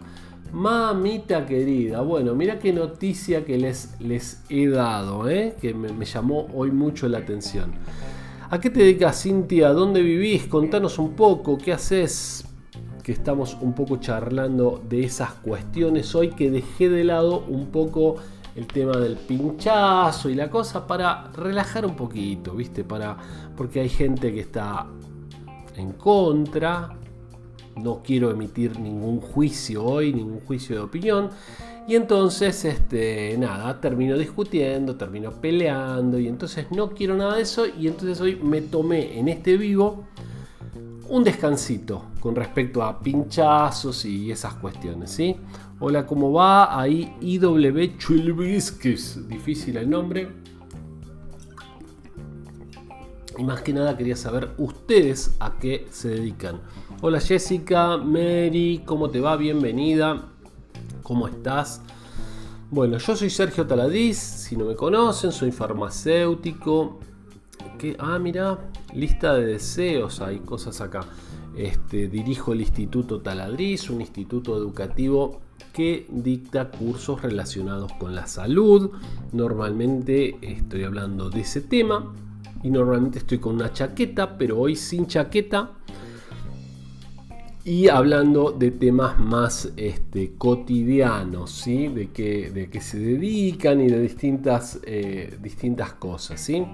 Mamita 0.53 1.45
querida, 1.45 2.01
bueno, 2.03 2.35
mira 2.35 2.59
qué 2.59 2.73
noticia 2.73 3.45
que 3.45 3.59
les, 3.59 4.01
les 4.01 4.43
he 4.49 4.69
dado, 4.69 5.29
¿eh? 5.29 5.57
que 5.61 5.75
me, 5.75 6.05
llamó 6.05 6.47
hoy 6.55 6.71
mucho 6.71 7.09
la 7.09 7.19
atención. 7.19 7.73
¿A 8.49 8.61
qué 8.61 8.71
te 8.71 8.79
dedicas, 8.79 9.25
Cintia? 9.25 9.71
¿Dónde 9.71 10.03
vivís? 10.03 10.47
Contanos 10.47 11.01
un 11.01 11.15
poco, 11.15 11.59
¿qué 11.59 11.73
haces? 11.73 12.45
Que 13.03 13.11
estamos 13.11 13.57
un 13.61 13.75
poco 13.75 13.97
charlando 13.97 14.81
de 14.89 15.03
esas 15.03 15.33
cuestiones 15.33 16.15
hoy 16.15 16.29
que 16.29 16.53
dejé 16.53 16.89
de 16.89 17.03
lado 17.03 17.41
un 17.49 17.73
poco 17.73 18.15
el 18.55 18.69
tema 18.69 18.99
del 18.99 19.17
pinchazo 19.17 20.29
y 20.29 20.37
la 20.37 20.49
cosa 20.49 20.87
para 20.87 21.33
relajar 21.33 21.85
un 21.85 21.97
poquito, 21.97 22.55
¿viste? 22.55 22.85
Para, 22.85 23.17
porque 23.57 23.81
hay 23.81 23.89
gente 23.89 24.33
que 24.33 24.43
está 24.43 24.87
en 25.77 25.95
contra. 25.95 26.97
No 27.75 28.01
quiero 28.05 28.31
emitir 28.31 28.79
ningún 28.79 29.21
juicio 29.21 29.85
hoy, 29.85 30.13
ningún 30.13 30.39
juicio 30.47 30.77
de 30.77 30.83
opinión. 30.83 31.31
Y 31.89 31.95
entonces, 31.95 32.65
este, 32.65 33.37
nada, 33.39 33.81
termino 33.81 34.19
discutiendo, 34.19 34.97
termino 34.97 35.31
peleando. 35.31 36.19
Y 36.19 36.27
entonces 36.27 36.67
no 36.73 36.91
quiero 36.91 37.17
nada 37.17 37.37
de 37.37 37.43
eso. 37.43 37.65
Y 37.67 37.87
entonces 37.87 38.21
hoy 38.21 38.37
me 38.43 38.61
tomé 38.61 39.19
en 39.19 39.29
este 39.29 39.57
vivo 39.57 40.05
un 41.09 41.23
descansito 41.23 42.03
con 42.19 42.35
respecto 42.35 42.83
a 42.83 42.99
pinchazos 42.99 44.05
y 44.05 44.33
esas 44.33 44.55
cuestiones, 44.55 45.13
¿sí? 45.13 45.37
Hola, 45.79 46.05
¿cómo 46.07 46.33
va? 46.33 46.81
Ahí 46.81 47.15
IW 47.21 47.97
Chulbiskis, 47.99 49.29
difícil 49.29 49.77
el 49.77 49.89
nombre. 49.89 50.29
Y 53.39 53.45
más 53.45 53.61
que 53.63 53.73
nada 53.73 53.97
quería 53.97 54.17
saber 54.17 54.51
ustedes 54.59 55.37
a 55.39 55.57
qué 55.61 55.87
se 55.91 56.09
dedican. 56.09 56.61
Hola 57.01 57.21
Jessica, 57.21 57.97
Mary, 57.99 58.83
¿cómo 58.85 59.11
te 59.11 59.21
va? 59.21 59.37
Bienvenida. 59.37 60.36
¿Cómo 61.07 61.29
estás? 61.29 61.83
Bueno, 62.69 62.99
yo 62.99 63.15
soy 63.15 63.31
Sergio 63.31 63.65
Taladiz, 63.65 64.17
si 64.17 64.57
no 64.57 64.65
me 64.65 64.75
conocen, 64.75 65.31
soy 65.31 65.53
farmacéutico. 65.53 66.99
Ah, 68.01 68.19
mira, 68.19 68.59
lista 68.93 69.35
de 69.35 69.47
deseos, 69.47 70.21
hay 70.21 70.41
cosas 70.41 70.81
acá. 70.81 71.05
Este, 71.57 72.09
dirijo 72.09 72.53
el 72.53 72.63
Instituto 72.63 73.21
Taladriz, 73.21 73.89
un 73.89 74.01
instituto 74.01 74.57
educativo 74.57 75.43
que 75.73 76.09
dicta 76.11 76.73
cursos 76.73 77.23
relacionados 77.23 77.93
con 78.01 78.17
la 78.17 78.27
salud. 78.27 78.91
Normalmente 79.31 80.39
estoy 80.43 80.83
hablando 80.83 81.31
de 81.31 81.43
ese 81.43 81.61
tema 81.61 82.13
y 82.65 82.71
normalmente 82.71 83.21
estoy 83.21 83.39
con 83.39 83.55
una 83.55 83.73
chaqueta, 83.73 84.37
pero 84.37 84.59
hoy 84.59 84.75
sin 84.75 85.07
chaqueta 85.07 85.71
y 87.67 87.89
hablando 87.89 88.53
de 88.53 88.71
temas 88.71 89.19
más 89.19 89.73
este, 89.77 90.35
cotidianos, 90.39 91.51
¿sí? 91.51 91.89
de, 91.89 92.13
que, 92.13 92.49
de 92.53 92.71
que 92.71 92.81
se 92.81 92.97
dedican 92.97 93.81
y 93.81 93.89
de 93.89 94.01
distintas, 94.01 94.79
eh, 94.85 95.37
distintas 95.43 95.95
cosas. 95.95 96.41
¿sí? 96.41 96.65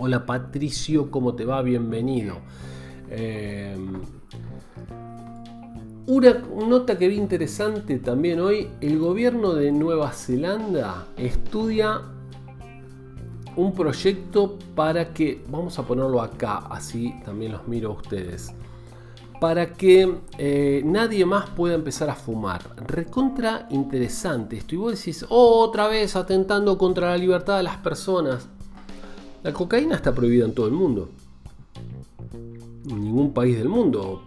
Hola 0.00 0.26
Patricio, 0.26 1.12
¿cómo 1.12 1.36
te 1.36 1.44
va? 1.44 1.62
Bienvenido. 1.62 2.38
Em, 3.08 4.00
una 6.08 6.42
nota 6.66 6.98
que 6.98 7.06
vi 7.06 7.14
interesante 7.14 8.00
también 8.00 8.40
hoy, 8.40 8.66
el 8.80 8.98
gobierno 8.98 9.54
de 9.54 9.70
Nueva 9.70 10.10
Zelanda 10.10 11.06
estudia 11.16 12.00
un 13.54 13.72
proyecto 13.72 14.58
para 14.74 15.14
que, 15.14 15.40
vamos 15.48 15.78
a 15.78 15.86
ponerlo 15.86 16.20
acá, 16.20 16.56
así 16.68 17.14
también 17.24 17.52
los 17.52 17.68
miro 17.68 17.90
a 17.90 17.94
ustedes, 17.94 18.52
para 19.40 19.72
que 19.72 20.16
eh, 20.38 20.82
nadie 20.84 21.24
más 21.24 21.48
pueda 21.50 21.74
empezar 21.74 22.10
a 22.10 22.14
fumar. 22.14 22.62
Recontra 22.86 23.66
interesante 23.70 24.58
esto. 24.58 24.74
Y 24.74 24.78
vos 24.78 24.98
decís, 24.98 25.24
otra 25.30 25.88
vez 25.88 26.14
atentando 26.14 26.76
contra 26.76 27.10
la 27.10 27.16
libertad 27.16 27.56
de 27.56 27.62
las 27.62 27.78
personas. 27.78 28.46
La 29.42 29.54
cocaína 29.54 29.96
está 29.96 30.14
prohibida 30.14 30.44
en 30.44 30.54
todo 30.54 30.66
el 30.66 30.72
mundo. 30.72 31.08
En 32.88 33.02
ningún 33.02 33.32
país 33.32 33.56
del 33.56 33.70
mundo 33.70 34.24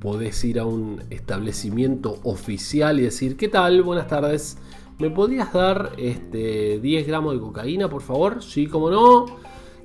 podés 0.00 0.44
ir 0.44 0.60
a 0.60 0.66
un 0.66 1.02
establecimiento 1.08 2.18
oficial 2.24 3.00
y 3.00 3.04
decir, 3.04 3.38
¿qué 3.38 3.48
tal? 3.48 3.82
Buenas 3.82 4.06
tardes. 4.06 4.58
¿Me 4.98 5.10
podías 5.10 5.52
dar 5.54 5.92
este, 5.96 6.78
10 6.80 7.06
gramos 7.06 7.34
de 7.34 7.40
cocaína, 7.40 7.88
por 7.88 8.02
favor? 8.02 8.42
Sí, 8.42 8.66
como 8.66 8.90
no. 8.90 9.26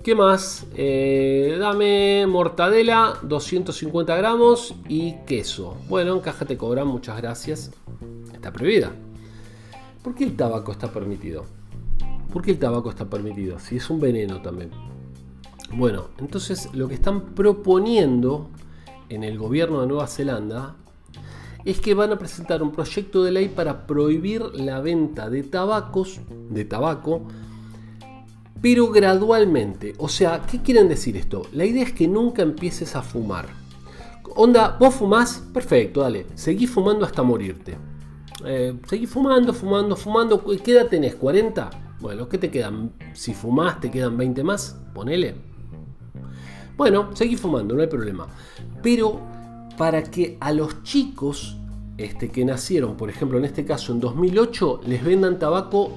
¿Qué 0.03 0.15
más? 0.15 0.65
Eh, 0.73 1.57
dame 1.59 2.25
mortadela, 2.25 3.19
250 3.21 4.15
gramos 4.15 4.73
y 4.89 5.13
queso. 5.27 5.77
Bueno, 5.87 6.15
en 6.15 6.21
caja 6.21 6.43
te 6.43 6.57
cobran, 6.57 6.87
muchas 6.87 7.17
gracias. 7.17 7.69
Está 8.33 8.51
prohibida. 8.51 8.93
¿Por 10.03 10.15
qué 10.15 10.23
el 10.23 10.35
tabaco 10.35 10.71
está 10.71 10.91
permitido? 10.91 11.45
¿Por 12.33 12.41
qué 12.41 12.49
el 12.49 12.57
tabaco 12.57 12.89
está 12.89 13.05
permitido? 13.05 13.59
Si 13.59 13.75
es 13.75 13.91
un 13.91 13.99
veneno 13.99 14.41
también. 14.41 14.71
Bueno, 15.71 16.07
entonces 16.17 16.73
lo 16.73 16.87
que 16.87 16.95
están 16.95 17.35
proponiendo 17.35 18.49
en 19.09 19.23
el 19.23 19.37
gobierno 19.37 19.81
de 19.81 19.87
Nueva 19.87 20.07
Zelanda 20.07 20.77
es 21.63 21.79
que 21.79 21.93
van 21.93 22.11
a 22.11 22.17
presentar 22.17 22.63
un 22.63 22.71
proyecto 22.71 23.23
de 23.23 23.33
ley 23.33 23.49
para 23.49 23.85
prohibir 23.85 24.41
la 24.55 24.81
venta 24.81 25.29
de 25.29 25.43
tabacos, 25.43 26.21
de 26.49 26.65
tabaco, 26.65 27.27
pero 28.61 28.89
gradualmente. 28.89 29.93
O 29.97 30.07
sea, 30.07 30.41
¿qué 30.49 30.61
quieren 30.61 30.87
decir 30.87 31.17
esto? 31.17 31.43
La 31.51 31.65
idea 31.65 31.83
es 31.83 31.93
que 31.93 32.07
nunca 32.07 32.41
empieces 32.41 32.95
a 32.95 33.01
fumar. 33.01 33.47
Onda, 34.35 34.77
vos 34.79 34.95
fumás, 34.95 35.43
perfecto, 35.53 36.01
dale, 36.01 36.27
seguí 36.35 36.67
fumando 36.67 37.05
hasta 37.05 37.23
morirte. 37.23 37.77
Eh, 38.45 38.73
seguí 38.87 39.05
fumando, 39.05 39.53
fumando, 39.53 39.95
fumando. 39.95 40.43
¿Qué 40.63 40.71
edad 40.71 40.87
tenés? 40.87 41.19
¿40? 41.19 41.69
Bueno, 41.99 42.29
¿qué 42.29 42.37
te 42.37 42.49
quedan? 42.49 42.93
Si 43.13 43.33
fumás, 43.33 43.79
te 43.79 43.91
quedan 43.91 44.17
20 44.17 44.43
más, 44.43 44.77
ponele. 44.93 45.35
Bueno, 46.77 47.09
seguí 47.13 47.35
fumando, 47.35 47.75
no 47.75 47.81
hay 47.81 47.87
problema. 47.87 48.27
Pero 48.81 49.19
para 49.77 50.01
que 50.03 50.37
a 50.39 50.51
los 50.51 50.81
chicos 50.83 51.57
este, 51.97 52.29
que 52.29 52.45
nacieron, 52.45 52.95
por 52.97 53.09
ejemplo, 53.09 53.37
en 53.37 53.45
este 53.45 53.65
caso 53.65 53.91
en 53.91 53.99
2008, 53.99 54.81
les 54.87 55.03
vendan 55.03 55.37
tabaco 55.37 55.91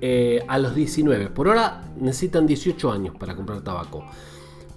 eh, 0.00 0.44
a 0.48 0.58
los 0.58 0.74
19. 0.74 1.30
Por 1.30 1.48
ahora 1.48 1.82
necesitan 2.00 2.46
18 2.46 2.90
años 2.90 3.14
para 3.18 3.36
comprar 3.36 3.62
tabaco. 3.62 4.04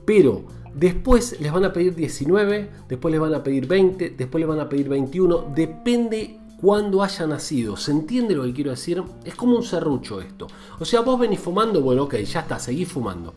Pero 0.06 0.46
después 0.74 1.40
les 1.40 1.52
van 1.52 1.66
a 1.66 1.74
pedir 1.74 1.96
19, 1.96 2.70
después 2.90 3.12
les 3.12 3.22
van 3.22 3.34
a 3.34 3.44
pedir 3.44 3.68
20, 3.68 4.10
después 4.12 4.40
les 4.40 4.50
van 4.50 4.60
a 4.60 4.70
pedir 4.70 4.90
21, 4.90 5.54
depende 5.56 6.40
cuándo 6.60 7.04
haya 7.04 7.28
nacido. 7.28 7.76
¿Se 7.78 7.92
entiende 7.92 8.36
lo 8.36 8.44
que 8.44 8.54
quiero 8.54 8.72
decir? 8.72 9.04
Es 9.26 9.36
como 9.36 9.56
un 9.56 9.64
serrucho 9.64 10.22
esto. 10.22 10.48
O 10.80 10.86
sea, 10.86 11.02
vos 11.02 11.20
venís 11.20 11.40
fumando, 11.40 11.82
bueno, 11.82 12.04
ok, 12.04 12.16
ya 12.20 12.42
está, 12.42 12.60
seguís 12.60 12.90
fumando. 12.90 13.34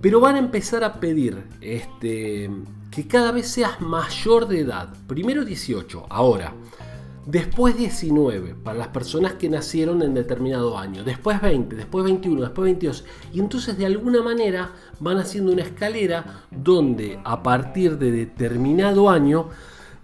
Pero 0.00 0.20
van 0.20 0.36
a 0.36 0.38
empezar 0.38 0.82
a 0.84 0.94
pedir 1.00 1.44
este, 1.60 2.50
que 2.90 3.06
cada 3.06 3.30
vez 3.30 3.48
seas 3.48 3.80
mayor 3.80 4.48
de 4.48 4.60
edad. 4.60 4.92
Primero 5.06 5.44
18, 5.44 6.06
ahora. 6.08 6.54
Después 7.26 7.76
19 7.76 8.56
para 8.56 8.78
las 8.78 8.88
personas 8.88 9.34
que 9.34 9.48
nacieron 9.48 10.02
en 10.02 10.12
determinado 10.12 10.76
año. 10.76 11.04
Después 11.04 11.40
20, 11.40 11.76
después 11.76 12.04
21, 12.04 12.40
después 12.40 12.64
22. 12.64 13.04
Y 13.32 13.38
entonces 13.38 13.78
de 13.78 13.86
alguna 13.86 14.22
manera 14.22 14.72
van 14.98 15.18
haciendo 15.18 15.52
una 15.52 15.62
escalera 15.62 16.44
donde 16.50 17.20
a 17.22 17.42
partir 17.42 17.98
de 17.98 18.10
determinado 18.10 19.08
año 19.08 19.50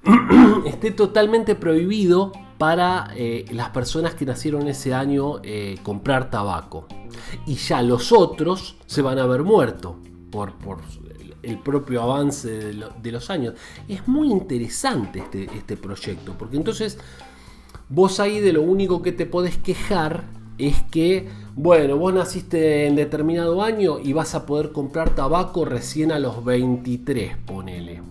esté 0.66 0.92
totalmente 0.92 1.56
prohibido 1.56 2.32
para 2.56 3.10
eh, 3.16 3.46
las 3.52 3.70
personas 3.70 4.14
que 4.14 4.24
nacieron 4.24 4.68
ese 4.68 4.94
año 4.94 5.40
eh, 5.42 5.78
comprar 5.82 6.30
tabaco 6.30 6.86
y 7.46 7.54
ya 7.54 7.82
los 7.82 8.12
otros 8.12 8.76
se 8.86 9.02
van 9.02 9.18
a 9.18 9.26
ver 9.26 9.42
muertos 9.42 9.94
por, 10.30 10.54
por 10.54 10.78
el 11.42 11.58
propio 11.58 12.02
avance 12.02 12.48
de, 12.48 13.12
los 13.12 13.30
años. 13.30 13.54
Es 13.88 14.06
muy 14.08 14.30
interesante 14.30 15.20
este, 15.20 15.44
este 15.56 15.76
proyecto, 15.76 16.34
porque 16.38 16.56
entonces 16.56 16.98
vos 17.88 18.20
ahí 18.20 18.40
de 18.40 18.52
lo 18.52 18.62
único 18.62 19.02
que 19.02 19.12
te 19.12 19.26
podés 19.26 19.56
quejar 19.56 20.24
es 20.58 20.82
que, 20.90 21.28
bueno, 21.54 21.96
vos 21.96 22.12
naciste 22.12 22.86
en 22.86 22.96
determinado 22.96 23.62
año 23.62 23.98
y 24.00 24.12
vas 24.12 24.34
a 24.34 24.44
poder 24.44 24.72
comprar 24.72 25.14
tabaco 25.14 25.64
recién 25.64 26.10
a 26.12 26.18
los 26.18 26.44
23, 26.44 27.36
ponele. 27.46 28.02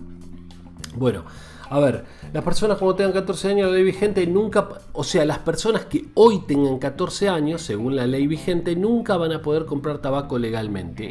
Bueno, 0.95 1.23
a 1.69 1.79
ver, 1.79 2.05
las 2.33 2.43
personas 2.43 2.77
cuando 2.77 2.95
tengan 2.95 3.13
14 3.13 3.49
años, 3.49 3.69
la 3.69 3.75
ley 3.75 3.83
vigente 3.83 4.25
nunca, 4.27 4.67
o 4.93 5.03
sea, 5.03 5.25
las 5.25 5.39
personas 5.39 5.85
que 5.85 6.05
hoy 6.13 6.39
tengan 6.47 6.79
14 6.79 7.29
años, 7.29 7.61
según 7.61 7.95
la 7.95 8.07
ley 8.07 8.27
vigente, 8.27 8.75
nunca 8.75 9.17
van 9.17 9.31
a 9.31 9.41
poder 9.41 9.65
comprar 9.65 9.99
tabaco 9.99 10.37
legalmente. 10.37 11.05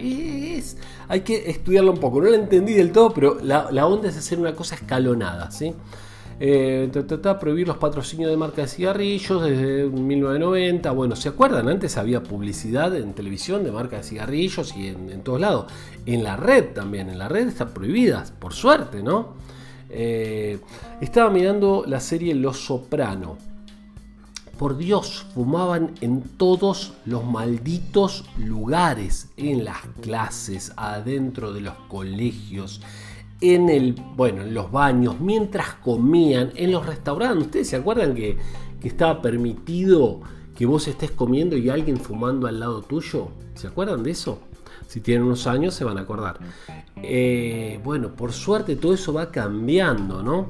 Hay 1.09 1.21
que 1.21 1.51
estudiarlo 1.51 1.93
un 1.93 1.99
poco. 1.99 2.21
No 2.21 2.31
lo 2.31 2.35
entendí 2.35 2.75
del 2.75 2.93
todo, 2.93 3.13
pero 3.13 3.39
la, 3.43 3.87
onda 3.87 4.09
es 4.09 4.17
hacer 4.17 4.39
una 4.39 4.55
cosa 4.55 4.75
escalonada, 4.75 5.51
¿sí? 5.51 5.75
Eh, 6.39 6.91
prohibir 7.41 7.67
los 7.67 7.79
patrocinios 7.79 8.31
de 8.31 8.37
marca 8.37 8.63
de 8.63 8.69
cigarrillos 8.69 9.43
desde 9.43 9.87
1990. 9.87 10.91
Bueno, 10.91 11.17
¿se 11.17 11.31
acuerdan? 11.31 11.69
Antes 11.69 11.97
había 11.97 12.23
publicidad 12.23 12.95
en 12.95 13.15
televisión 13.15 13.65
de 13.65 13.73
marca 13.73 13.97
de 13.97 14.03
cigarrillos 14.03 14.77
y 14.77 14.89
en, 14.89 15.11
en 15.11 15.23
todos 15.23 15.41
lados. 15.41 15.73
En 16.05 16.23
la 16.23 16.37
red 16.37 16.73
también, 16.75 17.09
en 17.09 17.19
la 17.19 17.29
red 17.29 17.49
están 17.49 17.71
prohibidas, 17.71 18.33
por 18.33 18.53
suerte, 18.53 19.03
¿no? 19.03 19.45
Eh, 19.99 20.59
estaba 21.01 21.30
mirando 21.30 21.84
la 21.86 22.01
serie 22.01 22.34
Los 22.34 22.59
Soprano. 22.59 23.38
Por 24.59 24.76
Dios, 24.76 25.26
fumaban 25.34 25.94
en 26.03 26.20
todos 26.20 26.92
los 27.07 27.24
malditos 27.24 28.26
lugares, 28.36 29.30
en 29.38 29.64
las 29.64 29.78
clases, 30.03 30.74
adentro 30.76 31.55
de 31.55 31.62
los 31.62 31.72
colegios, 31.88 32.82
en 33.40 33.70
el, 33.70 33.94
bueno, 34.16 34.42
en 34.42 34.53
los 34.53 34.70
baños, 34.70 35.18
mientras 35.18 35.72
comían, 35.76 36.53
en 36.57 36.72
los 36.72 36.84
restaurantes. 36.84 37.47
¿Ustedes 37.47 37.68
se 37.68 37.76
acuerdan 37.76 38.14
que, 38.14 38.36
que 38.78 38.88
estaba 38.88 39.22
permitido 39.22 40.20
que 40.55 40.66
vos 40.66 40.88
estés 40.88 41.11
comiendo 41.11 41.57
y 41.57 41.70
alguien 41.70 41.97
fumando 41.97 42.47
al 42.47 42.61
lado 42.61 42.82
tuyo? 42.82 43.28
¿Se 43.55 43.68
acuerdan 43.68 44.03
de 44.03 44.11
eso? 44.11 44.40
Si 44.87 45.01
tienen 45.01 45.24
unos 45.24 45.47
años 45.47 45.74
se 45.74 45.84
van 45.84 45.99
a 45.99 46.03
acordar. 46.03 46.39
Eh, 47.03 47.80
bueno, 47.84 48.14
por 48.14 48.32
suerte 48.32 48.76
todo 48.76 48.95
eso 48.95 49.12
va 49.12 49.30
cambiando, 49.30 50.22
¿no? 50.22 50.49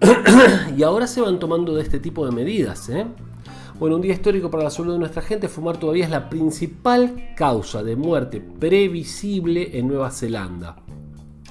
y 0.76 0.82
ahora 0.82 1.06
se 1.06 1.20
van 1.20 1.38
tomando 1.38 1.74
de 1.74 1.82
este 1.82 1.98
tipo 1.98 2.24
de 2.24 2.32
medidas, 2.32 2.88
¿eh? 2.88 3.06
Bueno, 3.78 3.94
un 3.96 4.02
día 4.02 4.12
histórico 4.12 4.50
para 4.50 4.64
la 4.64 4.70
salud 4.70 4.94
de 4.94 4.98
nuestra 4.98 5.22
gente, 5.22 5.46
fumar 5.46 5.76
todavía 5.76 6.04
es 6.04 6.10
la 6.10 6.28
principal 6.28 7.30
causa 7.36 7.84
de 7.84 7.94
muerte 7.94 8.40
previsible 8.40 9.78
en 9.78 9.86
Nueva 9.86 10.10
Zelanda 10.10 10.76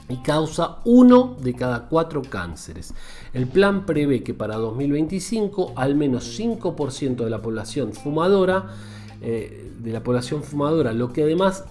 y 0.10 0.18
causa 0.18 0.78
uno 0.86 1.38
de 1.42 1.54
cada 1.54 1.88
cuatro 1.88 2.22
cánceres. 2.22 2.94
El 3.34 3.48
plan 3.48 3.86
prevé 3.86 4.24
que 4.24 4.34
para 4.34 4.56
2025 4.56 5.74
al 5.76 5.96
menos 5.96 6.38
5% 6.40 7.16
de 7.16 7.30
la 7.30 7.42
población 7.42 7.94
fumadora, 7.94 8.74
eh, 9.22 9.72
de 9.80 9.92
la 9.92 10.04
población 10.04 10.44
fumadora, 10.44 10.94
lo 10.94 11.12
que 11.12 11.24
además 11.24 11.66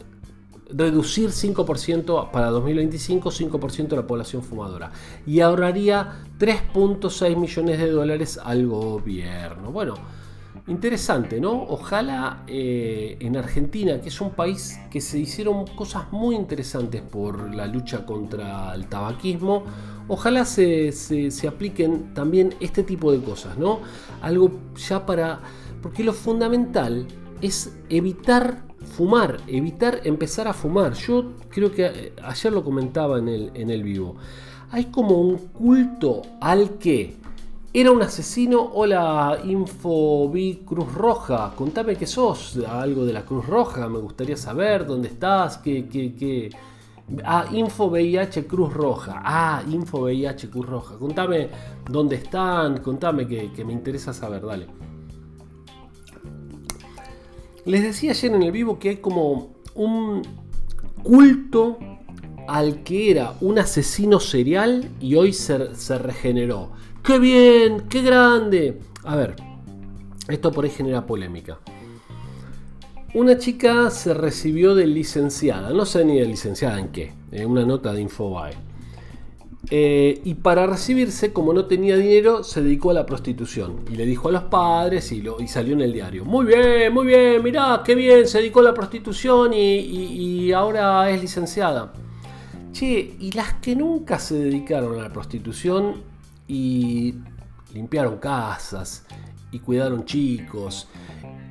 reducir 0.70 1.30
5% 1.30 2.30
para 2.30 2.50
2025, 2.50 3.30
5% 3.30 3.88
de 3.88 3.96
la 3.96 4.06
población 4.06 4.42
fumadora. 4.42 4.90
Y 5.26 5.40
ahorraría 5.40 6.24
3.6 6.38 7.36
millones 7.36 7.78
de 7.78 7.90
dólares 7.90 8.38
al 8.42 8.66
gobierno. 8.66 9.70
Bueno, 9.70 9.94
interesante, 10.66 11.40
¿no? 11.40 11.52
Ojalá 11.52 12.42
eh, 12.46 13.16
en 13.20 13.36
Argentina, 13.36 14.00
que 14.00 14.08
es 14.08 14.20
un 14.20 14.30
país 14.30 14.78
que 14.90 15.00
se 15.00 15.18
hicieron 15.18 15.66
cosas 15.68 16.12
muy 16.12 16.34
interesantes 16.34 17.02
por 17.02 17.54
la 17.54 17.66
lucha 17.66 18.04
contra 18.04 18.74
el 18.74 18.86
tabaquismo, 18.86 19.64
ojalá 20.08 20.44
se, 20.44 20.92
se 20.92 21.48
apliquen 21.48 22.12
también 22.14 22.54
este 22.60 22.82
tipo 22.82 23.12
de 23.12 23.20
cosas, 23.20 23.56
¿no? 23.58 23.80
Algo 24.22 24.50
ya 24.76 25.06
para... 25.06 25.40
Porque 25.82 26.02
lo 26.02 26.12
fundamental 26.12 27.06
es 27.40 27.76
evitar 27.88 28.64
fumar, 28.86 29.40
evitar 29.46 30.00
empezar 30.04 30.48
a 30.48 30.52
fumar. 30.52 30.94
Yo 30.94 31.32
creo 31.50 31.72
que 31.72 31.86
eh, 31.86 32.12
ayer 32.22 32.52
lo 32.52 32.64
comentaba 32.64 33.18
en 33.18 33.28
el, 33.28 33.50
en 33.54 33.70
el 33.70 33.82
vivo. 33.82 34.16
Hay 34.70 34.86
como 34.86 35.20
un 35.20 35.36
culto 35.36 36.22
al 36.40 36.78
que 36.78 37.16
era 37.72 37.90
un 37.90 38.00
asesino. 38.00 38.70
Hola, 38.72 39.38
Infobi 39.44 40.62
Cruz 40.64 40.92
Roja. 40.94 41.52
Contame 41.54 41.96
que 41.96 42.06
sos 42.06 42.58
algo 42.66 43.04
de 43.04 43.12
la 43.12 43.24
Cruz 43.24 43.46
Roja. 43.46 43.88
Me 43.88 43.98
gustaría 43.98 44.36
saber 44.36 44.86
dónde 44.86 45.08
estás. 45.08 45.58
¿Qué, 45.58 45.86
qué, 45.86 46.14
qué? 46.14 46.50
Ah, 47.22 47.44
Info 47.52 47.86
VIH 47.86 48.46
Cruz 48.46 48.72
Roja. 48.72 49.20
Ah, 49.24 49.62
Info 49.70 49.98
VIH 49.98 50.48
Cruz 50.50 50.66
Roja. 50.66 50.96
Contame 50.98 51.48
dónde 51.88 52.16
están. 52.16 52.78
Contame 52.78 53.28
que, 53.28 53.52
que 53.52 53.64
me 53.64 53.72
interesa 53.72 54.12
saber. 54.12 54.44
Dale. 54.44 54.66
Les 57.66 57.82
decía 57.82 58.12
ayer 58.12 58.32
en 58.32 58.44
el 58.44 58.52
vivo 58.52 58.78
que 58.78 58.90
hay 58.90 58.96
como 58.98 59.56
un 59.74 60.22
culto 61.02 61.78
al 62.46 62.84
que 62.84 63.10
era 63.10 63.34
un 63.40 63.58
asesino 63.58 64.20
serial 64.20 64.88
y 65.00 65.16
hoy 65.16 65.32
se, 65.32 65.58
regeneró. 65.98 66.70
¡Qué 67.02 67.18
bien! 67.18 67.88
¡Qué 67.88 68.02
grande! 68.02 68.78
A 69.02 69.16
ver, 69.16 69.34
esto 70.28 70.52
por 70.52 70.64
ahí 70.64 70.70
genera 70.70 71.06
polémica. 71.06 71.58
Una 73.14 73.36
chica 73.36 73.90
se 73.90 74.14
recibió 74.14 74.76
de 74.76 74.86
licenciada, 74.86 75.70
no 75.70 75.86
sé 75.86 76.04
ni 76.04 76.20
de 76.20 76.26
licenciada 76.26 76.78
en 76.78 76.88
qué, 76.88 77.14
en 77.32 77.50
una 77.50 77.66
nota 77.66 77.92
de 77.92 78.00
Infobae. 78.00 78.65
Eh, 79.70 80.20
y 80.24 80.34
para 80.34 80.66
recibirse, 80.66 81.32
como 81.32 81.52
no 81.52 81.66
tenía 81.66 81.96
dinero, 81.96 82.44
se 82.44 82.62
dedicó 82.62 82.90
a 82.90 82.94
la 82.94 83.06
prostitución. 83.06 83.80
Y 83.90 83.96
le 83.96 84.06
dijo 84.06 84.28
a 84.28 84.32
los 84.32 84.44
padres 84.44 85.10
y, 85.12 85.22
lo, 85.22 85.40
y 85.40 85.48
salió 85.48 85.74
en 85.74 85.80
el 85.80 85.92
diario. 85.92 86.24
Muy 86.24 86.46
bien, 86.46 86.92
muy 86.92 87.06
bien, 87.06 87.42
mirá, 87.42 87.82
qué 87.84 87.94
bien, 87.94 88.28
se 88.28 88.38
dedicó 88.38 88.60
a 88.60 88.64
la 88.64 88.74
prostitución 88.74 89.52
y, 89.52 90.52
ahora 90.52 91.10
es 91.10 91.20
licenciada. 91.20 91.92
Che, 92.72 93.16
y 93.18 93.32
las 93.32 93.54
que 93.54 93.74
nunca 93.74 94.18
se 94.18 94.34
dedicaron 94.34 94.98
a 94.98 95.02
la 95.02 95.12
prostitución 95.12 96.02
y 96.46 97.14
limpiaron 97.72 98.18
casas 98.18 99.04
y 99.50 99.58
cuidaron 99.58 100.04
chicos 100.04 100.88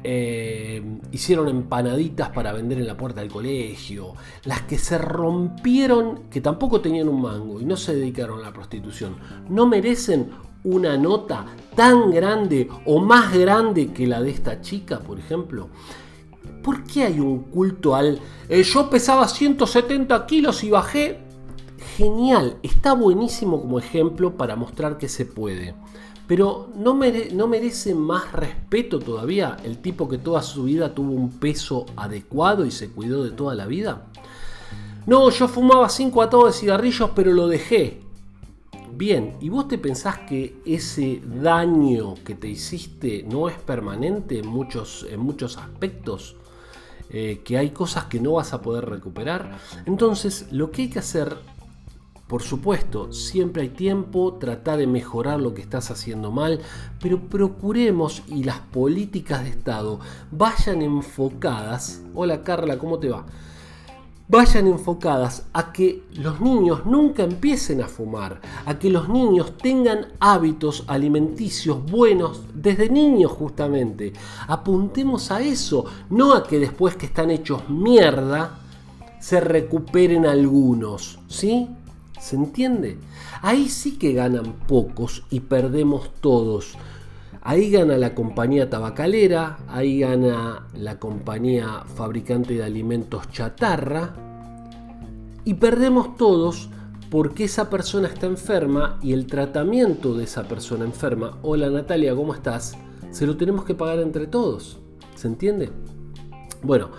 eh, 0.08 0.99
hicieron 1.12 1.47
empanaditas 1.47 2.30
para 2.30 2.53
vender 2.53 2.78
en 2.78 2.88
la 2.88 2.95
puerta 2.95 3.22
del 3.22 3.32
colegio, 3.32 4.14
las 4.43 4.62
que 4.62 4.78
se 4.78 4.97
rompieron, 4.97 6.30
que 6.30 6.41
tampoco 6.41 6.80
tenían 6.80 7.10
un 7.10 7.22
mango 7.22 7.60
y 7.60 7.66
no 7.66 7.76
se 7.76 7.95
dedicaron 7.95 8.39
a 8.39 8.43
la 8.43 8.53
prostitución, 8.53 9.16
no 9.49 9.66
merecen 9.66 10.30
una 10.64 10.97
nota 10.97 11.45
tan 11.76 12.12
grande 12.12 12.70
o 12.86 12.99
más 12.99 13.34
grande 13.34 13.93
que 13.93 14.08
la 14.08 14.22
de 14.22 14.32
esta 14.32 14.62
chica, 14.62 14.99
por 14.99 15.20
ejemplo. 15.20 15.70
¿Por 16.64 16.84
qué 16.84 17.03
hay 17.03 17.20
un 17.20 17.43
culto 17.43 17.95
al... 17.95 18.20
Eh, 18.49 18.64
yo 18.64 18.89
pesaba 18.89 19.28
170 19.28 20.26
kilos 20.26 20.64
y 20.64 20.70
bajé? 20.72 21.20
Genial, 21.97 22.58
está 22.64 22.93
buenísimo 22.93 23.62
como 23.62 23.80
ejemplo 23.80 24.38
para 24.38 24.56
mostrar 24.56 24.97
que 24.97 25.08
se 25.08 25.26
puede. 25.26 25.76
Pero 26.28 26.70
¿no, 26.76 27.00
¿no, 27.34 27.48
merece 27.48 27.94
más 27.94 28.32
respeto 28.32 29.00
todavía 29.00 29.58
el 29.64 29.78
tipo 29.78 30.10
que 30.10 30.18
toda 30.18 30.42
su 30.42 30.64
vida 30.64 30.94
tuvo 30.94 31.12
un 31.12 31.30
peso 31.30 31.86
adecuado 31.96 32.66
y 32.66 32.72
se 32.72 32.90
cuidó 32.90 33.24
de 33.24 33.32
toda 33.32 33.54
la 33.54 33.68
vida? 33.68 34.08
No, 35.06 35.30
yo 35.30 35.48
fumaba 35.48 35.88
5 35.88 36.22
atados 36.22 36.48
de 36.48 36.60
cigarrillos 36.60 37.12
pero 37.16 37.32
lo 37.32 37.48
dejé. 37.48 38.02
Bien, 38.92 39.36
¿y 39.42 39.50
vos 39.50 39.68
te 39.68 39.78
pensás 39.78 40.20
que 40.20 40.62
ese 40.66 41.22
daño 41.24 42.16
que 42.24 42.34
te 42.34 42.48
hiciste 42.48 43.24
no 43.30 43.50
es 43.50 43.58
permanente 43.60 44.40
en 44.40 44.48
muchos, 44.48 45.06
en 45.10 45.20
muchos 45.20 45.58
aspectos? 45.58 46.38
eh, 47.10 47.42
que 47.44 47.58
hay 47.58 47.70
cosas 47.70 48.06
que 48.06 48.20
no 48.20 48.34
vas 48.34 48.54
a 48.54 48.62
poder 48.62 48.86
recuperar. 48.86 49.58
Entonces, 49.86 50.48
lo 50.52 50.72
que 50.72 50.84
hay 50.84 50.90
que 50.90 51.00
hacer, 51.00 51.38
por 52.28 52.42
supuesto, 52.42 53.14
siempre 53.14 53.64
hay 53.64 53.70
tiempo, 53.70 54.34
trata 54.40 54.78
de 54.78 54.88
mejorar 54.88 55.40
lo 55.40 55.54
que 55.54 55.62
estás 55.62 55.92
haciendo 55.92 56.32
mal, 56.32 56.60
pero 57.00 57.20
procuremos 57.20 58.24
y 58.28 58.44
las 58.44 58.60
políticas 58.60 59.44
de 59.44 59.50
Estado 59.50 60.00
vayan 60.32 60.82
enfocadas. 60.82 62.02
Hola 62.16 62.44
Carla, 62.44 62.80
¿cómo 62.80 62.98
te 62.98 63.10
va? 63.10 63.26
vayan 64.28 64.68
enfocadas 64.68 65.46
a 65.54 65.72
que 65.72 66.04
los 66.14 66.42
niños 66.42 66.86
nunca 66.86 67.24
empiecen 67.24 67.82
a 67.82 67.88
fumar, 67.88 68.42
a 68.66 68.80
que 68.80 68.90
los 68.90 69.08
niños 69.08 69.56
tengan 69.58 70.08
hábitos 70.20 70.84
alimenticios 70.88 71.86
buenos 71.86 72.42
desde 72.54 72.90
niños 72.90 73.32
justamente. 73.32 74.14
Apuntemos 74.48 75.32
a 75.32 75.42
eso, 75.42 75.86
no 76.10 76.34
a 76.34 76.44
que 76.44 76.60
después 76.60 76.96
que 76.96 77.06
están 77.06 77.30
hechos 77.30 77.70
mierda 77.70 78.60
se 79.20 79.40
recuperen 79.40 80.26
algunos, 80.26 81.20
¿sí? 81.28 81.70
¿Se 82.26 82.36
entiende? 82.36 82.98
Ahí 83.44 83.70
sí 83.70 84.00
que 84.00 84.12
ganan 84.12 84.54
pocos 84.68 85.26
y 85.30 85.42
perdemos 85.42 86.10
todos. 86.22 86.76
Ahí 87.44 87.70
gana 87.70 88.00
la 88.00 88.16
compañía 88.16 88.68
tabacalera, 88.68 89.60
ahí 89.68 90.00
gana 90.00 90.66
la 90.74 90.98
compañía 90.98 91.84
fabricante 91.86 92.56
de 92.56 92.64
alimentos 92.64 93.30
chatarra 93.30 94.16
y 95.44 95.54
perdemos 95.54 96.18
todos 96.18 96.72
porque 97.12 97.44
esa 97.44 97.70
persona 97.70 98.08
está 98.08 98.26
enferma 98.26 98.98
y 99.04 99.14
el 99.14 99.28
tratamiento 99.28 100.16
de 100.16 100.24
esa 100.24 100.48
persona 100.48 100.84
enferma, 100.84 101.38
hola 101.44 101.70
Natalia, 101.70 102.16
¿cómo 102.16 102.34
estás? 102.34 102.76
Se 103.12 103.28
lo 103.28 103.38
tenemos 103.38 103.66
que 103.66 103.76
pagar 103.76 104.00
entre 104.00 104.26
todos. 104.26 104.80
¿Se 105.14 105.28
entiende? 105.28 105.70
Bueno, 106.64 106.90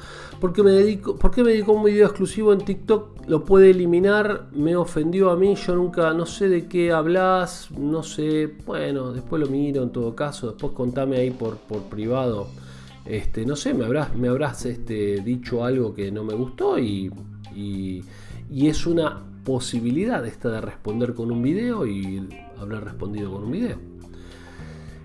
¿por 0.41 0.53
qué 0.53 0.63
me 0.63 0.71
dedico, 0.71 1.17
¿por 1.17 1.31
qué 1.31 1.43
me 1.43 1.51
dedico 1.51 1.73
a 1.73 1.75
un 1.77 1.85
video 1.85 2.07
exclusivo 2.07 2.53
en 2.53 2.61
TikTok? 2.61 3.27
Lo 3.29 3.45
puede 3.45 3.71
eliminar, 3.71 4.49
me 4.53 4.77
ofendió 4.77 5.31
a 5.31 5.37
mí, 5.37 5.55
yo 5.55 5.75
nunca, 5.75 6.13
no 6.13 6.27
sé 6.27 6.49
de 6.49 6.67
qué 6.67 6.93
hablas, 6.93 7.71
no 7.73 8.03
sé, 8.03 8.55
bueno, 8.65 9.13
después 9.13 9.41
lo 9.41 9.49
miro 9.49 9.83
en 9.83 9.91
todo 9.91 10.15
caso, 10.15 10.49
después 10.49 10.73
contame 10.73 11.17
ahí 11.17 11.31
por, 11.31 11.57
por 11.57 11.83
privado. 11.83 12.49
Este, 13.05 13.47
no 13.47 13.55
sé, 13.55 13.73
me 13.73 13.85
habrás, 13.85 14.17
me 14.17 14.29
habrás 14.29 14.67
este, 14.67 15.21
dicho 15.21 15.65
algo 15.65 15.95
que 15.95 16.11
no 16.11 16.25
me 16.25 16.35
gustó 16.35 16.79
y, 16.79 17.11
y, 17.55 18.05
es 18.51 18.87
una 18.87 19.23
posibilidad 19.45 20.27
esta 20.27 20.51
de 20.51 20.61
responder 20.61 21.15
con 21.15 21.31
un 21.31 21.41
video 21.41 21.87
y 21.87 22.29
haber 22.61 22.85
respondido 22.85 23.31
con 23.31 23.45
un 23.45 23.51
video. 23.53 23.77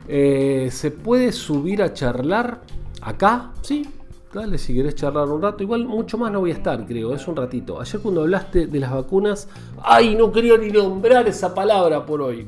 Eh, 0.07 0.69
¿Se 0.71 0.89
puede 0.89 1.31
subir 1.31 1.83
a 1.83 1.93
charlar 1.93 2.61
acá? 3.01 3.51
Sí, 3.61 3.87
Dale, 4.33 4.57
si 4.57 4.73
querés 4.73 4.95
charlar 4.95 5.27
un 5.27 5.41
rato. 5.41 5.61
Igual 5.61 5.85
mucho 5.85 6.17
más 6.17 6.31
no 6.31 6.39
voy 6.39 6.51
a 6.51 6.53
estar, 6.53 6.85
creo. 6.85 7.13
Es 7.13 7.27
un 7.27 7.35
ratito. 7.35 7.81
Ayer 7.81 7.99
cuando 7.99 8.21
hablaste 8.21 8.67
de 8.67 8.79
las 8.79 8.91
vacunas. 8.91 9.49
¡Ay! 9.83 10.15
No 10.15 10.31
quería 10.31 10.57
ni 10.57 10.69
nombrar 10.69 11.27
esa 11.27 11.53
palabra 11.53 12.05
por 12.05 12.21
hoy. 12.21 12.47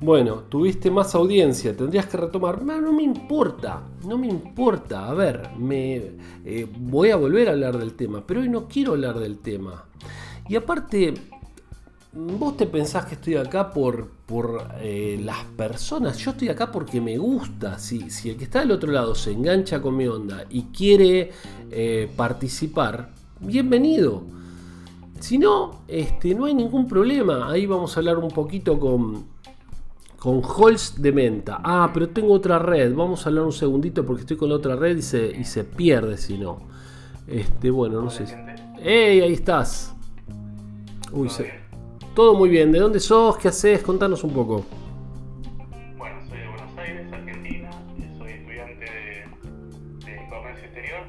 Bueno, 0.00 0.42
tuviste 0.48 0.90
más 0.90 1.14
audiencia. 1.14 1.76
Tendrías 1.76 2.06
que 2.06 2.16
retomar. 2.16 2.62
No, 2.62 2.80
no 2.80 2.92
me 2.92 3.04
importa. 3.04 3.82
No 4.04 4.18
me 4.18 4.26
importa. 4.26 5.08
A 5.08 5.14
ver, 5.14 5.50
me 5.56 6.12
eh, 6.44 6.66
voy 6.76 7.10
a 7.10 7.16
volver 7.16 7.48
a 7.48 7.52
hablar 7.52 7.78
del 7.78 7.94
tema. 7.94 8.24
Pero 8.26 8.40
hoy 8.40 8.48
no 8.48 8.66
quiero 8.66 8.92
hablar 8.92 9.20
del 9.20 9.38
tema. 9.38 9.84
Y 10.48 10.56
aparte, 10.56 11.14
vos 12.16 12.56
te 12.56 12.66
pensás 12.66 13.04
que 13.04 13.14
estoy 13.14 13.36
acá 13.36 13.70
por, 13.70 14.08
por 14.26 14.68
eh, 14.80 15.20
las 15.22 15.44
personas. 15.56 16.16
Yo 16.16 16.30
estoy 16.30 16.48
acá 16.48 16.72
porque 16.72 17.00
me 17.00 17.18
gusta. 17.18 17.78
Si, 17.78 18.10
si, 18.10 18.30
el 18.30 18.36
que 18.36 18.44
está 18.44 18.60
del 18.60 18.72
otro 18.72 18.90
lado 18.90 19.14
se 19.14 19.32
engancha 19.32 19.82
con 19.82 19.96
mi 19.96 20.06
onda 20.06 20.44
y 20.48 20.64
quiere 20.64 21.30
eh, 21.70 22.10
participar, 22.16 23.10
bienvenido. 23.40 24.22
Si 25.20 25.38
no, 25.38 25.82
este, 25.88 26.34
no 26.34 26.46
hay 26.46 26.54
ningún 26.54 26.88
problema. 26.88 27.50
Ahí 27.50 27.66
vamos 27.66 27.96
a 27.96 28.00
hablar 28.00 28.18
un 28.18 28.30
poquito 28.30 28.78
con, 28.78 29.26
con 30.18 30.42
Holz 30.42 30.94
de 31.00 31.12
Menta. 31.12 31.60
Ah, 31.62 31.90
pero 31.92 32.08
tengo 32.08 32.32
otra 32.32 32.58
red. 32.58 32.94
Vamos 32.94 33.26
a 33.26 33.28
hablar 33.28 33.44
un 33.44 33.52
segundito 33.52 34.06
porque 34.06 34.22
estoy 34.22 34.36
con 34.36 34.48
la 34.48 34.56
otra 34.56 34.74
red 34.74 34.96
y 34.96 35.02
se, 35.02 35.36
y 35.36 35.44
se 35.44 35.64
pierde 35.64 36.16
si 36.16 36.38
no. 36.38 36.58
Este, 37.26 37.70
bueno, 37.70 38.00
no 38.00 38.10
sé. 38.10 38.24
¡Ey! 38.82 39.20
Ahí 39.20 39.32
estás. 39.34 39.94
Uy, 41.12 41.28
se. 41.28 41.65
Todo 42.16 42.34
muy 42.34 42.48
bien. 42.48 42.72
¿De 42.72 42.78
dónde 42.78 42.98
sos? 42.98 43.36
¿Qué 43.36 43.48
haces? 43.48 43.82
Contanos 43.82 44.24
un 44.24 44.32
poco. 44.32 44.64
Bueno, 45.98 46.18
soy 46.26 46.38
de 46.38 46.48
Buenos 46.48 46.78
Aires, 46.78 47.12
Argentina. 47.12 47.70
Soy 48.16 48.30
estudiante 48.32 48.84
de, 48.86 50.10
de 50.10 50.28
comercio 50.30 50.64
exterior. 50.64 51.00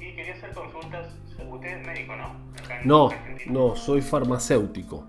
Y 0.00 0.16
quería 0.16 0.32
hacer 0.34 0.50
consultas. 0.54 1.14
Usted 1.48 1.68
es 1.68 1.86
médico, 1.86 2.16
¿no? 2.16 2.34
Acá 2.64 2.80
en 2.80 2.88
no, 2.88 3.06
Argentina. 3.10 3.52
no, 3.52 3.76
soy 3.76 4.00
farmacéutico. 4.02 5.06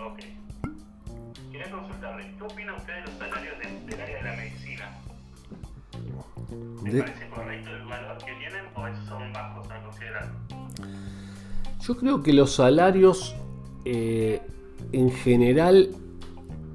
Ok. 0.00 0.18
Quería 1.52 1.70
consultarle, 1.70 2.34
¿qué 2.36 2.42
opina 2.42 2.74
usted 2.74 2.92
de 2.92 3.00
los 3.02 3.10
salarios 3.18 3.54
de, 3.60 3.86
del 3.86 4.00
área 4.00 4.16
de 4.16 4.22
la 4.24 4.36
medicina? 4.36 4.98
¿Le 6.82 6.90
de... 6.90 7.02
parece 7.04 7.28
correcto 7.28 7.51
Yo 11.92 11.98
creo 11.98 12.22
que 12.22 12.32
los 12.32 12.52
salarios 12.52 13.34
eh, 13.84 14.40
en 14.92 15.10
general, 15.10 15.90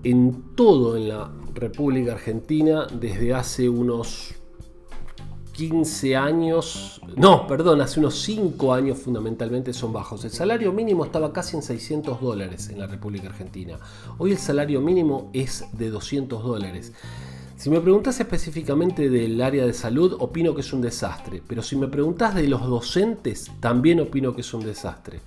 en 0.03 0.43
todo 0.53 0.95
en 0.95 1.09
la 1.09 1.32
República 1.55 2.11
Argentina, 2.11 2.86
desde 2.86 3.34
hace 3.34 3.68
unos 3.68 4.36
15 5.53 6.15
años, 6.15 7.01
no, 7.15 7.47
perdón, 7.47 7.82
hace 7.82 7.99
unos 7.99 8.13
5 8.22 8.72
años 8.72 8.99
fundamentalmente 8.99 9.74
son 9.74 9.91
bajos. 9.91 10.24
El 10.24 10.30
salario 10.30 10.72
mínimo 10.72 11.03
estaba 11.03 11.34
casi 11.34 11.55
en 11.55 11.63
600 11.63 12.22
dólares 12.22 12.70
en 12.70 12.78
la 12.78 12.86
República 12.86 13.30
Argentina. 13.30 13.80
Hoy 14.20 14.34
el 14.34 14.38
salario 14.38 14.82
mínimo 14.82 15.32
es 15.34 15.65
de 15.72 15.89
200 15.89 16.43
dólares. 16.43 16.93
Si 17.58 17.72
me 17.72 17.82
preguntas 17.82 18.20
específicamente 18.20 19.10
del 19.10 19.41
área 19.41 19.66
de 19.66 19.74
salud, 19.74 20.16
opino 20.20 20.53
que 20.53 20.62
es 20.62 20.72
un 20.74 20.82
desastre. 20.82 21.41
Pero 21.45 21.64
si 21.64 21.76
me 21.76 21.88
preguntas 21.88 22.36
de 22.36 22.47
los 22.47 22.62
docentes, 22.62 23.51
también 23.60 23.99
opino 23.99 24.36
que 24.36 24.41
es 24.41 24.53
un 24.53 24.64
desastre. 24.64 25.22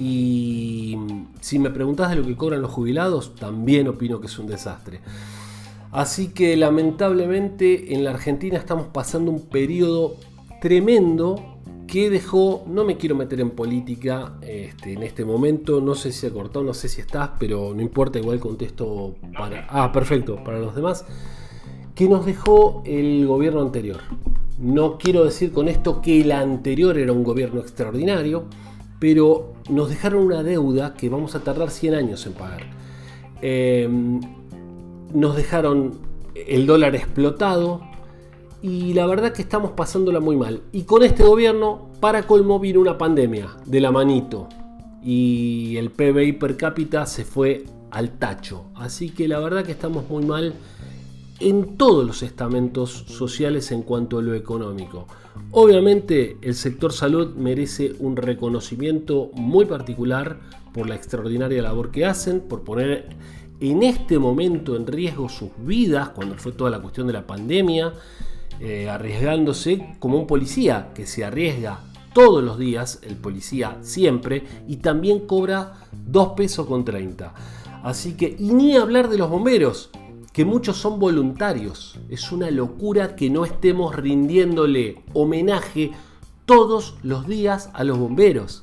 Y 0.00 0.96
si 1.40 1.58
me 1.58 1.68
preguntas 1.68 2.08
de 2.08 2.16
lo 2.16 2.24
que 2.24 2.34
cobran 2.34 2.62
los 2.62 2.70
jubilados, 2.70 3.34
también 3.34 3.88
opino 3.88 4.20
que 4.22 4.26
es 4.26 4.38
un 4.38 4.46
desastre. 4.46 5.00
Así 5.92 6.28
que 6.28 6.56
lamentablemente 6.56 7.94
en 7.94 8.04
la 8.04 8.10
Argentina 8.10 8.56
estamos 8.56 8.86
pasando 8.86 9.30
un 9.30 9.42
periodo 9.42 10.16
tremendo 10.62 11.58
que 11.86 12.08
dejó, 12.08 12.64
no 12.66 12.84
me 12.84 12.96
quiero 12.96 13.14
meter 13.14 13.40
en 13.40 13.50
política 13.50 14.38
este, 14.40 14.94
en 14.94 15.02
este 15.02 15.26
momento, 15.26 15.82
no 15.82 15.94
sé 15.94 16.10
si 16.10 16.20
se 16.20 16.32
cortó, 16.32 16.62
no 16.62 16.72
sé 16.72 16.88
si 16.88 17.02
estás, 17.02 17.32
pero 17.38 17.74
no 17.74 17.82
importa, 17.82 18.18
igual 18.18 18.40
contesto 18.40 19.14
para... 19.36 19.66
Ah, 19.68 19.92
perfecto, 19.92 20.42
para 20.42 20.58
los 20.58 20.74
demás 20.74 21.04
que 21.96 22.08
nos 22.08 22.26
dejó 22.26 22.82
el 22.84 23.26
gobierno 23.26 23.62
anterior. 23.62 24.00
No 24.58 24.98
quiero 24.98 25.24
decir 25.24 25.50
con 25.50 25.66
esto 25.66 26.02
que 26.02 26.20
el 26.20 26.30
anterior 26.30 26.98
era 26.98 27.10
un 27.12 27.24
gobierno 27.24 27.60
extraordinario, 27.60 28.44
pero 29.00 29.54
nos 29.70 29.88
dejaron 29.88 30.22
una 30.24 30.42
deuda 30.42 30.94
que 30.94 31.08
vamos 31.08 31.34
a 31.34 31.40
tardar 31.40 31.70
100 31.70 31.94
años 31.94 32.26
en 32.26 32.34
pagar. 32.34 32.64
Em, 33.40 34.20
nos 35.14 35.36
dejaron 35.36 35.98
el 36.34 36.66
dólar 36.66 36.94
explotado 36.94 37.80
y 38.60 38.92
la 38.92 39.06
verdad 39.06 39.32
que 39.32 39.40
estamos 39.40 39.70
pasándola 39.70 40.20
muy 40.20 40.36
mal. 40.36 40.62
Y 40.72 40.82
con 40.82 41.02
este 41.02 41.22
gobierno, 41.22 41.88
para 42.00 42.24
colmo, 42.24 42.60
vino 42.60 42.78
una 42.78 42.98
pandemia 42.98 43.56
de 43.64 43.80
la 43.80 43.90
manito 43.90 44.48
y 45.02 45.76
el 45.78 45.90
PBI 45.90 46.32
per 46.32 46.58
cápita 46.58 47.06
se 47.06 47.24
fue 47.24 47.64
al 47.90 48.18
tacho. 48.18 48.64
Así 48.74 49.10
que 49.10 49.28
la 49.28 49.38
verdad 49.38 49.64
que 49.64 49.72
estamos 49.72 50.10
muy 50.10 50.26
mal 50.26 50.52
en 51.40 51.76
todos 51.76 52.06
los 52.06 52.22
estamentos 52.22 53.04
sociales 53.08 53.70
en 53.72 53.82
cuanto 53.82 54.18
a 54.18 54.22
lo 54.22 54.34
económico. 54.34 55.06
Obviamente 55.50 56.38
el 56.42 56.54
sector 56.54 56.92
salud 56.92 57.34
merece 57.34 57.94
un 57.98 58.16
reconocimiento 58.16 59.30
muy 59.34 59.66
particular 59.66 60.40
por 60.72 60.88
la 60.88 60.94
extraordinaria 60.94 61.62
labor 61.62 61.90
que 61.90 62.06
hacen, 62.06 62.40
por 62.40 62.62
poner 62.62 63.08
en 63.60 63.82
este 63.82 64.18
momento 64.18 64.76
en 64.76 64.86
riesgo 64.86 65.28
sus 65.28 65.50
vidas, 65.58 66.10
cuando 66.10 66.36
fue 66.36 66.52
toda 66.52 66.70
la 66.70 66.80
cuestión 66.80 67.06
de 67.06 67.14
la 67.14 67.26
pandemia, 67.26 67.92
eh, 68.60 68.88
arriesgándose 68.88 69.96
como 69.98 70.18
un 70.18 70.26
policía 70.26 70.90
que 70.94 71.06
se 71.06 71.24
arriesga 71.24 71.80
todos 72.14 72.42
los 72.42 72.58
días, 72.58 73.00
el 73.02 73.16
policía 73.16 73.78
siempre, 73.82 74.44
y 74.66 74.76
también 74.76 75.26
cobra 75.26 75.74
2 75.92 76.28
pesos 76.34 76.66
con 76.66 76.84
30. 76.84 77.34
Así 77.82 78.16
que, 78.16 78.34
y 78.38 78.52
ni 78.52 78.76
hablar 78.76 79.08
de 79.08 79.18
los 79.18 79.30
bomberos, 79.30 79.90
que 80.36 80.44
muchos 80.44 80.76
son 80.76 81.00
voluntarios. 81.00 81.98
Es 82.10 82.30
una 82.30 82.50
locura 82.50 83.16
que 83.16 83.30
no 83.30 83.46
estemos 83.46 83.96
rindiéndole 83.96 85.02
homenaje 85.14 85.92
todos 86.44 86.98
los 87.02 87.26
días 87.26 87.70
a 87.72 87.84
los 87.84 87.96
bomberos. 87.98 88.62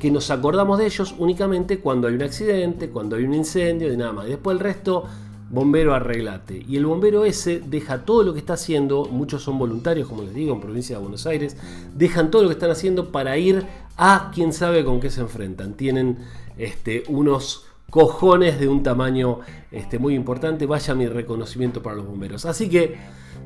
Que 0.00 0.12
nos 0.12 0.30
acordamos 0.30 0.78
de 0.78 0.86
ellos 0.86 1.16
únicamente 1.18 1.80
cuando 1.80 2.06
hay 2.06 2.14
un 2.14 2.22
accidente, 2.22 2.90
cuando 2.90 3.16
hay 3.16 3.24
un 3.24 3.34
incendio 3.34 3.92
y 3.92 3.96
nada 3.96 4.12
más. 4.12 4.26
después 4.26 4.54
el 4.54 4.60
resto 4.60 5.06
bombero 5.50 5.92
arreglate. 5.92 6.64
Y 6.68 6.76
el 6.76 6.86
bombero 6.86 7.24
ese 7.24 7.58
deja 7.58 8.04
todo 8.04 8.22
lo 8.22 8.32
que 8.32 8.38
está 8.38 8.52
haciendo, 8.52 9.06
muchos 9.06 9.42
son 9.42 9.58
voluntarios, 9.58 10.06
como 10.06 10.22
les 10.22 10.34
digo, 10.34 10.54
en 10.54 10.60
provincia 10.60 10.98
de 10.98 11.02
Buenos 11.02 11.26
Aires, 11.26 11.56
dejan 11.96 12.30
todo 12.30 12.42
lo 12.42 12.48
que 12.48 12.54
están 12.54 12.70
haciendo 12.70 13.10
para 13.10 13.36
ir 13.38 13.66
a 13.96 14.30
quién 14.32 14.52
sabe 14.52 14.84
con 14.84 15.00
qué 15.00 15.10
se 15.10 15.22
enfrentan. 15.22 15.74
Tienen 15.74 16.18
este, 16.58 17.02
unos 17.08 17.67
cojones 17.90 18.60
de 18.60 18.68
un 18.68 18.82
tamaño 18.82 19.40
este, 19.70 19.98
muy 19.98 20.14
importante. 20.14 20.66
Vaya 20.66 20.94
mi 20.94 21.06
reconocimiento 21.06 21.82
para 21.82 21.96
los 21.96 22.06
bomberos. 22.06 22.44
Así 22.44 22.68
que 22.68 22.96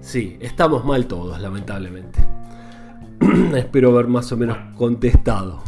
sí, 0.00 0.36
estamos 0.40 0.84
mal 0.84 1.06
todos, 1.06 1.40
lamentablemente. 1.40 2.18
Espero 3.56 3.90
haber 3.90 4.08
más 4.08 4.30
o 4.32 4.36
menos 4.36 4.58
contestado. 4.76 5.62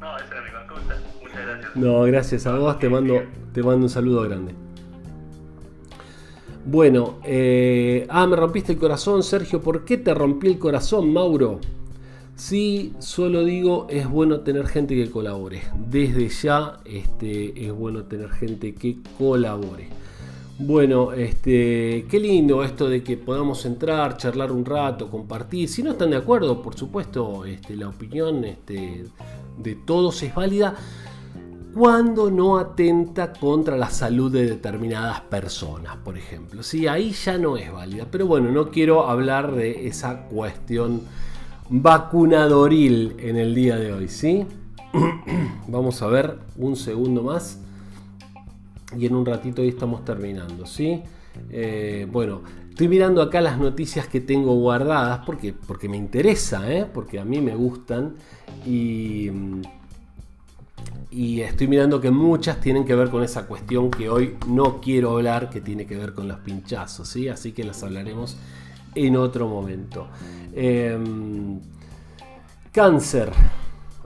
No, 0.00 0.16
esa 0.16 0.26
era 0.26 0.42
mi 0.42 0.68
consulta. 0.68 0.96
Muchas 1.22 1.46
gracias. 1.46 1.76
No, 1.76 2.02
gracias 2.02 2.46
a 2.46 2.58
vos. 2.58 2.78
Te 2.78 2.88
mando, 2.88 3.22
te 3.52 3.62
mando 3.62 3.84
un 3.84 3.90
saludo 3.90 4.22
grande. 4.22 4.54
Bueno, 6.64 7.18
eh, 7.24 8.06
ah, 8.08 8.26
me 8.26 8.36
rompiste 8.36 8.72
el 8.72 8.78
corazón, 8.78 9.22
Sergio. 9.24 9.60
¿Por 9.60 9.84
qué 9.84 9.96
te 9.96 10.14
rompí 10.14 10.46
el 10.46 10.58
corazón, 10.58 11.12
Mauro? 11.12 11.58
Sí, 12.34 12.94
solo 12.98 13.44
digo, 13.44 13.86
es 13.90 14.08
bueno 14.08 14.40
tener 14.40 14.66
gente 14.66 14.94
que 14.94 15.10
colabore. 15.10 15.62
Desde 15.88 16.28
ya 16.28 16.80
este, 16.84 17.66
es 17.66 17.72
bueno 17.72 18.04
tener 18.04 18.30
gente 18.30 18.74
que 18.74 18.98
colabore. 19.18 19.88
Bueno, 20.58 21.12
este, 21.12 22.06
qué 22.08 22.20
lindo 22.20 22.62
esto 22.62 22.88
de 22.88 23.02
que 23.02 23.16
podamos 23.16 23.64
entrar, 23.64 24.16
charlar 24.16 24.52
un 24.52 24.64
rato, 24.64 25.10
compartir. 25.10 25.68
Si 25.68 25.82
no 25.82 25.92
están 25.92 26.10
de 26.10 26.16
acuerdo, 26.16 26.62
por 26.62 26.74
supuesto, 26.76 27.44
este, 27.44 27.76
la 27.76 27.88
opinión 27.88 28.42
de 28.42 29.74
todos 29.86 30.22
es 30.22 30.34
válida 30.34 30.74
cuando 31.74 32.30
no 32.30 32.58
atenta 32.58 33.32
contra 33.32 33.76
la 33.76 33.88
salud 33.88 34.30
de 34.30 34.46
determinadas 34.46 35.22
personas, 35.22 35.96
por 35.96 36.18
ejemplo. 36.18 36.62
Sí, 36.62 36.86
ahí 36.86 37.12
ya 37.12 37.38
no 37.38 37.56
es 37.56 37.72
válida. 37.72 38.06
Pero 38.10 38.26
bueno, 38.26 38.50
no 38.50 38.70
quiero 38.70 39.08
hablar 39.08 39.54
de 39.54 39.86
esa 39.86 40.24
cuestión 40.26 41.02
vacunadoril 41.68 43.16
en 43.18 43.36
el 43.36 43.54
día 43.54 43.76
de 43.76 43.92
hoy, 43.92 44.08
¿sí? 44.08 44.46
Vamos 45.68 46.02
a 46.02 46.06
ver 46.08 46.38
un 46.56 46.76
segundo 46.76 47.22
más. 47.22 47.60
Y 48.96 49.06
en 49.06 49.14
un 49.14 49.24
ratito 49.24 49.62
ahí 49.62 49.68
estamos 49.68 50.04
terminando, 50.04 50.66
¿sí? 50.66 51.02
Eh, 51.50 52.06
bueno, 52.10 52.42
estoy 52.68 52.88
mirando 52.88 53.22
acá 53.22 53.40
las 53.40 53.58
noticias 53.58 54.06
que 54.06 54.20
tengo 54.20 54.54
guardadas 54.54 55.20
porque, 55.24 55.54
porque 55.54 55.88
me 55.88 55.96
interesa, 55.96 56.70
¿eh? 56.70 56.86
porque 56.92 57.18
a 57.18 57.24
mí 57.24 57.40
me 57.40 57.54
gustan. 57.54 58.16
Y 58.66 59.30
y 61.12 61.42
estoy 61.42 61.68
mirando 61.68 62.00
que 62.00 62.10
muchas 62.10 62.58
tienen 62.58 62.86
que 62.86 62.94
ver 62.94 63.10
con 63.10 63.22
esa 63.22 63.46
cuestión 63.46 63.90
que 63.90 64.08
hoy 64.08 64.36
no 64.48 64.80
quiero 64.80 65.10
hablar, 65.10 65.50
que 65.50 65.60
tiene 65.60 65.86
que 65.86 65.94
ver 65.94 66.14
con 66.14 66.26
los 66.26 66.38
pinchazos, 66.38 67.06
¿sí? 67.06 67.28
Así 67.28 67.52
que 67.52 67.64
las 67.64 67.82
hablaremos 67.82 68.38
en 68.94 69.16
otro 69.16 69.48
momento. 69.48 70.08
Em, 70.54 71.60
cáncer. 72.72 73.30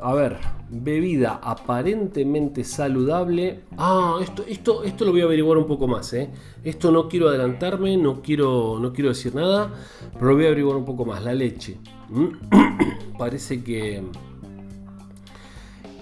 A 0.00 0.12
ver, 0.14 0.36
bebida 0.68 1.40
aparentemente 1.42 2.64
saludable. 2.64 3.60
Ah, 3.78 4.18
esto, 4.20 4.44
esto, 4.46 4.84
esto 4.84 5.04
lo 5.04 5.12
voy 5.12 5.22
a 5.22 5.24
averiguar 5.24 5.58
un 5.58 5.66
poco 5.66 5.86
más. 5.86 6.12
¿eh? 6.12 6.30
Esto 6.62 6.90
no 6.90 7.08
quiero 7.08 7.28
adelantarme, 7.28 7.96
no 7.96 8.20
quiero, 8.20 8.78
no 8.78 8.92
quiero 8.92 9.10
decir 9.10 9.34
nada, 9.34 9.72
pero 10.12 10.26
lo 10.26 10.34
voy 10.34 10.44
a 10.44 10.48
averiguar 10.48 10.76
un 10.76 10.84
poco 10.84 11.04
más. 11.04 11.22
La 11.22 11.34
leche. 11.34 11.78
Parece 13.18 13.64
que 13.64 14.02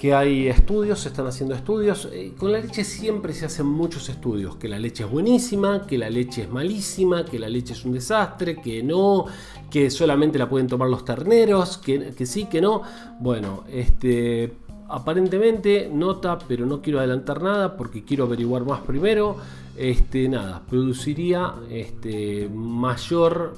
que 0.04 0.12
hay 0.12 0.48
estudios, 0.48 1.00
se 1.00 1.08
están 1.08 1.26
haciendo 1.26 1.54
estudios. 1.54 2.10
Eh, 2.12 2.34
con 2.38 2.52
la 2.52 2.58
leche 2.58 2.84
siempre 2.84 3.32
se 3.32 3.46
hacen 3.46 3.64
muchos 3.64 4.10
estudios, 4.10 4.56
que 4.56 4.68
la 4.68 4.78
leche 4.78 5.04
es 5.04 5.10
buenísima, 5.10 5.86
que 5.86 5.96
la 5.96 6.10
leche 6.10 6.42
es 6.42 6.50
malísima, 6.50 7.24
que 7.24 7.38
la 7.38 7.48
leche 7.48 7.72
es 7.72 7.86
un 7.86 7.92
desastre, 7.92 8.60
que 8.60 8.82
no, 8.82 9.24
que 9.70 9.88
solamente 9.88 10.38
la 10.38 10.46
pueden 10.46 10.66
tomar 10.66 10.90
los 10.90 11.06
terneros, 11.06 11.78
que, 11.78 12.26
sí, 12.26 12.44
que 12.44 12.60
no. 12.60 12.82
Bueno, 13.18 13.64
este, 13.72 14.52
aparentemente 14.90 15.88
nota, 15.90 16.36
pero 16.36 16.66
no 16.66 16.82
quiero 16.82 16.98
adelantar 16.98 17.42
nada 17.42 17.74
porque 17.74 18.04
quiero 18.04 18.24
averiguar 18.24 18.66
más 18.66 18.82
primero. 18.82 19.38
Este, 19.74 20.28
nada, 20.28 20.60
produciría 20.68 21.54
este, 21.70 22.50
mayor 22.50 23.54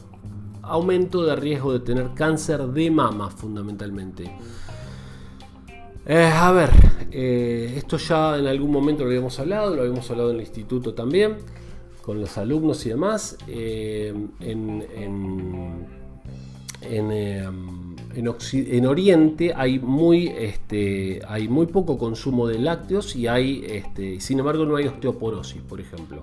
aumento 0.62 1.24
de 1.24 1.34
riesgo 1.34 1.72
de 1.72 1.80
tener 1.80 2.11
cáncer 2.14 2.68
de 2.68 2.88
mama 2.88 3.30
fundamentalmente. 3.30 4.30
Eh, 6.09 6.31
a 6.33 6.53
ver, 6.53 6.71
eh, 7.11 7.75
esto 7.77 7.97
ya 7.97 8.39
en 8.39 8.47
algún 8.47 8.71
momento 8.71 9.03
lo 9.03 9.09
habíamos 9.09 9.41
hablado, 9.41 9.75
lo 9.75 9.83
habíamos 9.83 10.09
hablado 10.09 10.31
en 10.31 10.37
el 10.37 10.43
instituto 10.43 10.95
también, 10.95 11.39
con 12.01 12.21
los 12.21 12.39
alumnos 12.39 12.87
y 12.87 12.91
demás. 12.91 13.37
Eh, 13.49 14.15
en, 14.39 14.85
en, 16.83 18.87
Oriente 18.87 19.53
hay 19.55 19.81
muy, 19.81 20.29
este, 20.29 21.21
hay 21.27 21.49
muy 21.49 21.67
poco 21.67 21.99
consumo 21.99 22.47
de 22.47 22.61
lácteos 22.61 23.17
y 23.17 23.27
hay, 23.27 23.65
este, 23.69 24.21
sin 24.21 24.39
embargo, 24.39 24.65
no 24.65 24.77
hay 24.77 24.87
osteoporosis, 24.87 25.61
por 25.63 25.81
ejemplo. 25.81 26.23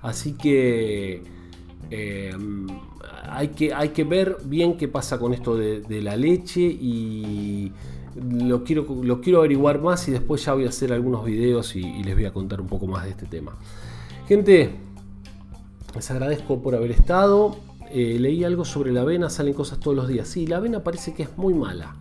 Así 0.00 0.34
que 0.34 1.24
hay 3.28 3.48
que, 3.48 3.74
hay 3.74 3.88
que 3.88 4.04
ver 4.04 4.36
bien 4.44 4.76
qué 4.76 4.86
pasa 4.86 5.18
con 5.18 5.34
esto 5.34 5.56
de 5.56 6.02
la 6.02 6.16
leche 6.16 6.60
y 6.60 7.72
lo 8.14 8.64
quiero, 8.64 8.86
lo 9.02 9.20
quiero 9.20 9.38
averiguar 9.38 9.80
más 9.80 10.06
y 10.08 10.10
después 10.10 10.44
ya 10.44 10.54
voy 10.54 10.66
a 10.66 10.68
hacer 10.68 10.92
algunos 10.92 11.24
videos 11.24 11.74
y, 11.76 12.02
les 12.02 12.14
voy 12.14 12.24
a 12.26 12.32
contar 12.32 12.60
un 12.60 12.66
poco 12.66 12.86
más 12.86 13.04
de 13.04 13.10
este 13.10 13.26
tema. 13.26 13.56
Gente, 14.28 14.76
les 15.94 16.10
agradezco 16.10 16.62
por 16.62 16.74
haber 16.74 16.92
estado. 16.92 17.56
Eh, 17.90 18.18
leí 18.18 18.42
algo 18.44 18.64
sobre 18.64 18.92
la 18.92 19.02
avena, 19.02 19.30
salen 19.30 19.54
cosas 19.54 19.78
todos 19.78 19.96
los 19.96 20.08
días. 20.08 20.28
Sí, 20.28 20.46
la 20.46 20.56
avena 20.56 20.82
parece 20.82 21.14
que 21.14 21.24
es 21.24 21.36
muy 21.36 21.54
mala. 21.54 21.96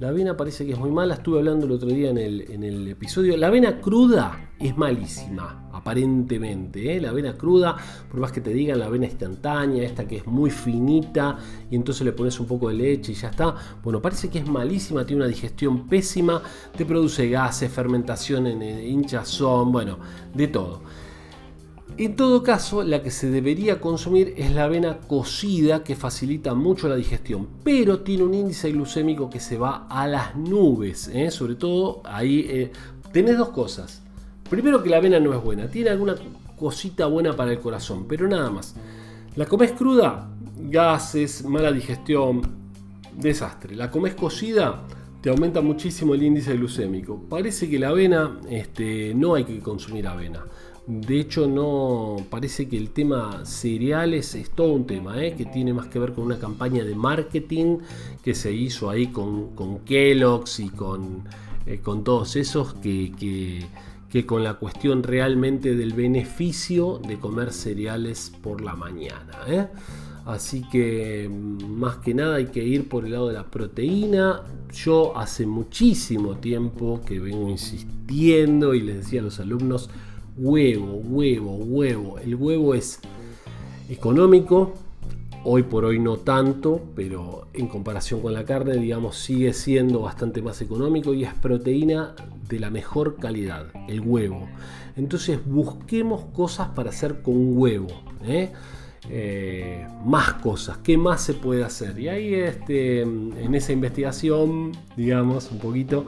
La 0.00 0.08
avena 0.08 0.36
parece 0.36 0.66
que 0.66 0.72
es 0.72 0.78
muy 0.78 0.90
mala. 0.90 1.14
Estuve 1.14 1.38
hablando 1.38 1.66
el 1.66 1.72
otro 1.72 1.88
día 1.88 2.10
en 2.10 2.18
el, 2.18 2.50
en 2.50 2.88
episodio. 2.88 3.36
La 3.36 3.46
avena 3.46 3.80
cruda 3.80 4.50
es 4.58 4.76
malísima, 4.76 5.68
aparentemente. 5.72 6.96
¿eh? 6.96 7.00
La 7.00 7.10
avena 7.10 7.34
cruda, 7.34 7.76
por 8.10 8.18
más 8.18 8.32
que 8.32 8.40
te 8.40 8.50
digan 8.50 8.80
la 8.80 8.86
avena 8.86 9.06
instantánea, 9.06 9.84
esta 9.84 10.06
que 10.08 10.16
es 10.16 10.26
muy 10.26 10.50
finita, 10.50 11.38
y 11.70 11.76
entonces 11.76 12.04
le 12.04 12.12
pones 12.12 12.38
un 12.40 12.46
poco 12.46 12.68
de 12.68 12.74
leche 12.74 13.12
y 13.12 13.14
ya 13.14 13.28
está. 13.28 13.54
Bueno, 13.84 14.02
parece 14.02 14.28
que 14.28 14.40
es 14.40 14.48
malísima, 14.48 15.06
tiene 15.06 15.22
una 15.22 15.28
digestión 15.28 15.86
pésima, 15.86 16.42
te 16.76 16.84
produce 16.84 17.28
gases, 17.28 17.70
fermentación 17.70 18.48
en 18.48 18.62
hinchazón, 18.62 19.70
bueno, 19.70 19.98
de 20.34 20.48
todo. 20.48 20.82
En 21.96 22.16
todo 22.16 22.42
caso, 22.42 22.82
la 22.82 23.04
que 23.04 23.12
se 23.12 23.30
debería 23.30 23.80
consumir 23.80 24.34
es 24.36 24.52
la 24.52 24.64
avena 24.64 24.98
cocida 25.06 25.84
que 25.84 25.94
facilita 25.94 26.52
mucho 26.52 26.88
la 26.88 26.96
digestión, 26.96 27.46
pero 27.62 28.00
tiene 28.00 28.24
un 28.24 28.34
índice 28.34 28.72
glucémico 28.72 29.30
que 29.30 29.38
se 29.38 29.58
va 29.58 29.86
a 29.88 30.08
las 30.08 30.34
nubes. 30.34 31.06
¿eh? 31.06 31.30
Sobre 31.30 31.54
todo 31.54 32.02
ahí 32.04 32.46
eh, 32.48 32.72
tenés 33.12 33.38
dos 33.38 33.50
cosas. 33.50 34.02
Primero 34.50 34.82
que 34.82 34.90
la 34.90 34.96
avena 34.96 35.20
no 35.20 35.32
es 35.34 35.42
buena, 35.42 35.68
tiene 35.68 35.90
alguna 35.90 36.16
cosita 36.58 37.06
buena 37.06 37.36
para 37.36 37.52
el 37.52 37.60
corazón, 37.60 38.06
pero 38.08 38.26
nada 38.26 38.50
más. 38.50 38.74
La 39.36 39.46
comes 39.46 39.70
cruda, 39.70 40.28
gases, 40.56 41.44
mala 41.44 41.70
digestión, 41.70 42.42
desastre. 43.16 43.76
La 43.76 43.92
comes 43.92 44.14
cocida, 44.14 44.82
te 45.20 45.30
aumenta 45.30 45.60
muchísimo 45.60 46.14
el 46.14 46.24
índice 46.24 46.56
glucémico. 46.56 47.22
Parece 47.28 47.70
que 47.70 47.78
la 47.78 47.90
avena, 47.90 48.40
este, 48.50 49.14
no 49.14 49.34
hay 49.34 49.44
que 49.44 49.60
consumir 49.60 50.08
avena. 50.08 50.44
De 50.86 51.18
hecho, 51.18 51.46
no 51.46 52.16
parece 52.28 52.68
que 52.68 52.76
el 52.76 52.90
tema 52.90 53.46
cereales 53.46 54.34
es 54.34 54.50
todo 54.50 54.74
un 54.74 54.86
tema, 54.86 55.22
¿eh? 55.22 55.34
que 55.34 55.46
tiene 55.46 55.72
más 55.72 55.86
que 55.86 55.98
ver 55.98 56.12
con 56.12 56.24
una 56.24 56.38
campaña 56.38 56.84
de 56.84 56.94
marketing 56.94 57.78
que 58.22 58.34
se 58.34 58.52
hizo 58.52 58.90
ahí 58.90 59.06
con, 59.06 59.78
Kellogg's 59.86 60.60
y 60.60 60.68
con, 60.68 61.24
eh, 61.64 61.78
con 61.82 62.04
todos 62.04 62.36
esos 62.36 62.74
que, 62.74 63.12
que, 64.10 64.26
con 64.26 64.44
la 64.44 64.54
cuestión 64.54 65.02
realmente 65.02 65.74
del 65.74 65.94
beneficio 65.94 67.00
de 67.04 67.18
comer 67.18 67.52
cereales 67.52 68.30
por 68.42 68.60
la 68.60 68.74
mañana. 68.74 69.38
¿eh? 69.48 69.66
Así 70.26 70.64
que 70.70 71.30
más 71.30 71.96
que 71.96 72.12
nada 72.12 72.36
hay 72.36 72.46
que 72.46 72.62
ir 72.62 72.88
por 72.88 73.06
el 73.06 73.12
lado 73.12 73.28
de 73.28 73.34
la 73.34 73.44
proteína. 73.44 74.42
Yo 74.72 75.16
hace 75.16 75.46
muchísimo 75.46 76.36
tiempo 76.36 77.00
que 77.06 77.20
vengo 77.20 77.48
insistiendo 77.48 78.74
y 78.74 78.82
les 78.82 78.98
decía 78.98 79.20
a 79.20 79.24
los 79.24 79.40
alumnos, 79.40 79.90
huevo, 80.36 81.00
huevo, 81.04 81.56
huevo. 81.56 82.18
El 82.18 82.34
huevo 82.34 82.74
es 82.74 83.00
económico, 83.88 84.72
hoy 85.44 85.62
por 85.62 85.84
hoy 85.84 85.98
no 85.98 86.16
tanto, 86.16 86.80
pero 86.96 87.46
en 87.52 87.68
comparación 87.68 88.20
con 88.20 88.32
la 88.32 88.44
carne, 88.44 88.76
digamos, 88.76 89.16
sigue 89.16 89.52
siendo 89.52 90.00
bastante 90.00 90.42
más 90.42 90.60
económico 90.60 91.14
y 91.14 91.24
es 91.24 91.34
proteína 91.34 92.14
de 92.48 92.60
la 92.60 92.70
mejor 92.70 93.16
calidad, 93.16 93.66
el 93.88 94.00
huevo. 94.00 94.48
Entonces 94.96 95.38
busquemos 95.44 96.24
cosas 96.32 96.68
para 96.68 96.90
hacer 96.90 97.22
con 97.22 97.56
huevo. 97.56 97.88
¿eh? 98.24 98.50
Eh, 99.10 99.86
más 100.04 100.34
cosas, 100.34 100.78
qué 100.78 100.96
más 100.96 101.20
se 101.20 101.34
puede 101.34 101.62
hacer. 101.62 101.98
Y 101.98 102.08
ahí 102.08 102.34
este, 102.34 103.02
en 103.02 103.54
esa 103.54 103.72
investigación, 103.72 104.72
digamos, 104.96 105.50
un 105.52 105.58
poquito, 105.58 106.06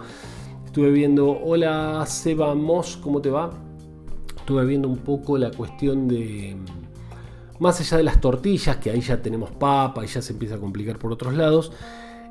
estuve 0.64 0.91
viendo, 0.91 1.31
hola 1.31 2.05
Seba 2.07 2.55
Moss, 2.55 2.97
¿cómo 2.97 3.20
te 3.20 3.31
va? 3.31 3.65
Estuve 4.47 4.64
viendo 4.64 4.88
un 4.88 4.99
poco 4.99 5.36
la 5.36 5.51
cuestión 5.51 6.07
de, 6.07 6.55
más 7.59 7.80
allá 7.80 7.97
de 7.97 8.05
las 8.05 8.20
tortillas, 8.20 8.76
que 8.76 8.92
ahí 8.92 9.01
ya 9.01 9.20
tenemos 9.20 9.51
papa 9.51 10.05
y 10.05 10.07
ya 10.07 10.22
se 10.22 10.34
empieza 10.34 10.55
a 10.55 10.59
complicar 10.59 11.01
por 11.01 11.11
otros 11.11 11.34
lados, 11.34 11.72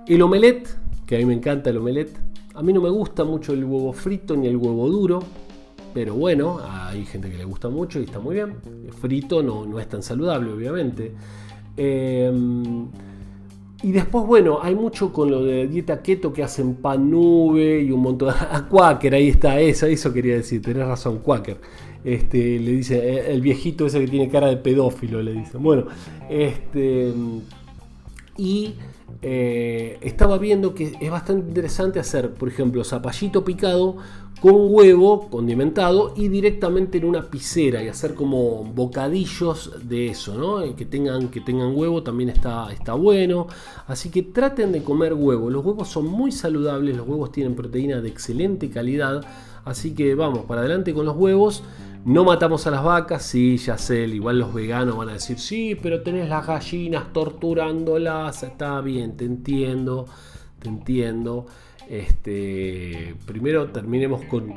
el 0.07 0.21
omelette, 0.21 0.69
que 1.05 1.17
a 1.17 1.19
mí 1.19 1.25
me 1.25 1.33
encanta 1.33 1.71
el 1.71 1.77
omelette, 1.77 2.17
a 2.53 2.63
mí 2.63 2.71
no 2.71 2.79
me 2.79 2.89
gusta 2.89 3.25
mucho 3.25 3.51
el 3.51 3.65
huevo 3.65 3.91
frito 3.91 4.37
ni 4.37 4.47
el 4.47 4.55
huevo 4.55 4.87
duro, 4.87 5.19
pero 5.93 6.13
bueno, 6.13 6.61
hay 6.63 7.03
gente 7.03 7.29
que 7.29 7.37
le 7.37 7.43
gusta 7.43 7.67
mucho 7.67 7.99
y 7.99 8.03
está 8.03 8.19
muy 8.19 8.35
bien. 8.35 8.55
frito 8.97 9.43
no, 9.43 9.65
no 9.65 9.77
es 9.77 9.89
tan 9.89 10.01
saludable, 10.01 10.53
obviamente. 10.53 11.11
Em, 11.75 12.87
y 13.83 13.91
después, 13.91 14.25
bueno, 14.25 14.59
hay 14.61 14.73
mucho 14.73 15.11
con 15.11 15.29
lo 15.29 15.43
de 15.43 15.67
dieta 15.67 16.01
keto 16.01 16.31
que 16.31 16.43
hacen 16.43 16.75
pan 16.75 17.11
nube 17.11 17.81
y 17.81 17.91
un 17.91 18.01
montón 18.01 18.29
de... 18.29 18.35
A 18.51 18.65
Quaker, 18.69 19.15
ahí 19.15 19.27
está, 19.27 19.59
eso, 19.59 19.85
eso 19.85 20.13
quería 20.13 20.35
decir, 20.35 20.61
tenés 20.61 20.87
razón, 20.87 21.19
Quaker. 21.19 21.57
Este, 22.05 22.59
le 22.59 22.71
dice, 22.71 22.97
eh, 22.97 23.33
el 23.33 23.41
viejito 23.41 23.87
ese 23.87 23.99
que 23.99 24.07
tiene 24.07 24.29
cara 24.29 24.47
de 24.47 24.57
pedófilo, 24.57 25.21
le 25.21 25.33
dicen. 25.33 25.61
Bueno, 25.61 25.87
este... 26.29 27.11
Y 28.37 28.75
eh, 29.21 29.97
estaba 30.01 30.37
viendo 30.37 30.75
que 30.75 30.95
es 30.99 31.11
bastante 31.11 31.47
interesante 31.47 31.99
hacer, 31.99 32.33
por 32.33 32.49
ejemplo, 32.49 32.83
zapallito 32.83 33.43
picado 33.45 33.97
con 34.41 34.53
huevo 34.69 35.29
condimentado 35.29 36.13
y 36.15 36.27
directamente 36.27 36.97
en 36.97 37.05
una 37.05 37.23
piscera 37.23 37.81
y 37.81 37.87
hacer 37.87 38.13
como 38.13 38.63
bocadillos 38.65 39.71
de 39.87 40.09
eso, 40.09 40.35
¿no? 40.35 40.75
Que 40.75 40.85
tengan, 40.85 41.29
que 41.29 41.39
tengan 41.39 41.75
huevo 41.75 42.03
también 42.03 42.29
está, 42.29 42.71
está 42.71 42.93
bueno. 42.93 43.47
Así 43.87 44.09
que 44.09 44.21
traten 44.23 44.73
de 44.73 44.83
comer 44.83 45.13
huevo. 45.13 45.49
Los 45.49 45.65
huevos 45.65 45.87
son 45.87 46.07
muy 46.07 46.31
saludables, 46.31 46.97
los 46.97 47.07
huevos 47.07 47.31
tienen 47.31 47.55
proteína 47.55 48.01
de 48.01 48.09
excelente 48.09 48.69
calidad. 48.69 49.25
Así 49.63 49.95
que 49.95 50.13
vamos, 50.13 50.45
para 50.45 50.61
adelante 50.61 50.93
con 50.93 51.05
los 51.05 51.15
huevos. 51.15 51.63
No 52.05 52.23
matamos 52.23 52.67
a 52.67 52.69
las 52.69 52.83
vacas, 52.83 53.23
sí, 53.23 53.57
ya 53.57 53.79
sé, 53.79 54.05
igual 54.05 54.37
los 54.37 54.53
veganos 54.53 54.95
van 54.95 55.09
a 55.09 55.13
decir, 55.13 55.39
sí, 55.39 55.73
pero 55.73 56.03
tenés 56.03 56.29
las 56.29 56.45
gallinas 56.45 57.11
torturándolas, 57.11 58.43
está 58.43 58.79
bien, 58.81 59.17
te 59.17 59.25
entiendo, 59.25 60.05
te 60.59 60.69
entiendo. 60.69 61.47
Este, 61.89 63.15
primero 63.25 63.71
terminemos 63.71 64.21
con, 64.25 64.53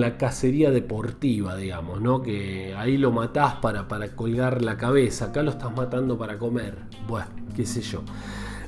la 0.00 0.16
cacería 0.16 0.72
deportiva, 0.72 1.54
digamos, 1.54 2.00
¿no? 2.00 2.22
Que 2.22 2.74
ahí 2.76 2.96
lo 2.96 3.12
matás 3.12 3.54
para, 3.54 3.86
para 3.86 4.16
colgar 4.16 4.60
la 4.60 4.76
cabeza, 4.76 5.26
acá 5.26 5.44
lo 5.44 5.52
estás 5.52 5.72
matando 5.72 6.18
para 6.18 6.38
comer. 6.38 6.76
Bueno, 7.06 7.28
qué 7.54 7.66
sé 7.66 7.82
yo. 7.82 8.02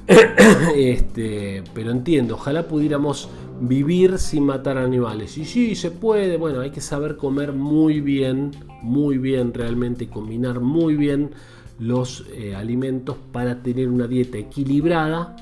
este, 0.77 1.63
pero 1.75 1.91
entiendo, 1.91 2.35
ojalá 2.35 2.67
pudiéramos 2.67 3.29
vivir 3.61 4.19
sin 4.19 4.45
matar 4.45 4.79
animales. 4.79 5.39
Y 5.39 5.45
sí, 5.45 5.75
se 5.75 5.91
puede, 5.91 6.37
bueno, 6.37 6.61
hay 6.61 6.71
que 6.71 6.81
saber 6.81 7.17
comer 7.17 7.53
muy 7.53 8.01
bien, 8.01 8.51
muy 8.83 9.19
bien 9.19 9.55
realmente, 9.55 10.09
combinar 10.09 10.61
muy 10.61 10.97
bien 10.97 11.31
los 11.79 12.25
eh, 12.33 12.55
alimentos 12.55 13.17
para 13.33 13.63
tener 13.63 13.89
una 13.89 14.07
dieta 14.07 14.39
equilibrada 14.39 15.37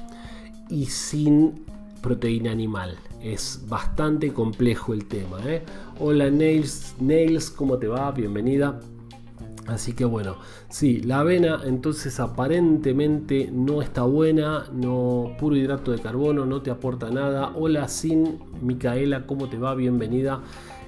y 0.68 0.86
sin 0.86 1.64
proteína 2.02 2.50
animal. 2.52 2.96
Es 3.22 3.64
bastante 3.68 4.32
complejo 4.32 4.94
el 4.94 5.06
tema. 5.06 5.38
¿eh? 5.46 5.62
Hola 5.98 6.30
Nails, 6.30 6.94
Nails, 7.00 7.50
¿cómo 7.50 7.78
te 7.78 7.88
va? 7.88 8.10
Bienvenida. 8.12 8.80
Así 9.70 9.92
que 9.92 10.04
bueno, 10.04 10.36
sí, 10.68 11.00
la 11.00 11.20
avena 11.20 11.60
entonces 11.64 12.18
aparentemente 12.18 13.48
no 13.52 13.82
está 13.82 14.02
buena, 14.02 14.66
no 14.72 15.36
puro 15.38 15.54
hidrato 15.54 15.92
de 15.92 16.00
carbono, 16.00 16.44
no 16.44 16.60
te 16.60 16.72
aporta 16.72 17.08
nada. 17.10 17.52
Hola 17.54 17.86
Sin, 17.86 18.40
Micaela, 18.62 19.26
¿cómo 19.26 19.48
te 19.48 19.58
va? 19.58 19.74
Bienvenida. 19.76 20.40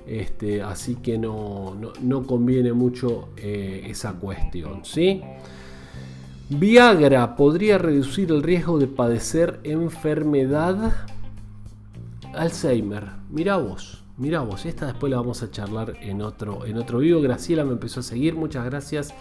Este, 0.05 0.63
así 0.63 0.97
que 0.97 1.17
no, 1.17 1.77
no, 2.03 2.27
conviene 2.27 2.73
mucho 2.73 3.29
eh, 3.37 3.87
esa 3.87 4.15
cuestión, 4.15 4.85
¿sí? 4.85 5.23
Viagra 6.49 7.37
podría 7.37 7.79
reducir 7.79 8.33
el 8.33 8.43
riesgo 8.43 8.81
de 8.81 8.89
padecer 8.89 9.61
enfermedad 9.63 10.93
Alzheimer. 12.35 13.11
Mira 13.31 13.59
vos, 13.59 14.02
mira 14.23 14.41
vos. 14.41 14.65
Esta 14.67 14.87
después 14.87 15.11
la 15.11 15.17
vamos 15.17 15.43
a 15.43 15.51
charlar 15.51 15.97
en 16.01 16.23
otro, 16.23 16.65
en 16.65 16.79
otro 16.79 17.01
video. 17.01 17.21
Graciela 17.21 17.65
me 17.65 17.73
empezó 17.73 18.01
a 18.01 18.03
seguir. 18.05 18.37
Muchas 18.37 18.65
gracias. 18.65 19.13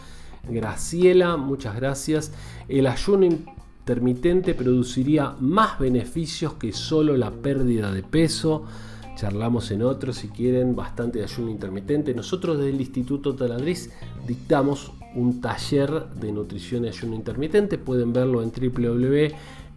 Graciela, 0.47 1.37
muchas 1.37 1.75
gracias. 1.75 2.31
El 2.67 2.85
ayuno 2.85 3.25
intermitente 3.25 4.53
produciría 4.53 5.35
más 5.39 5.79
beneficios 5.79 6.53
que 6.53 6.71
solo 6.71 7.17
la 7.17 7.31
pérdida 7.31 7.91
de 7.91 8.03
peso. 8.03 8.65
Charlamos 9.15 9.71
en 9.71 9.81
otro, 9.81 10.13
si 10.13 10.29
quieren, 10.29 10.75
bastante 10.75 11.17
de 11.17 11.25
ayuno 11.25 11.49
intermitente. 11.49 12.13
Nosotros 12.13 12.59
desde 12.59 12.69
el 12.69 12.79
Instituto 12.79 13.35
Taladriz 13.35 13.89
dictamos 14.27 14.93
un 15.15 15.41
taller 15.41 16.09
de 16.13 16.31
nutrición 16.31 16.85
y 16.85 16.89
ayuno 16.89 17.15
intermitente. 17.15 17.79
Pueden 17.79 18.13
verlo 18.13 18.43
en 18.43 18.51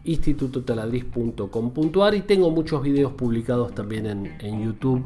www.institutotaladriz.com.ar 0.04 2.14
y 2.14 2.20
tengo 2.22 2.50
muchos 2.50 2.82
videos 2.82 3.12
publicados 3.12 3.74
también 3.74 4.06
en, 4.38 4.64
YouTube 4.64 5.04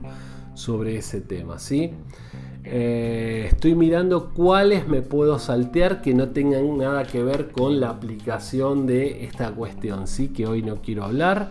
sobre 0.54 0.96
ese 0.96 1.20
tema. 1.20 1.58
¿sí? 1.58 1.90
Eh, 2.64 3.48
estoy 3.48 3.74
mirando 3.74 4.30
cuáles 4.30 4.88
me 4.88 5.02
puedo 5.02 5.38
saltear 5.38 6.00
que 6.02 6.14
no 6.14 6.30
tengan 6.30 6.78
nada 6.78 7.04
que 7.04 7.22
ver 7.22 7.50
con 7.50 7.80
la 7.80 7.90
aplicación 7.90 8.86
de 8.86 9.24
esta 9.24 9.52
cuestión, 9.52 10.08
¿sí? 10.08 10.28
que 10.28 10.46
hoy 10.46 10.62
no 10.62 10.80
quiero 10.82 11.04
hablar. 11.04 11.50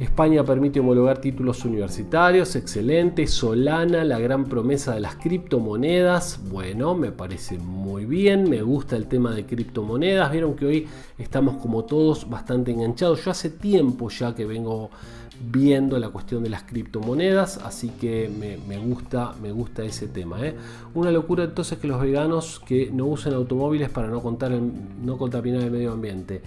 España 0.00 0.44
permite 0.44 0.78
homologar 0.78 1.18
títulos 1.18 1.64
universitarios, 1.64 2.54
excelente. 2.54 3.26
Solana, 3.26 4.04
la 4.04 4.20
gran 4.20 4.44
promesa 4.44 4.94
de 4.94 5.00
las 5.00 5.16
criptomonedas. 5.16 6.40
Bueno, 6.48 6.94
me 6.94 7.10
parece 7.10 7.58
muy 7.58 8.04
bien, 8.04 8.48
me 8.48 8.62
gusta 8.62 8.94
el 8.94 9.08
tema 9.08 9.34
de 9.34 9.44
criptomonedas. 9.44 10.30
Vieron 10.30 10.54
que 10.54 10.66
hoy 10.66 10.86
estamos 11.18 11.56
como 11.56 11.84
todos 11.84 12.30
bastante 12.30 12.70
enganchados. 12.70 13.24
Yo 13.24 13.32
hace 13.32 13.50
tiempo 13.50 14.08
ya 14.08 14.36
que 14.36 14.46
vengo 14.46 14.90
viendo 15.40 15.98
la 15.98 16.10
cuestión 16.10 16.44
de 16.44 16.50
las 16.50 16.62
criptomonedas, 16.62 17.58
así 17.58 17.90
que 17.90 18.28
me, 18.28 18.78
gusta, 18.78 19.34
me 19.42 19.50
gusta 19.50 19.82
ese 19.82 20.06
tema. 20.06 20.44
¿eh? 20.46 20.54
Una 20.94 21.10
locura 21.10 21.42
entonces 21.42 21.78
que 21.78 21.88
los 21.88 22.00
veganos 22.00 22.60
que 22.64 22.90
no 22.92 23.06
usen 23.06 23.34
automóviles 23.34 23.90
para 23.90 24.08
no, 24.08 24.20
contar 24.20 24.52
no 24.52 25.18
contaminar 25.18 25.62
el 25.62 25.72
medio 25.72 25.92
ambiente. 25.92 26.42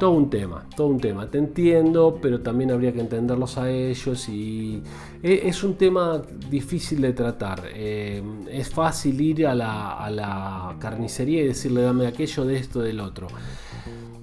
Todo 0.00 0.12
un 0.12 0.30
tema, 0.30 0.64
todo 0.74 0.86
un 0.86 0.98
tema. 0.98 1.30
Te 1.30 1.36
entiendo, 1.36 2.18
pero 2.22 2.40
también 2.40 2.70
habría 2.70 2.90
que 2.90 3.00
entenderlos 3.00 3.58
a 3.58 3.70
ellos 3.70 4.30
y 4.30 4.82
e, 5.22 5.42
es 5.46 5.62
un 5.62 5.74
tema 5.74 6.22
difícil 6.48 7.02
de 7.02 7.12
tratar. 7.12 7.64
Eh, 7.74 8.22
es 8.50 8.70
fácil 8.70 9.20
ir 9.20 9.46
a 9.46 9.54
la, 9.54 9.92
a 9.92 10.08
la 10.08 10.76
carnicería 10.80 11.42
y 11.42 11.48
decirle 11.48 11.82
dame 11.82 12.06
aquello, 12.06 12.46
de 12.46 12.56
esto, 12.56 12.80
del 12.80 12.98
otro. 12.98 13.26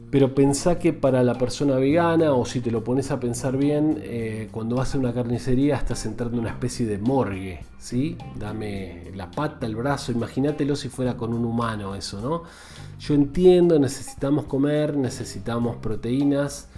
Pero 0.09 0.33
pensá 0.33 0.79
que 0.79 0.93
para 0.93 1.21
la 1.21 1.33
persona 1.37 1.75
vegana, 1.75 2.31
o 2.31 2.45
si 2.45 2.61
te 2.61 2.71
lo 2.71 2.81
pones 2.81 3.11
a 3.11 3.19
pensar 3.19 3.57
bien, 3.57 3.99
eh, 4.03 4.47
cuando 4.51 4.77
vas 4.77 4.95
a 4.95 4.97
una 4.97 5.13
carnicería 5.13 5.75
estás 5.75 6.05
entrando 6.05 6.37
en 6.37 6.41
una 6.43 6.51
especie 6.51 6.85
de 6.85 6.97
morgue, 6.97 7.65
¿sí? 7.77 8.17
Dame 8.39 9.11
la 9.15 9.29
pata, 9.29 9.65
el 9.65 9.75
brazo, 9.75 10.13
imagínatelo 10.13 10.77
si 10.77 10.87
fuera 10.87 11.17
con 11.17 11.33
un 11.33 11.43
humano 11.43 11.93
eso, 11.93 12.21
¿no? 12.21 12.43
Yo 12.99 13.15
entiendo, 13.15 13.77
necesitamos 13.79 14.45
comer, 14.45 14.95
necesitamos 14.95 15.75
proteínas, 15.75 16.69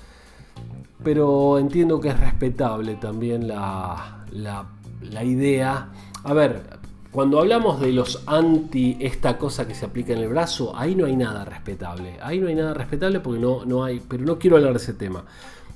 pero 1.03 1.59
entiendo 1.59 1.99
que 1.99 2.09
es 2.09 2.19
respetable 2.19 2.95
también 2.95 3.47
la, 3.47 4.25
la, 4.31 4.65
la 5.03 5.23
idea. 5.23 5.89
A 6.23 6.33
ver, 6.33 6.78
cuando 7.11 7.39
hablamos 7.39 7.79
de 7.79 7.91
los 7.91 8.23
anti 8.27 8.97
esta 8.99 9.37
cosa 9.37 9.67
que 9.67 9.73
se 9.73 9.85
aplica 9.85 10.13
en 10.13 10.19
el 10.19 10.29
brazo, 10.29 10.75
ahí 10.75 10.95
no 10.95 11.05
hay 11.05 11.15
nada 11.15 11.43
respetable. 11.43 12.17
Ahí 12.21 12.39
no 12.39 12.47
hay 12.47 12.55
nada 12.55 12.73
respetable 12.75 13.19
porque 13.19 13.39
no, 13.39 13.65
no 13.65 13.83
hay, 13.83 13.99
pero 14.07 14.23
no 14.23 14.37
quiero 14.37 14.57
hablar 14.57 14.73
de 14.73 14.77
ese 14.77 14.93
tema. 14.93 15.25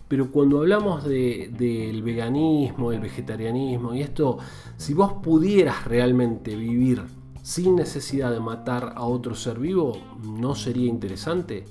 Pero 0.08 0.30
cuando 0.32 0.60
hablamos 0.60 1.04
del 1.06 2.04
veganismo, 2.04 2.92
del 2.92 3.00
vegetarianismo 3.00 3.96
y 3.96 4.02
esto, 4.02 4.38
si 4.78 4.94
vos 4.94 5.14
pudieras 5.24 5.86
realmente 5.86 6.56
vivir 6.56 7.02
sin 7.42 7.76
necesidad 7.76 8.32
de 8.32 8.40
matar 8.40 8.94
a 8.96 9.04
otro 9.04 9.34
ser 9.34 9.58
vivo, 9.58 9.98
¿no 10.24 10.54
sería 10.54 10.88
interesante? 10.88 11.66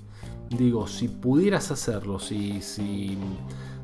Digo, 0.50 0.88
si 0.88 1.06
pudieras 1.06 1.70
hacerlo, 1.70 2.18
si, 2.18 2.60
si, 2.62 3.16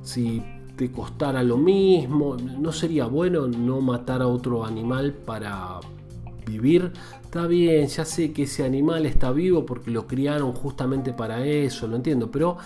si 0.02 0.42
te 0.78 0.92
costara 0.92 1.42
lo 1.42 1.58
mismo. 1.58 2.36
¿No 2.36 2.72
sería 2.72 3.06
bueno 3.06 3.48
no 3.48 3.80
matar 3.80 4.22
a 4.22 4.28
otro 4.28 4.64
animal 4.64 5.12
para 5.12 5.80
vivir? 6.46 6.92
Está 7.22 7.46
bien, 7.46 7.88
ya 7.88 8.04
sé 8.04 8.32
que 8.32 8.44
ese 8.44 8.64
animal 8.64 9.04
está 9.04 9.32
vivo 9.32 9.66
porque 9.66 9.90
lo 9.90 10.06
criaron 10.06 10.52
justamente 10.52 11.12
para 11.12 11.44
eso, 11.44 11.88
lo 11.88 11.96
entiendo, 11.96 12.30
pero 12.30 12.56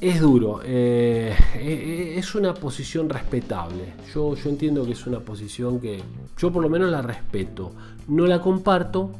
es 0.00 0.20
duro. 0.20 0.60
Eh, 0.62 1.34
eh, 1.56 2.14
es 2.18 2.34
una 2.34 2.52
posición 2.52 3.08
respetable. 3.08 3.94
Yo, 4.14 4.34
yo 4.36 4.50
entiendo 4.50 4.84
que 4.84 4.92
es 4.92 5.06
una 5.06 5.20
posición 5.20 5.80
que 5.80 6.02
yo 6.36 6.52
por 6.52 6.62
lo 6.62 6.68
menos 6.68 6.90
la 6.90 7.00
respeto. 7.00 7.72
No 8.06 8.26
la 8.26 8.42
comparto 8.42 9.10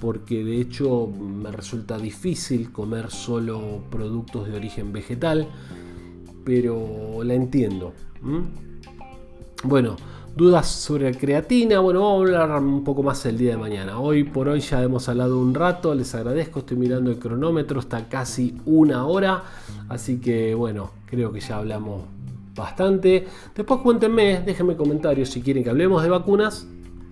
porque 0.00 0.42
de 0.42 0.58
hecho 0.58 1.06
me 1.06 1.52
resulta 1.52 1.98
difícil 1.98 2.72
comer 2.72 3.10
solo 3.10 3.84
productos 3.90 4.48
de 4.48 4.56
origen 4.56 4.90
vegetal 4.92 5.46
pero 6.44 7.22
la 7.24 7.34
entiendo. 7.34 7.92
Bueno, 9.64 9.96
Dudas 10.34 10.66
sobre 10.66 11.12
la 11.12 11.18
creatina, 11.18 11.80
bueno, 11.80 12.00
vamos 12.00 12.30
a 12.30 12.42
hablar 12.42 12.62
un 12.62 12.84
poco 12.84 13.02
más 13.02 13.26
el 13.26 13.36
día 13.36 13.50
de 13.50 13.58
mañana. 13.58 14.00
Hoy 14.00 14.24
por 14.24 14.48
hoy 14.48 14.60
ya 14.60 14.82
hemos 14.82 15.06
hablado 15.10 15.38
un 15.38 15.52
rato, 15.52 15.94
les 15.94 16.14
agradezco, 16.14 16.60
estoy 16.60 16.78
mirando 16.78 17.10
el 17.10 17.18
cronómetro, 17.18 17.80
está 17.80 18.08
casi 18.08 18.56
una 18.64 19.04
hora, 19.04 19.42
así 19.90 20.20
que 20.20 20.54
bueno, 20.54 20.90
creo 21.04 21.32
que 21.32 21.40
ya 21.40 21.58
hablamos 21.58 22.04
bastante. 22.54 23.26
Después 23.54 23.80
cuéntenme, 23.82 24.40
déjenme 24.40 24.74
comentarios 24.74 25.28
si 25.28 25.42
quieren 25.42 25.62
que 25.62 25.68
hablemos 25.68 26.02
de 26.02 26.08
vacunas 26.08 26.66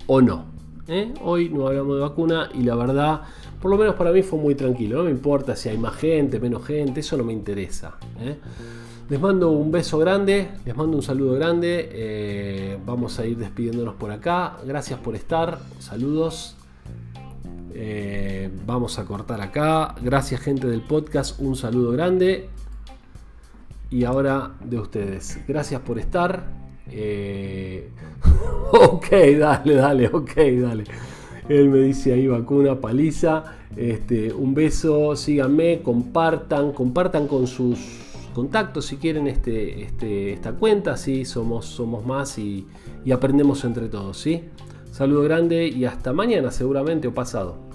o 0.07 0.23
no. 0.23 0.47
¿eh? 0.89 1.13
Hoy 1.23 1.51
no 1.51 1.67
hablamos 1.67 1.97
de 1.97 2.01
vacuna 2.01 2.49
y 2.55 2.63
la 2.63 2.75
verdad, 2.75 3.21
por 3.61 3.71
lo 3.71 3.77
menos 3.77 3.97
para 3.97 4.13
mí 4.13 4.23
fue 4.23 4.39
muy 4.39 4.55
tranquilo. 4.55 4.97
No 4.97 5.05
me 5.05 5.11
importa 5.11 5.55
si 5.57 5.69
hay 5.69 5.77
más 5.77 5.95
gente, 5.97 6.41
menos 6.41 6.65
gente, 6.65 7.01
eso 7.01 7.19
no 7.19 7.25
me 7.25 7.35
interesa. 7.35 7.99
¿eh? 8.19 8.39
Les 9.11 9.21
mando 9.21 9.51
un 9.51 9.73
beso 9.73 9.99
grande, 9.99 10.53
les 10.65 10.77
mando 10.77 10.97
un 10.97 11.03
saludo 11.03 11.33
grande. 11.33 11.89
Eh, 11.93 12.79
vamos 12.87 13.19
a 13.19 13.27
ir 13.27 13.37
despidiéndonos 13.39 13.97
por 13.97 14.13
acá. 14.13 14.59
Gracias 14.65 15.01
por 15.01 15.17
estar. 15.17 15.59
Saludos. 15.81 16.55
Eh, 17.75 18.51
vamos 18.65 19.01
a 19.01 19.05
cortar 19.07 19.41
acá. 19.41 19.97
Gracias 20.01 20.41
gente 20.41 20.69
del 20.69 20.83
podcast. 20.83 21.41
Un 21.41 21.57
saludo 21.57 21.91
grande. 21.91 22.51
Y 23.91 24.05
ahora 24.05 24.53
de 24.63 24.79
ustedes. 24.79 25.41
Gracias 25.49 25.81
por 25.81 25.99
estar. 25.99 26.45
Eh, 26.89 27.91
ok, 28.73 29.09
dale, 29.41 29.75
dale, 29.75 30.07
ok, 30.07 30.35
dale. 30.63 30.85
Él 31.49 31.69
me 31.69 31.79
dice 31.79 32.13
ahí 32.13 32.29
vacuna, 32.29 32.81
paliza. 32.81 33.57
Este, 33.75 34.33
un 34.33 34.55
beso, 34.55 35.17
síganme, 35.17 35.83
compartan, 35.83 36.71
compartan 36.71 37.27
con 37.27 37.49
sus 37.49 38.10
contacto 38.31 38.83
si 38.83 38.97
quieren 38.97 39.27
este, 39.27 39.83
este, 39.83 40.33
esta 40.33 40.53
cuenta, 40.53 40.97
si 40.97 41.25
somos, 41.25 41.67
somos 41.67 42.05
más 42.05 42.39
y, 42.39 42.67
y 43.05 43.13
aprendemos 43.13 43.65
entre 43.65 43.89
todos. 43.89 44.19
¿sí? 44.19 44.45
Saludo 44.91 45.23
grande 45.23 45.69
y 45.69 45.85
hasta 45.85 46.13
mañana 46.13 46.51
seguramente 46.51 47.09
o 47.09 47.15
pasado. 47.15 47.70